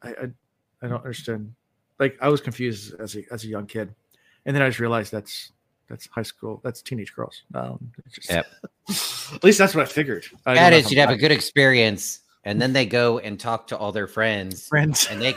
I, 0.03 0.09
I, 0.11 0.29
I 0.83 0.89
don't 0.89 1.03
understand. 1.05 1.55
Like, 2.01 2.19
I 2.21 2.29
was 2.29 2.41
confused 2.41 2.95
as 2.99 3.15
a 3.17 3.23
as 3.31 3.45
a 3.45 3.49
young 3.49 3.67
kid, 3.67 3.95
and 4.47 4.57
then 4.57 4.63
I 4.63 4.69
just 4.69 4.81
realized 4.81 5.13
that's 5.13 5.53
that's 5.89 6.07
high 6.07 6.23
school, 6.23 6.61
that's 6.65 6.83
teenage 6.83 7.15
girls. 7.15 7.43
Um, 7.55 7.93
just, 8.09 8.31
Yep. 8.31 8.47
At 9.35 9.45
least 9.45 9.59
that's 9.59 9.75
what 9.75 9.83
I 9.83 9.85
figured. 9.87 10.25
I 10.47 10.55
don't 10.55 10.63
That 10.63 10.71
know 10.71 10.77
is, 10.77 10.87
if 10.87 10.91
you'd 10.93 10.99
have 11.01 11.11
a 11.11 11.17
good 11.17 11.33
experience, 11.33 12.21
and 12.45 12.61
then 12.61 12.73
they 12.73 12.87
go 12.87 13.19
and 13.19 13.39
talk 13.39 13.67
to 13.69 13.77
all 13.77 13.93
their 13.93 14.07
friends, 14.07 14.67
friends. 14.69 15.07
and 15.11 15.21
they 15.21 15.35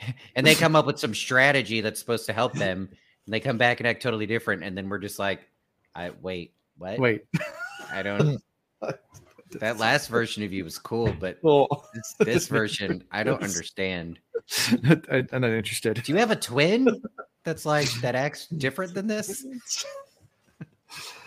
and 0.36 0.46
they 0.46 0.54
come 0.54 0.76
up 0.76 0.86
with 0.86 0.98
some 0.98 1.14
strategy 1.14 1.80
that's 1.80 2.00
supposed 2.00 2.26
to 2.26 2.32
help 2.32 2.52
them, 2.54 2.88
and 3.26 3.34
they 3.34 3.40
come 3.40 3.58
back 3.58 3.80
and 3.80 3.86
act 3.86 4.02
totally 4.02 4.26
different, 4.26 4.62
and 4.62 4.76
then 4.76 4.88
we're 4.88 4.98
just 4.98 5.18
like, 5.18 5.48
I 5.94 6.10
wait, 6.22 6.54
what? 6.78 6.98
Wait, 6.98 7.24
I 7.90 8.02
don't. 8.02 8.42
That 9.60 9.78
last 9.78 10.08
version 10.08 10.42
of 10.42 10.52
you 10.52 10.64
was 10.64 10.76
cool, 10.76 11.14
but 11.20 11.38
this, 11.94 12.14
this 12.18 12.48
version, 12.48 13.04
I 13.12 13.22
don't 13.22 13.42
understand. 13.42 14.18
I, 14.84 15.24
I'm 15.32 15.40
not 15.40 15.50
interested. 15.50 16.02
Do 16.02 16.12
you 16.12 16.18
have 16.18 16.32
a 16.32 16.36
twin 16.36 17.00
that's 17.44 17.64
like 17.64 17.88
that 18.00 18.16
acts 18.16 18.48
different 18.48 18.92
than 18.92 19.06
this? 19.06 19.46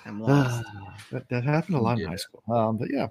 I'm 0.06 0.20
lost. 0.20 0.66
That, 1.12 1.28
that 1.30 1.44
happened 1.44 1.78
a 1.78 1.80
lot 1.80 2.00
in 2.00 2.08
high 2.08 2.18
school. 2.18 2.44
Um, 2.54 2.78
but 2.78 2.90
yeah. 2.92 3.08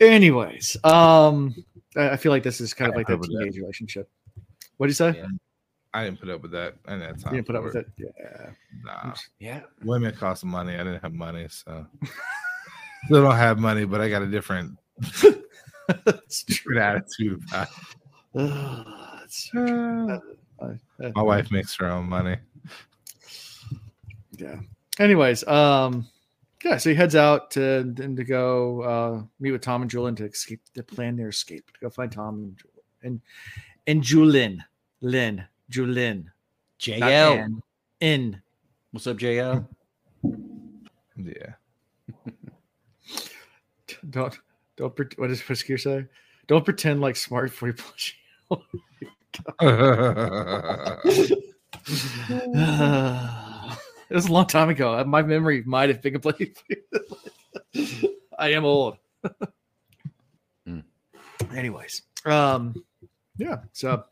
Anyways, 0.00 0.76
um, 0.84 1.54
I, 1.96 2.10
I 2.10 2.16
feel 2.16 2.32
like 2.32 2.42
this 2.42 2.60
is 2.60 2.72
kind 2.74 2.90
of 2.90 2.96
like 2.96 3.06
that 3.08 3.18
remember 3.18 3.50
that. 3.50 3.60
relationship. 3.60 4.08
What 4.78 4.86
do 4.86 4.90
you 4.90 4.94
say? 4.94 5.14
Yeah. 5.16 5.26
I 5.92 6.04
didn't 6.04 6.20
put 6.20 6.30
up 6.30 6.40
with 6.42 6.52
that 6.52 6.76
and 6.86 7.02
that 7.02 7.16
You 7.16 7.22
time. 7.22 7.34
didn't 7.34 7.46
put 7.48 7.56
up 7.56 7.64
with 7.64 7.74
it. 7.76 7.86
Yeah. 7.98 8.50
Nah. 8.84 9.14
Yeah. 9.40 9.60
Women 9.82 10.14
cost 10.14 10.44
money. 10.44 10.74
I 10.74 10.78
didn't 10.78 11.02
have 11.02 11.12
money, 11.12 11.46
so 11.50 11.84
still 13.06 13.22
don't 13.24 13.36
have 13.36 13.58
money, 13.58 13.84
but 13.84 14.00
I 14.00 14.08
got 14.08 14.22
a 14.22 14.26
different, 14.26 14.78
different 16.46 16.80
attitude 16.80 17.42
about 17.48 17.68
it. 17.68 17.74
That's 19.20 19.50
so 19.50 19.66
true. 19.66 20.20
Uh, 20.60 20.74
uh, 21.04 21.10
My 21.16 21.22
wife 21.22 21.50
makes 21.50 21.74
her 21.76 21.86
own 21.86 22.08
money. 22.08 22.36
Yeah. 24.38 24.60
Anyways, 24.98 25.46
um, 25.48 26.06
yeah. 26.64 26.76
So 26.76 26.90
he 26.90 26.96
heads 26.96 27.16
out 27.16 27.50
to 27.52 27.84
then 27.86 28.16
to 28.16 28.24
go 28.24 28.82
uh, 28.82 29.22
meet 29.38 29.52
with 29.52 29.62
Tom 29.62 29.82
and 29.82 29.90
Juilin 29.90 30.16
to 30.16 30.24
escape 30.26 30.60
to 30.74 30.82
plan 30.82 31.16
their 31.16 31.28
escape 31.28 31.70
to 31.72 31.80
go 31.80 31.90
find 31.90 32.10
Tom 32.10 32.38
and 32.38 32.56
Ju- 32.56 32.68
and 33.02 33.20
and 33.86 34.02
Juilin, 34.02 34.58
Lynn, 35.00 35.44
Juilin, 35.70 36.24
not 36.24 36.32
JL. 37.10 37.60
In. 38.00 38.42
What's 38.92 39.06
up, 39.06 39.18
JL? 39.18 39.66
Yeah. 41.22 41.52
Don't 44.08 44.38
don't 44.76 44.96
pre- 44.96 45.08
what 45.16 45.28
does 45.28 45.46
Whisker 45.46 45.76
say? 45.76 46.06
Don't 46.46 46.64
pretend 46.64 47.02
like 47.02 47.16
smart 47.16 47.50
before 47.50 47.68
you 47.68 47.74
push. 47.74 48.14
it 54.10 54.14
was 54.14 54.26
a 54.26 54.32
long 54.32 54.46
time 54.46 54.68
ago. 54.68 55.02
My 55.04 55.22
memory 55.22 55.62
might 55.64 55.88
have 55.88 56.02
been 56.02 56.12
completely. 56.12 56.52
I 58.38 58.52
am 58.52 58.64
old. 58.64 58.96
Mm. 60.68 60.84
Anyways, 61.54 62.02
um, 62.26 62.74
yeah. 63.38 63.56
So 63.72 64.04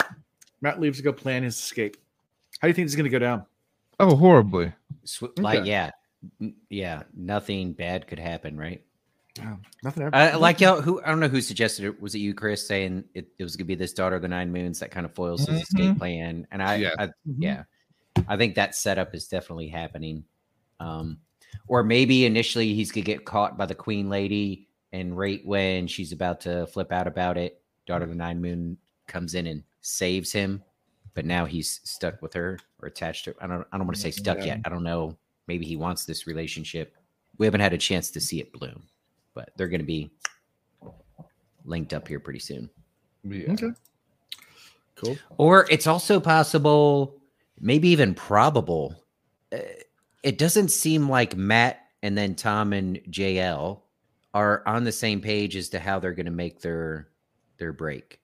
Mat 0.62 0.80
leaves 0.80 0.96
to 0.98 1.04
go 1.04 1.12
plan 1.12 1.42
his 1.42 1.56
escape. 1.58 1.96
How 2.60 2.66
do 2.66 2.68
you 2.68 2.74
think 2.74 2.86
this 2.86 2.92
is 2.92 2.96
going 2.96 3.04
to 3.04 3.10
go 3.10 3.18
down? 3.18 3.44
oh, 4.00 4.16
horribly. 4.16 4.72
Sw- 5.04 5.24
Like, 5.36 5.66
yeah, 5.66 5.90
yeah, 6.70 7.02
nothing 7.14 7.74
bad 7.74 8.06
could 8.06 8.18
happen, 8.18 8.56
right? 8.56 8.82
Oh, 9.42 9.58
nothing. 9.84 10.04
Ever, 10.04 10.16
I 10.16 10.34
like 10.36 10.60
y'all. 10.60 10.80
Who 10.80 11.02
I 11.02 11.08
don't 11.08 11.20
know 11.20 11.28
who 11.28 11.40
suggested 11.42 11.84
it. 11.84 12.00
Was 12.00 12.14
it 12.14 12.18
you, 12.20 12.32
Chris, 12.34 12.66
saying 12.66 13.04
it, 13.14 13.28
it 13.38 13.42
was 13.42 13.54
gonna 13.56 13.66
be 13.66 13.74
this 13.74 13.92
daughter 13.92 14.16
of 14.16 14.22
the 14.22 14.28
nine 14.28 14.50
moons 14.50 14.80
that 14.80 14.90
kind 14.90 15.04
of 15.06 15.14
foils 15.14 15.46
his 15.46 15.62
escape 15.62 15.92
Mhm. 15.92 15.98
plan? 15.98 16.46
And 16.50 16.62
I, 16.62 16.76
Yeah. 16.76 16.90
I 16.98 17.06
Mhm. 17.06 17.10
yeah, 17.38 17.62
I 18.26 18.36
think 18.36 18.54
that 18.54 18.74
setup 18.74 19.14
is 19.14 19.28
definitely 19.28 19.68
happening. 19.68 20.24
Um, 20.80 21.18
or 21.66 21.82
maybe 21.82 22.24
initially 22.24 22.74
he's 22.74 22.90
gonna 22.92 23.04
get 23.04 23.24
caught 23.24 23.58
by 23.58 23.66
the 23.66 23.74
queen 23.74 24.08
lady, 24.08 24.68
and 24.92 25.16
right 25.16 25.44
when 25.44 25.86
she's 25.86 26.12
about 26.12 26.40
to 26.42 26.66
flip 26.68 26.92
out 26.92 27.06
about 27.06 27.36
it, 27.36 27.60
daughter 27.86 28.04
of 28.04 28.10
the 28.10 28.16
nine 28.16 28.40
moon 28.40 28.76
comes 29.06 29.34
in 29.34 29.46
and 29.46 29.62
saves 29.80 30.32
him. 30.32 30.62
But 31.14 31.24
now 31.24 31.46
he's 31.46 31.80
stuck 31.84 32.22
with 32.22 32.32
her 32.34 32.58
or 32.80 32.88
attached 32.88 33.24
to. 33.24 33.34
I 33.40 33.46
don't. 33.46 33.66
I 33.72 33.76
don't 33.78 33.86
want 33.86 33.96
to 33.96 34.02
say 34.02 34.10
stuck 34.10 34.38
Yeah. 34.38 34.44
yet. 34.44 34.60
I 34.64 34.68
don't 34.68 34.84
know. 34.84 35.16
Maybe 35.46 35.66
he 35.66 35.76
wants 35.76 36.04
this 36.04 36.26
relationship. 36.26 36.94
We 37.38 37.46
haven't 37.46 37.60
had 37.60 37.72
a 37.72 37.78
chance 37.78 38.10
to 38.12 38.20
see 38.20 38.40
it 38.40 38.52
bloom, 38.52 38.84
but 39.34 39.50
they're 39.56 39.68
going 39.68 39.80
to 39.80 39.86
be 39.86 40.10
linked 41.64 41.92
up 41.92 42.06
here 42.06 42.20
pretty 42.20 42.38
soon. 42.38 42.70
Yeah. 43.24 43.52
Okay. 43.52 43.70
Cool. 44.96 45.16
Or 45.38 45.66
it's 45.70 45.86
also 45.86 46.20
possible, 46.20 47.17
maybe 47.60 47.88
even 47.88 48.14
probable. 48.14 49.04
uh, 49.52 49.58
It 50.22 50.38
doesn't 50.38 50.68
seem 50.70 51.08
like 51.08 51.36
Mat 51.36 51.80
and 52.02 52.16
then 52.16 52.34
Tom 52.34 52.72
and 52.72 53.00
JL 53.10 53.84
are 54.34 54.62
on 54.66 54.84
the 54.84 54.92
same 54.92 55.20
page 55.20 55.56
as 55.56 55.70
to 55.70 55.80
how 55.80 55.98
they're 55.98 56.14
going 56.14 56.26
to 56.26 56.32
make 56.32 56.60
their 56.60 57.08
their 57.58 57.72
break, 57.72 58.20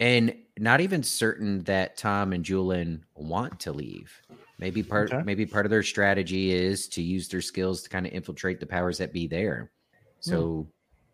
and 0.00 0.34
not 0.58 0.80
even 0.80 1.02
certain 1.02 1.62
that 1.64 1.96
Tom 1.96 2.32
and 2.32 2.44
Juilin 2.44 3.02
want 3.14 3.60
to 3.60 3.72
leave. 3.72 4.22
Maybe 4.58 4.82
part 4.82 5.14
Okay. 5.14 5.24
maybe 5.24 5.46
part 5.46 5.66
of 5.66 5.70
their 5.70 5.82
strategy 5.82 6.52
is 6.52 6.88
to 6.90 7.02
use 7.02 7.28
their 7.28 7.40
skills 7.42 7.82
to 7.82 7.88
kind 7.90 8.06
of 8.06 8.12
infiltrate 8.12 8.60
the 8.60 8.66
powers 8.66 8.98
that 8.98 9.12
be 9.12 9.26
there. 9.26 9.72
So, 10.20 10.70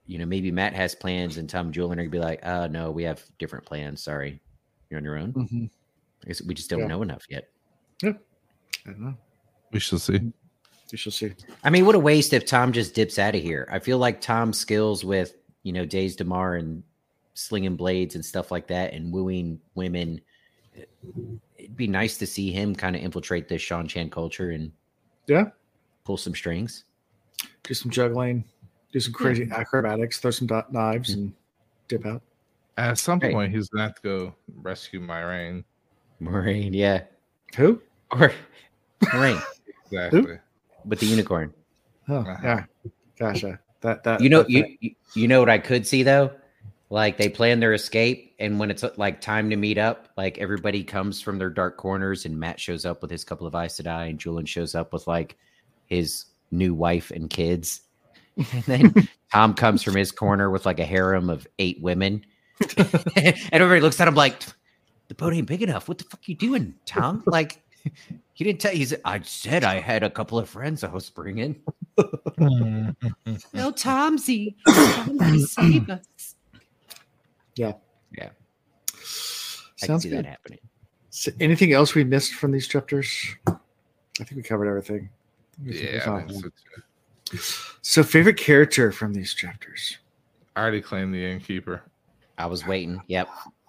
you 0.07 0.19
know, 0.19 0.27
maybe 0.27 0.51
Mat 0.51 0.75
has 0.75 0.95
plans, 0.95 1.37
and 1.37 1.49
Tom 1.49 1.67
and 1.67 1.75
Juilin 1.75 1.93
are 1.93 1.97
gonna 1.97 2.11
be 2.11 2.19
like, 2.19 2.45
"Uh, 2.47 2.69
no, 2.69 2.91
we 2.91 3.05
have 3.05 3.25
different 3.39 3.67
plans. 3.67 4.03
Sorry, 4.03 4.41
you're 4.91 4.99
on 4.99 5.05
your 5.05 5.19
own." 5.19 5.35
hmm 5.35 5.67
I 6.25 6.29
guess 6.29 6.43
we 6.43 6.55
just 6.55 6.71
don't 6.71 6.81
Yeah. 6.81 6.89
know 6.89 7.03
enough 7.03 7.25
yet. 7.31 7.49
I 8.09 8.15
don't 8.87 9.01
know. 9.01 9.15
We 9.73 9.81
shall 9.81 9.99
see. 9.99 10.33
We 10.91 10.99
shall 10.99 11.13
see. 11.13 11.33
I 11.63 11.71
mean, 11.71 11.87
what 11.87 11.95
a 11.95 11.99
waste 11.99 12.33
if 12.33 12.47
Tom 12.47 12.73
just 12.73 12.95
dips 12.95 13.19
out 13.19 13.35
of 13.35 13.43
here. 13.43 13.69
I 13.71 13.79
feel 13.79 13.99
like 13.99 14.21
Tom's 14.21 14.59
skills 14.59 15.05
with, 15.05 15.35
you 15.63 15.73
know, 15.73 15.85
Daes 15.85 16.17
Dae'mar 16.17 16.59
and 16.59 16.83
slinging 17.35 17.77
blades 17.77 18.15
and 18.17 18.25
stuff 18.25 18.51
like 18.51 18.67
that 18.69 18.93
and 18.93 19.13
wooing 19.13 19.61
women, 19.75 20.21
it'd 21.57 21.77
be 21.77 21.87
nice 21.87 22.17
to 22.19 22.27
see 22.27 22.51
him 22.51 22.75
kind 22.75 22.97
of 22.97 23.03
infiltrate 23.03 23.49
this 23.49 23.63
Seanchan 23.63 24.11
culture 24.11 24.51
and 24.51 24.73
Yeah. 25.27 25.51
pull 26.05 26.17
some 26.17 26.35
strings. 26.35 26.85
Do 27.63 27.75
some 27.75 27.91
juggling. 27.91 28.45
Do 28.93 28.99
some 28.99 29.13
crazy 29.13 29.49
acrobatics. 29.53 30.19
Throw 30.19 30.33
some 30.33 30.49
do- 30.49 30.63
knives 30.71 31.11
and 31.11 31.33
dip 31.87 32.05
out. 32.05 32.23
At 32.77 32.99
some 32.99 33.21
Right. 33.21 33.33
point, 33.33 33.55
he's 33.55 33.69
gonna 33.69 33.85
have 33.85 33.95
to 33.97 34.03
go 34.03 34.35
rescue 34.57 35.01
Myrain. 35.01 35.63
Moiraine, 36.21 36.75
yeah. 36.75 37.05
Who? 37.57 37.81
Or 38.13 38.33
Moiraine 39.05 39.43
Exactly. 39.93 40.39
With 40.85 41.01
the 41.01 41.07
unicorn. 41.07 41.53
Oh, 42.09 42.17
Uh-huh. 42.19 42.37
yeah. 42.43 42.65
Gotcha. 43.19 43.59
That 43.83 44.05
that 44.05 44.21
You 44.21 44.29
know, 44.29 44.43
that 44.43 44.51
you 44.51 44.63
thing. 44.63 44.79
you- 44.81 44.95
you 45.15 45.27
know 45.27 45.41
what 45.41 45.49
I 45.51 45.59
could 45.59 45.87
see 45.87 46.03
though? 46.05 46.31
Like 46.89 47.17
they 47.19 47.29
plan 47.29 47.59
their 47.61 47.73
escape, 47.73 48.35
and 48.39 48.59
when 48.61 48.71
it's 48.71 48.85
like 48.97 49.21
time 49.21 49.51
to 49.51 49.57
meet 49.57 49.79
up, 49.79 50.09
like 50.17 50.39
everybody 50.39 50.83
comes 50.85 51.21
from 51.21 51.39
their 51.39 51.51
dark 51.51 51.77
corners, 51.77 52.25
and 52.27 52.39
Mat 52.39 52.59
shows 52.61 52.85
up 52.87 53.03
with 53.03 53.11
his 53.11 53.25
couple 53.25 53.47
of 53.47 53.55
Aes 53.55 53.81
Sedai, 53.81 54.11
and 54.11 54.19
Juilin 54.19 54.47
shows 54.47 54.75
up 54.75 54.93
with 54.93 55.07
like 55.07 55.37
his 55.87 56.27
new 56.51 56.75
wife 56.75 57.11
and 57.11 57.29
kids. 57.31 57.83
And 58.37 58.63
then 58.65 59.09
Tom 59.33 59.55
comes 59.55 59.83
from 59.83 59.95
his 59.97 60.11
corner 60.13 60.49
with 60.51 60.65
like 60.67 60.79
a 60.81 60.85
harem 60.85 61.29
of 61.31 61.47
eight 61.59 61.81
women. 61.83 62.25
and 62.77 63.37
everybody 63.53 63.81
looks 63.81 64.01
at 64.01 64.09
him 64.09 64.15
like, 64.15 64.41
the 65.09 65.15
boat 65.15 65.33
ain't 65.35 65.47
big 65.49 65.63
enough. 65.63 65.89
What 65.89 65.99
the 65.99 66.05
fuck 66.05 66.27
you 66.29 66.35
doing, 66.37 66.75
Tom? 66.87 67.23
Like, 67.27 67.61
he 68.35 68.45
didn't 68.45 68.61
tell. 68.61 68.73
He's. 68.73 68.95
I 69.05 69.21
said 69.21 69.65
I 69.65 69.81
had 69.81 70.03
a 70.03 70.11
couple 70.11 70.39
of 70.39 70.49
friends 70.49 70.85
I 70.85 70.91
was 70.91 71.09
bringing. 71.11 71.61
No, 72.39 73.71
Tomsy, 73.77 74.57
Tomsy, 74.67 75.39
save 75.47 75.91
us. 75.91 76.37
Yeah. 77.57 77.73
yeah. 78.17 78.25
I 78.25 78.91
can 78.91 79.87
Sounds 79.87 80.03
see 80.03 80.11
good. 80.11 80.19
that 80.19 80.27
happening. 80.27 80.61
So 81.11 81.33
anything 81.41 81.73
else 81.73 81.95
we 81.95 82.05
missed 82.05 82.35
from 82.35 82.53
these 82.53 82.67
chapters? 82.69 83.37
I 83.47 83.55
think 84.25 84.33
we 84.37 84.43
covered 84.43 84.69
everything. 84.69 85.11
We 85.65 85.83
yeah. 85.83 85.97
I 85.97 86.01
found- 86.01 86.31
think 86.31 86.45
so. 86.45 86.83
So, 87.83 88.03
favorite 88.03 88.37
character 88.37 88.91
from 88.91 89.15
these 89.15 89.35
chapters? 89.35 89.99
I 90.57 90.61
already 90.63 90.81
claimed 90.81 91.15
the 91.15 91.25
innkeeper. 91.25 91.83
I 92.39 92.47
was 92.47 92.67
waiting. 92.67 93.01
Yep, 93.07 93.29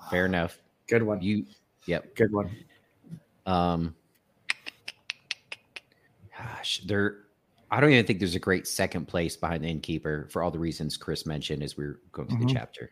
fair 0.09 0.25
enough. 0.25 0.57
Good 0.87 1.03
one. 1.03 1.21
You, 1.21 1.45
yep. 1.85 2.15
Good 2.15 2.31
one. 2.31 2.49
Um, 3.45 3.95
gosh, 6.43 6.81
there. 6.85 7.17
I 7.69 7.79
don't 7.79 7.91
even 7.91 8.05
think 8.05 8.19
there's 8.19 8.35
a 8.35 8.39
great 8.39 8.67
second 8.67 9.07
place 9.07 9.37
behind 9.37 9.63
the 9.63 9.69
innkeeper 9.69 10.27
for 10.31 10.43
all 10.43 10.51
the 10.51 10.59
reasons 10.59 10.97
Chris 10.97 11.25
mentioned 11.25 11.63
as 11.63 11.77
we 11.77 11.85
were 11.85 11.99
going 12.11 12.27
through 12.27 12.39
Mhm. 12.39 12.47
the 12.49 12.53
chapter. 12.53 12.91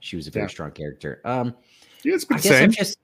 She 0.00 0.16
was 0.16 0.26
a 0.26 0.30
very 0.30 0.44
Yeah. 0.44 0.48
strong 0.50 0.70
character. 0.72 1.20
Um, 1.24 1.54
Yeah, 2.02 2.14
it's 2.14 2.24
I 2.24 2.28
been 2.28 2.36
guess 2.36 2.44
same. 2.44 2.64
I'm 2.64 2.70
just. 2.72 2.98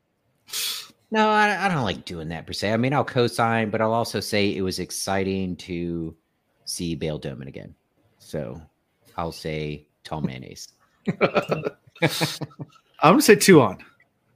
No, 1.11 1.29
I, 1.31 1.65
I 1.65 1.69
don't 1.69 1.83
like 1.85 2.05
doing 2.05 2.29
that 2.29 2.47
per 2.47 2.53
se. 2.53 2.73
I 2.73 2.77
mean, 2.77 2.93
I'll 2.93 3.05
co-sign, 3.05 3.71
but 3.71 3.81
I'll 3.81 3.93
also 3.93 4.21
say 4.21 4.55
it 4.55 4.61
was 4.63 4.79
exciting 4.81 5.57
to 5.57 6.15
see 6.67 6.95
Bayle 6.95 7.19
Domon 7.21 7.47
again. 7.49 7.75
So 8.19 8.61
I'll 9.17 9.33
say 9.33 9.87
tall 10.03 10.21
mayonnaise. 10.21 10.69
I'm 11.09 11.71
gonna 13.03 13.23
say 13.23 13.37
Tuon, 13.37 13.79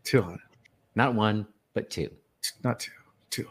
two 0.04 0.22
on, 0.22 0.38
Not 0.94 1.14
one, 1.14 1.46
but 1.74 1.90
two. 1.90 2.10
not 2.64 2.80
two, 2.80 2.92
Tuon, 3.30 3.48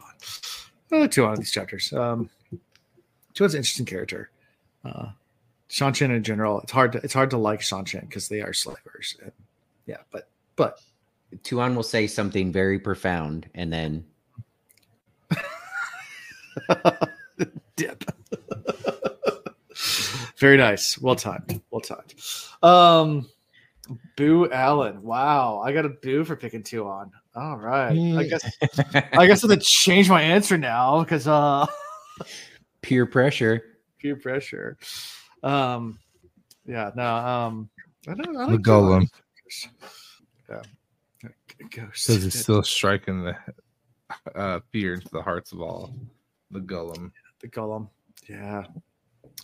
uh, 0.92 1.08
Tuon 1.08 1.36
these 1.36 1.50
chapters. 1.52 1.92
Um, 1.92 2.30
Tuon's 3.34 3.54
an 3.54 3.58
interesting 3.58 3.86
character. 3.86 4.30
Uh, 4.84 5.08
Seanchan 5.68 6.14
in 6.14 6.22
general, 6.22 6.60
it's 6.60 6.72
hard 6.72 6.92
to 6.92 6.98
it's 7.04 7.14
hard 7.14 7.30
to 7.30 7.38
like 7.38 7.60
Seanchan 7.60 8.02
because 8.02 8.28
they 8.28 8.40
are 8.40 8.52
slavers. 8.52 9.16
And, 9.22 9.32
yeah, 9.86 9.98
but 10.10 10.28
but 10.56 10.80
Tuon 11.42 11.74
will 11.74 11.82
say 11.82 12.06
something 12.06 12.52
very 12.52 12.78
profound, 12.78 13.48
and 13.54 13.72
then 13.72 14.04
dip. 17.76 18.04
Very 20.38 20.56
nice. 20.56 20.98
Well 20.98 21.16
timed. 21.16 21.60
Well 21.70 21.80
timed. 21.80 22.14
Um, 22.62 23.28
Boo 24.16 24.50
Allen. 24.50 25.02
Wow, 25.02 25.60
I 25.64 25.72
got 25.72 25.84
a 25.84 25.90
boo 25.90 26.24
for 26.24 26.36
picking 26.36 26.62
Tuon. 26.62 27.10
All 27.34 27.56
right. 27.56 27.92
I 27.92 28.24
guess 28.24 28.44
I 29.12 29.26
guess 29.26 29.44
I 29.44 29.48
have 29.48 29.58
to 29.58 29.64
change 29.64 30.08
my 30.08 30.22
answer 30.22 30.58
now 30.58 31.02
because 31.04 31.26
uh 31.28 31.66
peer 32.82 33.06
pressure. 33.06 33.78
peer 33.98 34.16
pressure. 34.16 34.76
Um, 35.42 35.98
yeah. 36.66 36.90
No. 36.96 37.14
Um, 37.16 37.70
I 38.08 38.14
don't. 38.14 38.36
I 38.36 38.46
The 38.46 38.52
like 38.56 38.64
two 38.64 38.72
on. 38.72 39.02
gholam. 39.02 39.08
Yeah. 40.48 40.62
Ghost. 41.70 42.06
Because 42.06 42.24
it's 42.24 42.38
still 42.40 42.62
striking 42.62 43.24
the 43.24 43.36
uh, 44.34 44.60
fear 44.72 44.94
into 44.94 45.08
the 45.10 45.22
hearts 45.22 45.52
of 45.52 45.60
all. 45.60 45.92
The 46.50 46.60
gholam. 46.60 47.10
the 47.40 47.48
gholam. 47.48 47.88
Yeah. 48.28 48.64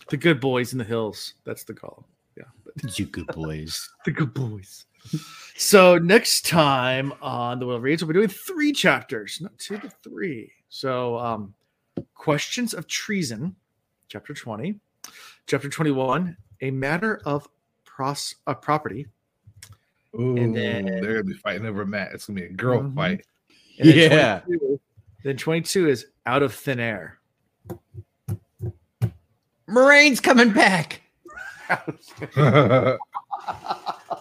The 0.09 0.17
good 0.17 0.39
boys 0.39 0.71
in 0.73 0.77
the 0.79 0.83
hills. 0.85 1.35
That's 1.45 1.63
the 1.63 1.73
gholam. 1.73 2.03
Yeah. 2.37 2.43
But 2.63 2.99
You 2.99 3.05
good 3.05 3.27
boys. 3.27 3.89
the 4.05 4.11
good 4.11 4.33
boys. 4.33 4.85
So 5.55 5.97
next 5.97 6.45
time 6.47 7.13
on 7.21 7.59
the 7.59 7.67
Wheel 7.67 7.79
Reads, 7.79 8.03
we'll 8.03 8.09
be 8.13 8.19
doing 8.19 8.27
three 8.27 8.73
chapters, 8.73 9.39
not 9.41 9.57
two, 9.57 9.77
but 9.77 9.93
three. 10.03 10.51
So 10.69 11.17
um 11.17 11.53
questions 12.13 12.73
of 12.73 12.87
treason, 12.87 13.55
chapter 14.07 14.33
20. 14.33 14.79
Chapter 15.47 15.69
21, 15.69 16.35
a 16.61 16.71
matter 16.71 17.21
of 17.25 17.47
pros 17.85 18.35
uh, 18.47 18.53
property. 18.55 19.05
Ooh, 20.19 20.35
And 20.35 20.55
then- 20.55 20.85
they're 20.85 21.21
gonna 21.21 21.23
be 21.23 21.33
fighting 21.35 21.65
over 21.67 21.85
Mat. 21.85 22.09
It's 22.13 22.25
gonna 22.25 22.39
be 22.41 22.47
a 22.47 22.49
girl 22.49 22.81
Mhm. 22.81 22.95
fight. 22.95 23.25
And 23.79 23.89
then 23.89 24.11
Yeah. 24.11 24.39
22 24.39 24.79
then 25.23 25.37
22 25.37 25.87
is 25.89 26.07
out 26.25 26.41
of 26.43 26.53
thin 26.53 26.79
air. 26.79 27.19
Moiraine's 29.69 30.19
coming 30.19 30.51
back. 30.51 31.01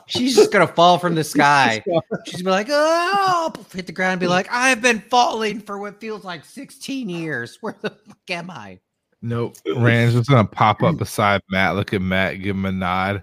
She's 0.07 0.37
just 0.37 0.53
gonna 0.53 0.67
fall 0.67 0.99
from 0.99 1.15
the 1.15 1.25
sky. 1.25 1.83
She's 2.27 2.43
gonna 2.43 2.45
be 2.45 2.51
like, 2.51 2.67
oh, 2.71 3.53
hit 3.73 3.87
the 3.87 3.93
ground 3.93 4.13
and 4.13 4.21
be 4.21 4.27
like, 4.29 4.49
I've 4.51 4.83
been 4.83 5.01
falling 5.01 5.61
for 5.61 5.79
what 5.79 6.01
feels 6.01 6.25
like 6.25 6.45
16 6.45 7.09
years. 7.09 7.59
Where 7.61 7.77
the 7.81 7.91
fuck 7.91 8.19
am 8.31 8.51
I? 8.51 8.81
nope. 9.23 9.57
Rand's 9.77 10.15
just 10.15 10.29
gonna 10.29 10.47
pop 10.47 10.83
up 10.83 10.99
beside 10.99 11.41
Mat. 11.51 11.75
Look 11.75 11.95
at 11.95 12.03
Mat, 12.03 12.43
give 12.43 12.55
him 12.57 12.67
a 12.67 12.73
nod, 12.73 13.23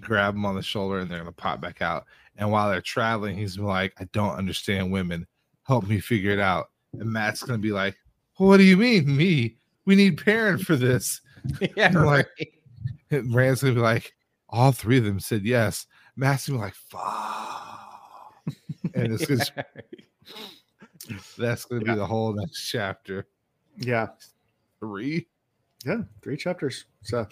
grab 0.00 0.34
him 0.34 0.46
on 0.46 0.54
the 0.54 0.62
shoulder, 0.62 0.98
and 1.00 1.10
they're 1.10 1.18
gonna 1.18 1.32
pop 1.32 1.60
back 1.60 1.82
out. 1.82 2.06
And 2.36 2.50
while 2.50 2.70
they're 2.70 2.80
traveling, 2.80 3.36
he's 3.36 3.58
like, 3.58 3.92
"I 4.00 4.04
don't 4.12 4.36
understand 4.36 4.90
women. 4.90 5.26
Help 5.64 5.86
me 5.86 6.00
figure 6.00 6.30
it 6.30 6.40
out." 6.40 6.70
And 6.98 7.12
Mat's 7.12 7.42
gonna 7.42 7.58
be 7.58 7.72
like, 7.72 7.94
"What 8.36 8.56
do 8.56 8.62
you 8.62 8.78
mean, 8.78 9.14
me? 9.14 9.58
We 9.84 9.94
need 9.96 10.16
Perrin 10.24 10.56
for 10.58 10.76
this." 10.76 11.20
yeah, 11.76 11.88
Like- 11.88 11.94
right. 11.94 12.26
And 12.38 12.46
Rand's 13.12 13.62
gonna 13.62 13.74
be 13.74 13.80
like, 13.80 14.14
"All 14.48 14.72
three 14.72 14.98
of 14.98 15.04
them 15.04 15.20
said 15.20 15.44
yes." 15.44 15.86
Mat's 16.16 16.46
gonna 16.48 16.58
be 16.58 16.64
like, 16.64 16.74
"Fuck," 16.74 18.44
and 18.94 19.12
it's 19.12 19.26
gonna, 19.26 19.44
that's 21.38 21.64
gonna 21.64 21.82
Yeah. 21.84 21.92
be 21.92 21.98
the 21.98 22.06
whole 22.06 22.32
next 22.34 22.68
chapter 22.68 23.26
Yeah. 23.76 24.08
three. 24.80 25.26
Yeah, 25.84 26.02
three 26.22 26.36
chapters. 26.36 26.84
So 27.02 27.26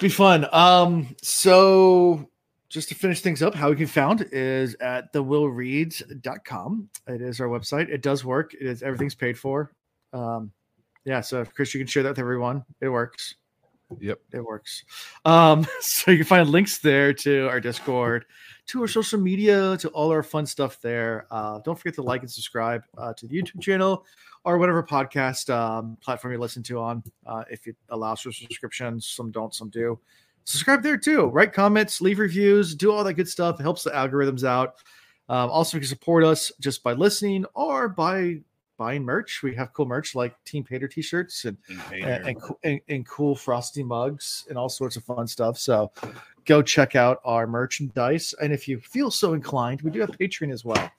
be 0.00 0.08
fun. 0.08 0.46
Um, 0.52 1.14
so 1.22 2.30
just 2.70 2.88
to 2.88 2.94
finish 2.94 3.20
things 3.20 3.42
up, 3.42 3.54
how 3.54 3.70
we 3.70 3.76
can 3.76 3.86
found 3.86 4.22
is 4.32 4.74
at 4.76 5.12
thewheelreads.com. 5.12 6.88
It 7.06 7.20
is 7.20 7.40
our 7.40 7.48
website. 7.48 7.88
It 7.90 8.02
does 8.02 8.24
work. 8.24 8.54
It 8.54 8.62
is 8.66 8.82
everything's 8.82 9.14
paid 9.14 9.38
for. 9.38 9.72
Um, 10.12 10.52
yeah, 11.04 11.20
so 11.20 11.44
Chris, 11.44 11.74
you 11.74 11.80
can 11.80 11.86
share 11.86 12.02
that 12.02 12.10
with 12.10 12.18
everyone. 12.18 12.64
It 12.80 12.88
works. 12.88 13.34
Yep. 14.00 14.20
It 14.32 14.44
works. 14.44 14.84
Um, 15.24 15.66
so 15.80 16.10
you 16.10 16.18
can 16.18 16.26
find 16.26 16.48
links 16.48 16.78
there 16.78 17.12
to 17.14 17.48
our 17.48 17.60
Discord, 17.60 18.26
to 18.66 18.82
our 18.82 18.88
social 18.88 19.20
media, 19.20 19.76
to 19.78 19.88
all 19.90 20.10
our 20.10 20.22
fun 20.22 20.46
stuff 20.46 20.80
there. 20.80 21.26
Uh, 21.30 21.60
don't 21.60 21.78
forget 21.78 21.94
to 21.94 22.02
like 22.02 22.22
and 22.22 22.30
subscribe 22.30 22.82
uh, 22.98 23.12
to 23.14 23.26
the 23.26 23.40
YouTube 23.40 23.60
channel 23.60 24.04
or 24.44 24.58
whatever 24.58 24.82
podcast 24.82 25.52
um, 25.54 25.96
platform 26.00 26.32
you 26.32 26.38
listen 26.38 26.62
to 26.64 26.78
on. 26.78 27.02
Uh, 27.26 27.44
if 27.50 27.66
it 27.66 27.76
allows 27.90 28.20
for 28.20 28.32
subscriptions, 28.32 29.06
some 29.06 29.30
don't, 29.30 29.54
some 29.54 29.70
do. 29.70 29.98
Subscribe 30.44 30.82
there 30.82 30.98
too. 30.98 31.26
Write 31.26 31.52
comments, 31.52 32.00
leave 32.00 32.18
reviews, 32.18 32.74
do 32.74 32.92
all 32.92 33.02
that 33.04 33.14
good 33.14 33.28
stuff. 33.28 33.58
It 33.58 33.62
helps 33.62 33.82
the 33.82 33.90
algorithms 33.90 34.44
out. 34.44 34.74
Um, 35.30 35.48
also, 35.48 35.78
you 35.78 35.80
can 35.80 35.88
support 35.88 36.22
us 36.22 36.52
just 36.60 36.82
by 36.82 36.92
listening 36.92 37.46
or 37.54 37.88
by 37.88 38.40
buying 38.76 39.04
merch. 39.04 39.42
We 39.42 39.54
have 39.54 39.72
cool 39.72 39.86
merch 39.86 40.14
like 40.14 40.34
Team 40.44 40.64
Pater 40.64 40.88
t-shirts 40.88 41.44
and 41.44 41.56
and, 41.92 42.28
and, 42.28 42.36
and, 42.62 42.80
and 42.88 43.06
cool 43.06 43.34
frosty 43.34 43.82
mugs 43.82 44.46
and 44.48 44.58
all 44.58 44.68
sorts 44.68 44.96
of 44.96 45.04
fun 45.04 45.26
stuff. 45.26 45.58
So 45.58 45.92
go 46.44 46.62
check 46.62 46.96
out 46.96 47.20
our 47.24 47.46
merchandise. 47.46 48.34
And 48.40 48.52
if 48.52 48.68
you 48.68 48.80
feel 48.80 49.10
so 49.10 49.34
inclined, 49.34 49.82
we 49.82 49.90
do 49.90 50.00
have 50.00 50.10
Patreon 50.10 50.52
as 50.52 50.64
well. 50.64 50.90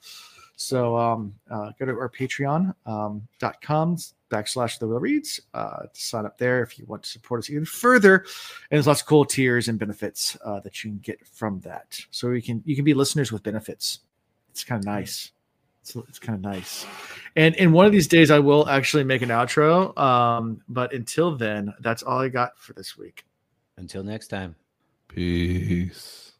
So 0.58 0.96
um, 0.96 1.36
uh, 1.52 1.72
go 1.78 1.86
to 1.86 1.92
our 1.92 2.10
patreon 2.10 2.74
um, 2.86 3.28
dot 3.40 3.62
com 3.62 3.98
backslash 4.32 4.80
the 4.80 4.88
wheel 4.88 5.02
reads 5.02 5.42
uh, 5.54 5.84
to 5.94 6.02
sign 6.02 6.26
up 6.26 6.38
there 6.38 6.64
if 6.64 6.80
you 6.80 6.86
want 6.86 7.04
to 7.04 7.10
support 7.10 7.40
us 7.40 7.50
even 7.50 7.66
further. 7.66 8.20
And 8.20 8.78
there's 8.78 8.88
lots 8.88 9.02
of 9.02 9.08
cool 9.08 9.26
tiers 9.26 9.68
and 9.68 9.78
benefits 9.78 10.38
uh, 10.46 10.62
that 10.62 10.82
you 10.82 10.92
can 10.92 11.00
get 11.00 11.28
from 11.28 11.60
that. 11.60 12.00
So 12.10 12.32
you 12.32 12.42
can 12.42 12.64
you 12.66 12.74
can 12.74 12.86
be 12.86 12.94
listeners 12.94 13.34
with 13.34 13.44
benefits. 13.44 14.00
It's 14.50 14.64
kind 14.64 14.80
of 14.80 14.86
nice. 14.86 15.32
It's, 15.86 15.96
it's 15.96 16.18
kind 16.18 16.36
of 16.36 16.42
nice. 16.42 16.84
And 17.36 17.54
in 17.56 17.72
one 17.72 17.86
of 17.86 17.92
these 17.92 18.08
days, 18.08 18.32
I 18.32 18.40
will 18.40 18.68
actually 18.68 19.04
make 19.04 19.22
an 19.22 19.30
outro. 19.30 19.96
Um, 20.00 20.62
but 20.68 20.92
until 20.94 21.36
then, 21.36 21.76
that's 21.80 22.02
all 22.02 22.18
I 22.18 22.30
got 22.30 22.58
for 22.58 22.74
this 22.74 22.98
week. 22.98 23.24
Until 23.78 24.04
next 24.04 24.30
time. 24.30 24.56
Peace. 25.08 26.32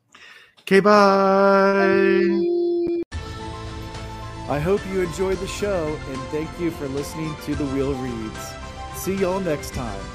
Okay, 0.62 0.80
bye. 0.80 2.26
I 4.50 4.60
hope 4.60 4.82
you 4.92 5.02
enjoyed 5.02 5.38
the 5.38 5.48
show 5.48 5.96
and 6.10 6.22
thank 6.30 6.50
you 6.60 6.72
for 6.72 6.88
listening 6.88 7.36
to 7.46 7.54
The 7.54 7.66
Wheel 7.66 7.94
Reads. 7.94 8.54
See 8.96 9.16
y'all 9.16 9.40
next 9.40 9.76
time. 9.76 10.15